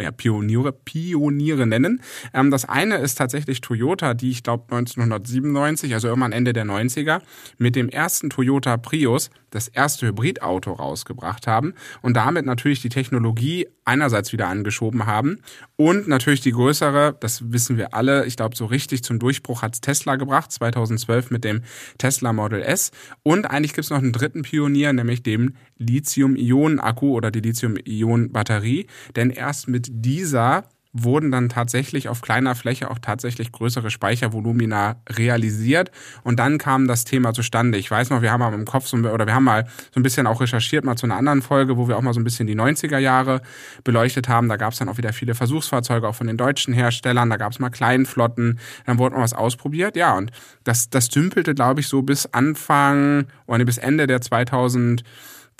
ja, 0.00 0.10
Pioniere, 0.10 0.72
Pioniere 0.72 1.66
nennen. 1.66 2.02
Ähm, 2.32 2.50
das 2.50 2.64
eine 2.64 2.96
ist 2.98 3.16
tatsächlich 3.16 3.60
Toyota, 3.60 4.14
die 4.14 4.30
ich 4.30 4.42
glaube 4.42 4.64
1997, 4.70 5.94
also 5.94 6.08
irgendwann 6.08 6.32
Ende 6.32 6.52
der 6.52 6.64
90er, 6.64 7.20
mit 7.58 7.76
dem 7.76 7.88
ersten 7.88 8.30
Toyota 8.30 8.76
Prius 8.76 9.30
das 9.50 9.68
erste 9.68 10.06
Hybridauto 10.06 10.72
rausgebracht 10.72 11.46
haben 11.46 11.74
und 12.02 12.14
damit 12.14 12.46
natürlich 12.46 12.82
die 12.82 12.88
Technologie 12.88 13.68
einerseits 13.84 14.32
wieder 14.32 14.48
angeschoben 14.48 15.06
haben 15.06 15.40
und 15.76 16.08
natürlich 16.08 16.40
die 16.40 16.52
größere, 16.52 17.16
das 17.20 17.52
wissen 17.52 17.76
wir 17.76 17.94
alle, 17.94 18.26
ich 18.26 18.36
glaube 18.36 18.56
so 18.56 18.66
richtig 18.66 19.02
zum 19.02 19.18
Durchbruch 19.18 19.62
hat 19.62 19.80
Tesla 19.80 20.16
gebracht, 20.16 20.52
2012 20.52 21.30
mit 21.30 21.44
dem 21.44 21.62
Tesla 21.96 22.32
Model 22.32 22.62
S. 22.62 22.90
Und 23.22 23.50
eigentlich 23.50 23.72
gibt 23.72 23.84
es 23.84 23.90
noch 23.90 23.98
einen 23.98 24.12
dritten 24.12 24.42
Pionier, 24.42 24.92
nämlich 24.92 25.22
dem 25.22 25.54
Lithium-Ionen-Akku 25.78 27.14
oder 27.14 27.30
die 27.30 27.40
Lithium-Ionen-Batterie, 27.40 28.86
denn 29.16 29.30
erst 29.30 29.68
mit 29.68 29.88
dieser 29.90 30.64
wurden 31.02 31.30
dann 31.30 31.48
tatsächlich 31.48 32.08
auf 32.08 32.20
kleiner 32.20 32.54
Fläche 32.54 32.90
auch 32.90 32.98
tatsächlich 32.98 33.52
größere 33.52 33.90
Speichervolumina 33.90 34.96
realisiert 35.08 35.90
und 36.22 36.38
dann 36.38 36.58
kam 36.58 36.86
das 36.86 37.04
Thema 37.04 37.32
zustande. 37.32 37.78
Ich 37.78 37.90
weiß 37.90 38.10
noch, 38.10 38.22
wir 38.22 38.32
haben 38.32 38.40
mal 38.40 38.52
im 38.52 38.64
Kopf 38.64 38.86
so, 38.86 38.96
oder 38.96 39.26
wir 39.26 39.34
haben 39.34 39.44
mal 39.44 39.66
so 39.92 40.00
ein 40.00 40.02
bisschen 40.02 40.26
auch 40.26 40.40
recherchiert 40.40 40.84
mal 40.84 40.96
zu 40.96 41.06
einer 41.06 41.16
anderen 41.16 41.42
Folge, 41.42 41.76
wo 41.76 41.88
wir 41.88 41.96
auch 41.96 42.02
mal 42.02 42.14
so 42.14 42.20
ein 42.20 42.24
bisschen 42.24 42.46
die 42.46 42.56
90er 42.56 42.98
Jahre 42.98 43.42
beleuchtet 43.84 44.28
haben. 44.28 44.48
Da 44.48 44.56
gab 44.56 44.72
es 44.72 44.78
dann 44.78 44.88
auch 44.88 44.98
wieder 44.98 45.12
viele 45.12 45.34
Versuchsfahrzeuge 45.34 46.08
auch 46.08 46.14
von 46.14 46.26
den 46.26 46.36
deutschen 46.36 46.74
Herstellern, 46.74 47.30
da 47.30 47.36
gab 47.36 47.52
es 47.52 47.58
mal 47.58 47.70
Kleinflotten, 47.70 48.58
dann 48.86 48.98
wurde 48.98 49.16
mal 49.16 49.22
was 49.22 49.34
ausprobiert. 49.34 49.96
Ja, 49.96 50.16
und 50.16 50.30
das 50.64 50.90
das 50.90 51.08
dümpelte 51.08 51.54
glaube 51.54 51.80
ich 51.80 51.88
so 51.88 52.02
bis 52.02 52.26
Anfang 52.26 53.26
oder 53.46 53.64
bis 53.64 53.78
Ende 53.78 54.06
der 54.06 54.20
2000 54.20 55.02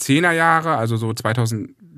10er 0.01 0.31
Jahre, 0.31 0.77
also 0.77 0.97
so 0.97 1.13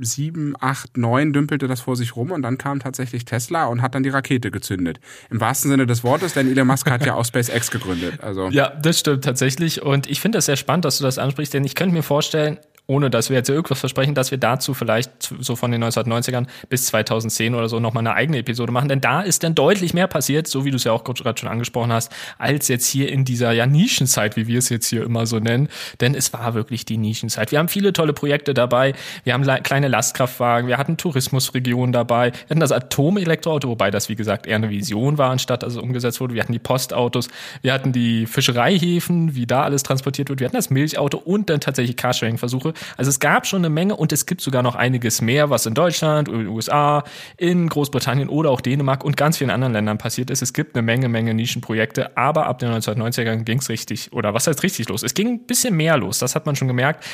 2007, 0.00 0.54
8, 0.58 0.96
9 0.96 1.32
dümpelte 1.32 1.68
das 1.68 1.80
vor 1.80 1.96
sich 1.96 2.16
rum 2.16 2.30
und 2.32 2.42
dann 2.42 2.58
kam 2.58 2.80
tatsächlich 2.80 3.24
Tesla 3.24 3.66
und 3.66 3.82
hat 3.82 3.94
dann 3.94 4.02
die 4.02 4.08
Rakete 4.08 4.50
gezündet. 4.50 4.98
Im 5.30 5.40
wahrsten 5.40 5.70
Sinne 5.70 5.86
des 5.86 6.02
Wortes, 6.04 6.34
denn 6.34 6.50
Elon 6.50 6.66
Musk 6.66 6.90
hat 6.90 7.04
ja 7.04 7.14
auch 7.14 7.24
SpaceX 7.24 7.70
gegründet. 7.70 8.20
Also. 8.22 8.48
Ja, 8.48 8.70
das 8.70 9.00
stimmt 9.00 9.24
tatsächlich 9.24 9.82
und 9.82 10.08
ich 10.08 10.20
finde 10.20 10.38
das 10.38 10.46
sehr 10.46 10.56
spannend, 10.56 10.84
dass 10.84 10.98
du 10.98 11.04
das 11.04 11.18
ansprichst, 11.18 11.54
denn 11.54 11.64
ich 11.64 11.74
könnte 11.74 11.94
mir 11.94 12.02
vorstellen, 12.02 12.58
ohne 12.90 13.08
dass 13.08 13.30
wir 13.30 13.36
jetzt 13.36 13.48
irgendwas 13.48 13.78
versprechen, 13.78 14.16
dass 14.16 14.32
wir 14.32 14.38
dazu 14.38 14.74
vielleicht 14.74 15.12
so 15.38 15.54
von 15.54 15.70
den 15.70 15.84
1990ern 15.84 16.48
bis 16.68 16.86
2010 16.86 17.54
oder 17.54 17.68
so 17.68 17.78
nochmal 17.78 18.04
eine 18.04 18.14
eigene 18.16 18.38
Episode 18.38 18.72
machen, 18.72 18.88
denn 18.88 19.00
da 19.00 19.20
ist 19.20 19.44
dann 19.44 19.54
deutlich 19.54 19.94
mehr 19.94 20.08
passiert, 20.08 20.48
so 20.48 20.64
wie 20.64 20.72
du 20.72 20.76
es 20.76 20.82
ja 20.82 20.90
auch 20.90 21.04
gerade 21.04 21.38
schon 21.38 21.48
angesprochen 21.48 21.92
hast, 21.92 22.12
als 22.36 22.66
jetzt 22.66 22.88
hier 22.88 23.08
in 23.08 23.24
dieser 23.24 23.52
ja 23.52 23.66
Nischenzeit, 23.66 24.34
wie 24.34 24.48
wir 24.48 24.58
es 24.58 24.70
jetzt 24.70 24.88
hier 24.88 25.04
immer 25.04 25.24
so 25.26 25.38
nennen, 25.38 25.68
denn 26.00 26.16
es 26.16 26.32
war 26.32 26.54
wirklich 26.54 26.84
die 26.84 26.96
Nischenzeit. 26.96 27.52
Wir 27.52 27.60
haben 27.60 27.68
viele 27.68 27.92
tolle 27.92 28.12
Projekte 28.12 28.54
dabei, 28.54 28.94
wir 29.22 29.34
haben 29.34 29.44
kleine 29.62 29.86
Lastkraftwagen, 29.86 30.66
wir 30.66 30.76
hatten 30.76 30.96
Tourismusregionen 30.96 31.92
dabei, 31.92 32.32
wir 32.32 32.50
hatten 32.50 32.60
das 32.60 32.72
Atomelektroauto, 32.72 33.68
wobei 33.68 33.92
das 33.92 34.08
wie 34.08 34.16
gesagt 34.16 34.48
eher 34.48 34.56
eine 34.56 34.68
Vision 34.68 35.16
war, 35.16 35.30
anstatt 35.30 35.62
dass 35.62 35.74
es 35.74 35.78
umgesetzt 35.78 36.20
wurde, 36.20 36.34
wir 36.34 36.42
hatten 36.42 36.52
die 36.52 36.58
Postautos, 36.58 37.28
wir 37.62 37.72
hatten 37.72 37.92
die 37.92 38.26
Fischereihäfen, 38.26 39.36
wie 39.36 39.46
da 39.46 39.62
alles 39.62 39.84
transportiert 39.84 40.28
wird, 40.28 40.40
wir 40.40 40.46
hatten 40.46 40.56
das 40.56 40.70
Milchauto 40.70 41.18
und 41.18 41.50
dann 41.50 41.60
tatsächlich 41.60 41.96
Carsharing-Versuche 41.96 42.74
also 42.96 43.08
es 43.08 43.20
gab 43.20 43.46
schon 43.46 43.60
eine 43.60 43.70
Menge 43.70 43.96
und 43.96 44.12
es 44.12 44.26
gibt 44.26 44.40
sogar 44.40 44.62
noch 44.62 44.74
einiges 44.74 45.20
mehr, 45.20 45.50
was 45.50 45.66
in 45.66 45.74
Deutschland, 45.74 46.28
in 46.28 46.38
den 46.38 46.48
USA, 46.48 47.04
in 47.36 47.68
Großbritannien 47.68 48.28
oder 48.28 48.50
auch 48.50 48.60
Dänemark 48.60 49.04
und 49.04 49.16
ganz 49.16 49.38
vielen 49.38 49.50
anderen 49.50 49.72
Ländern 49.72 49.98
passiert 49.98 50.30
ist. 50.30 50.42
Es 50.42 50.52
gibt 50.52 50.74
eine 50.74 50.82
Menge, 50.82 51.08
Menge 51.08 51.34
Nischenprojekte, 51.34 52.16
aber 52.16 52.46
ab 52.46 52.58
den 52.58 52.70
1990ern 52.70 53.44
ging 53.44 53.58
es 53.58 53.68
richtig, 53.68 54.12
oder 54.12 54.34
was 54.34 54.46
heißt 54.46 54.62
richtig 54.62 54.88
los? 54.88 55.02
Es 55.02 55.14
ging 55.14 55.28
ein 55.28 55.46
bisschen 55.46 55.76
mehr 55.76 55.96
los, 55.96 56.18
das 56.18 56.34
hat 56.34 56.46
man 56.46 56.56
schon 56.56 56.68
gemerkt. 56.68 57.04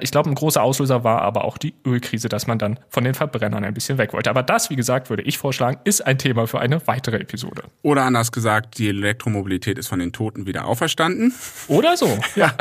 Ich 0.00 0.10
glaube, 0.10 0.30
ein 0.30 0.34
großer 0.34 0.62
Auslöser 0.62 1.04
war 1.04 1.20
aber 1.20 1.44
auch 1.44 1.58
die 1.58 1.74
Ölkrise, 1.84 2.30
dass 2.30 2.46
man 2.46 2.58
dann 2.58 2.80
von 2.88 3.04
den 3.04 3.12
Verbrennern 3.12 3.62
ein 3.62 3.74
bisschen 3.74 3.98
weg 3.98 4.14
wollte. 4.14 4.30
Aber 4.30 4.42
das, 4.42 4.70
wie 4.70 4.76
gesagt, 4.76 5.10
würde 5.10 5.22
ich 5.22 5.36
vorschlagen, 5.36 5.78
ist 5.84 6.06
ein 6.06 6.16
Thema 6.16 6.46
für 6.46 6.60
eine 6.60 6.86
weitere 6.86 7.18
Episode. 7.18 7.64
Oder 7.82 8.04
anders 8.04 8.32
gesagt, 8.32 8.78
die 8.78 8.88
Elektromobilität 8.88 9.78
ist 9.78 9.88
von 9.88 9.98
den 9.98 10.12
Toten 10.12 10.46
wieder 10.46 10.64
auferstanden. 10.64 11.34
Oder 11.68 11.96
so. 11.98 12.06
ja, 12.36 12.54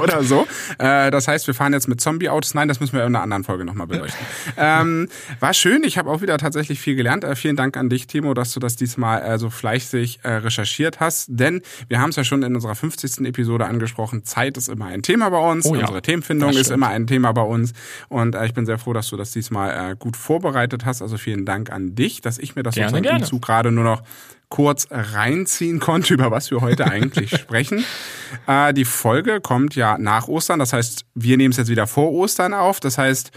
oder 0.00 0.22
so. 0.22 0.46
Äh, 0.78 1.10
das 1.10 1.26
heißt, 1.26 1.48
wir 1.48 1.54
fahren 1.54 1.72
jetzt 1.72 1.81
mit 1.88 2.00
Zombie-Autos. 2.00 2.54
Nein, 2.54 2.68
das 2.68 2.80
müssen 2.80 2.94
wir 2.94 3.00
in 3.00 3.14
einer 3.14 3.22
anderen 3.22 3.44
Folge 3.44 3.64
nochmal 3.64 3.86
beleuchten. 3.86 4.24
ähm, 4.56 5.08
war 5.40 5.54
schön. 5.54 5.84
Ich 5.84 5.98
habe 5.98 6.10
auch 6.10 6.22
wieder 6.22 6.38
tatsächlich 6.38 6.80
viel 6.80 6.94
gelernt. 6.94 7.24
Äh, 7.24 7.36
vielen 7.36 7.56
Dank 7.56 7.76
an 7.76 7.88
dich, 7.88 8.06
Timo, 8.06 8.34
dass 8.34 8.52
du 8.52 8.60
das 8.60 8.76
diesmal 8.76 9.22
äh, 9.22 9.38
so 9.38 9.50
fleißig 9.50 10.20
äh, 10.22 10.28
recherchiert 10.28 11.00
hast. 11.00 11.26
Denn 11.30 11.62
wir 11.88 12.00
haben 12.00 12.10
es 12.10 12.16
ja 12.16 12.24
schon 12.24 12.42
in 12.42 12.54
unserer 12.54 12.74
50. 12.74 13.26
Episode 13.26 13.66
angesprochen. 13.66 14.24
Zeit 14.24 14.56
ist 14.56 14.68
immer 14.68 14.86
ein 14.86 15.02
Thema 15.02 15.30
bei 15.30 15.50
uns. 15.50 15.66
Oh, 15.66 15.74
ja. 15.74 15.82
Unsere 15.82 16.02
Themenfindung 16.02 16.50
ist 16.50 16.70
immer 16.70 16.88
ein 16.88 17.06
Thema 17.06 17.32
bei 17.32 17.42
uns. 17.42 17.72
Und 18.08 18.34
äh, 18.34 18.46
ich 18.46 18.54
bin 18.54 18.66
sehr 18.66 18.78
froh, 18.78 18.92
dass 18.92 19.08
du 19.08 19.16
das 19.16 19.32
diesmal 19.32 19.92
äh, 19.92 19.96
gut 19.96 20.16
vorbereitet 20.16 20.84
hast. 20.84 21.02
Also 21.02 21.16
vielen 21.18 21.44
Dank 21.44 21.70
an 21.70 21.94
dich, 21.94 22.20
dass 22.20 22.38
ich 22.38 22.56
mir 22.56 22.62
das 22.62 22.74
gerne, 22.74 22.90
sozusagen 22.90 23.08
gerne. 23.18 23.24
Zug 23.24 23.42
gerade 23.42 23.72
nur 23.72 23.84
noch 23.84 24.02
kurz 24.52 24.86
reinziehen 24.90 25.80
konnte, 25.80 26.12
über 26.14 26.30
was 26.30 26.50
wir 26.50 26.60
heute 26.60 26.86
eigentlich 26.86 27.30
sprechen. 27.40 27.84
Äh, 28.46 28.74
die 28.74 28.84
Folge 28.84 29.40
kommt 29.40 29.74
ja 29.74 29.96
nach 29.96 30.28
Ostern, 30.28 30.58
das 30.58 30.74
heißt, 30.74 31.06
wir 31.14 31.38
nehmen 31.38 31.52
es 31.52 31.56
jetzt 31.56 31.70
wieder 31.70 31.86
vor 31.86 32.12
Ostern 32.12 32.52
auf. 32.52 32.78
Das 32.78 32.98
heißt, 32.98 33.30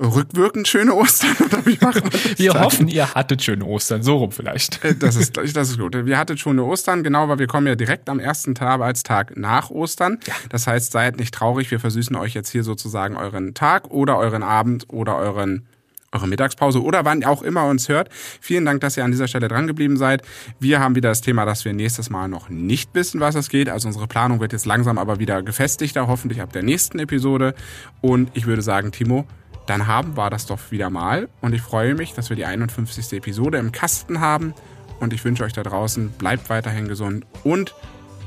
rückwirkend 0.00 0.66
schöne 0.66 0.94
Ostern 0.94 1.36
oder 1.44 1.66
wie 1.66 1.76
machen 1.78 2.04
wir 2.10 2.38
Wir 2.38 2.54
hoffen, 2.54 2.88
ihr 2.88 3.14
hattet 3.14 3.42
schöne 3.42 3.66
Ostern, 3.66 4.02
so 4.02 4.16
rum 4.16 4.32
vielleicht. 4.32 4.82
Äh, 4.82 4.94
das 4.94 5.16
ist, 5.16 5.36
das 5.36 5.68
ist 5.68 5.78
gut. 5.78 5.94
Wir 6.06 6.16
hattet 6.16 6.40
schöne 6.40 6.64
Ostern, 6.64 7.02
genau, 7.02 7.28
weil 7.28 7.38
wir 7.38 7.46
kommen 7.46 7.66
ja 7.66 7.74
direkt 7.74 8.08
am 8.08 8.18
ersten 8.18 8.54
Tag 8.54 8.80
als 8.80 9.02
Tag 9.02 9.36
nach 9.36 9.68
Ostern. 9.70 10.20
Ja. 10.26 10.32
Das 10.48 10.66
heißt, 10.66 10.90
seid 10.90 11.18
nicht 11.18 11.34
traurig, 11.34 11.70
wir 11.70 11.80
versüßen 11.80 12.16
euch 12.16 12.32
jetzt 12.32 12.50
hier 12.50 12.64
sozusagen 12.64 13.16
euren 13.18 13.52
Tag 13.52 13.90
oder 13.90 14.16
euren 14.16 14.42
Abend 14.42 14.86
oder 14.88 15.16
euren 15.16 15.66
eure 16.12 16.28
Mittagspause 16.28 16.82
oder 16.82 17.04
wann 17.04 17.24
auch 17.24 17.42
immer 17.42 17.66
uns 17.66 17.88
hört. 17.88 18.08
Vielen 18.12 18.64
Dank, 18.64 18.80
dass 18.80 18.96
ihr 18.96 19.04
an 19.04 19.10
dieser 19.10 19.28
Stelle 19.28 19.48
dran 19.48 19.66
geblieben 19.66 19.96
seid. 19.96 20.22
Wir 20.60 20.80
haben 20.80 20.94
wieder 20.94 21.08
das 21.08 21.20
Thema, 21.20 21.44
dass 21.44 21.64
wir 21.64 21.72
nächstes 21.72 22.10
Mal 22.10 22.28
noch 22.28 22.48
nicht 22.48 22.94
wissen, 22.94 23.20
was 23.20 23.34
es 23.34 23.48
geht. 23.48 23.68
Also 23.68 23.88
unsere 23.88 24.06
Planung 24.06 24.40
wird 24.40 24.52
jetzt 24.52 24.66
langsam 24.66 24.98
aber 24.98 25.18
wieder 25.18 25.42
gefestigter, 25.42 26.06
hoffentlich 26.06 26.40
ab 26.40 26.52
der 26.52 26.62
nächsten 26.62 26.98
Episode. 26.98 27.54
Und 28.00 28.30
ich 28.34 28.46
würde 28.46 28.62
sagen, 28.62 28.92
Timo, 28.92 29.26
dann 29.66 29.86
haben 29.86 30.16
wir 30.16 30.30
das 30.30 30.46
doch 30.46 30.58
wieder 30.70 30.90
mal. 30.90 31.28
Und 31.40 31.54
ich 31.54 31.62
freue 31.62 31.94
mich, 31.94 32.14
dass 32.14 32.28
wir 32.28 32.36
die 32.36 32.44
51. 32.44 33.12
Episode 33.12 33.58
im 33.58 33.72
Kasten 33.72 34.20
haben. 34.20 34.54
Und 35.00 35.12
ich 35.12 35.24
wünsche 35.24 35.44
euch 35.44 35.52
da 35.52 35.62
draußen, 35.62 36.10
bleibt 36.10 36.48
weiterhin 36.50 36.88
gesund 36.88 37.26
und 37.42 37.74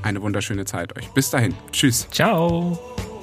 eine 0.01 0.21
wunderschöne 0.21 0.65
Zeit 0.65 0.95
euch. 0.97 1.09
Bis 1.11 1.29
dahin. 1.29 1.53
Tschüss. 1.71 2.07
Ciao. 2.11 3.14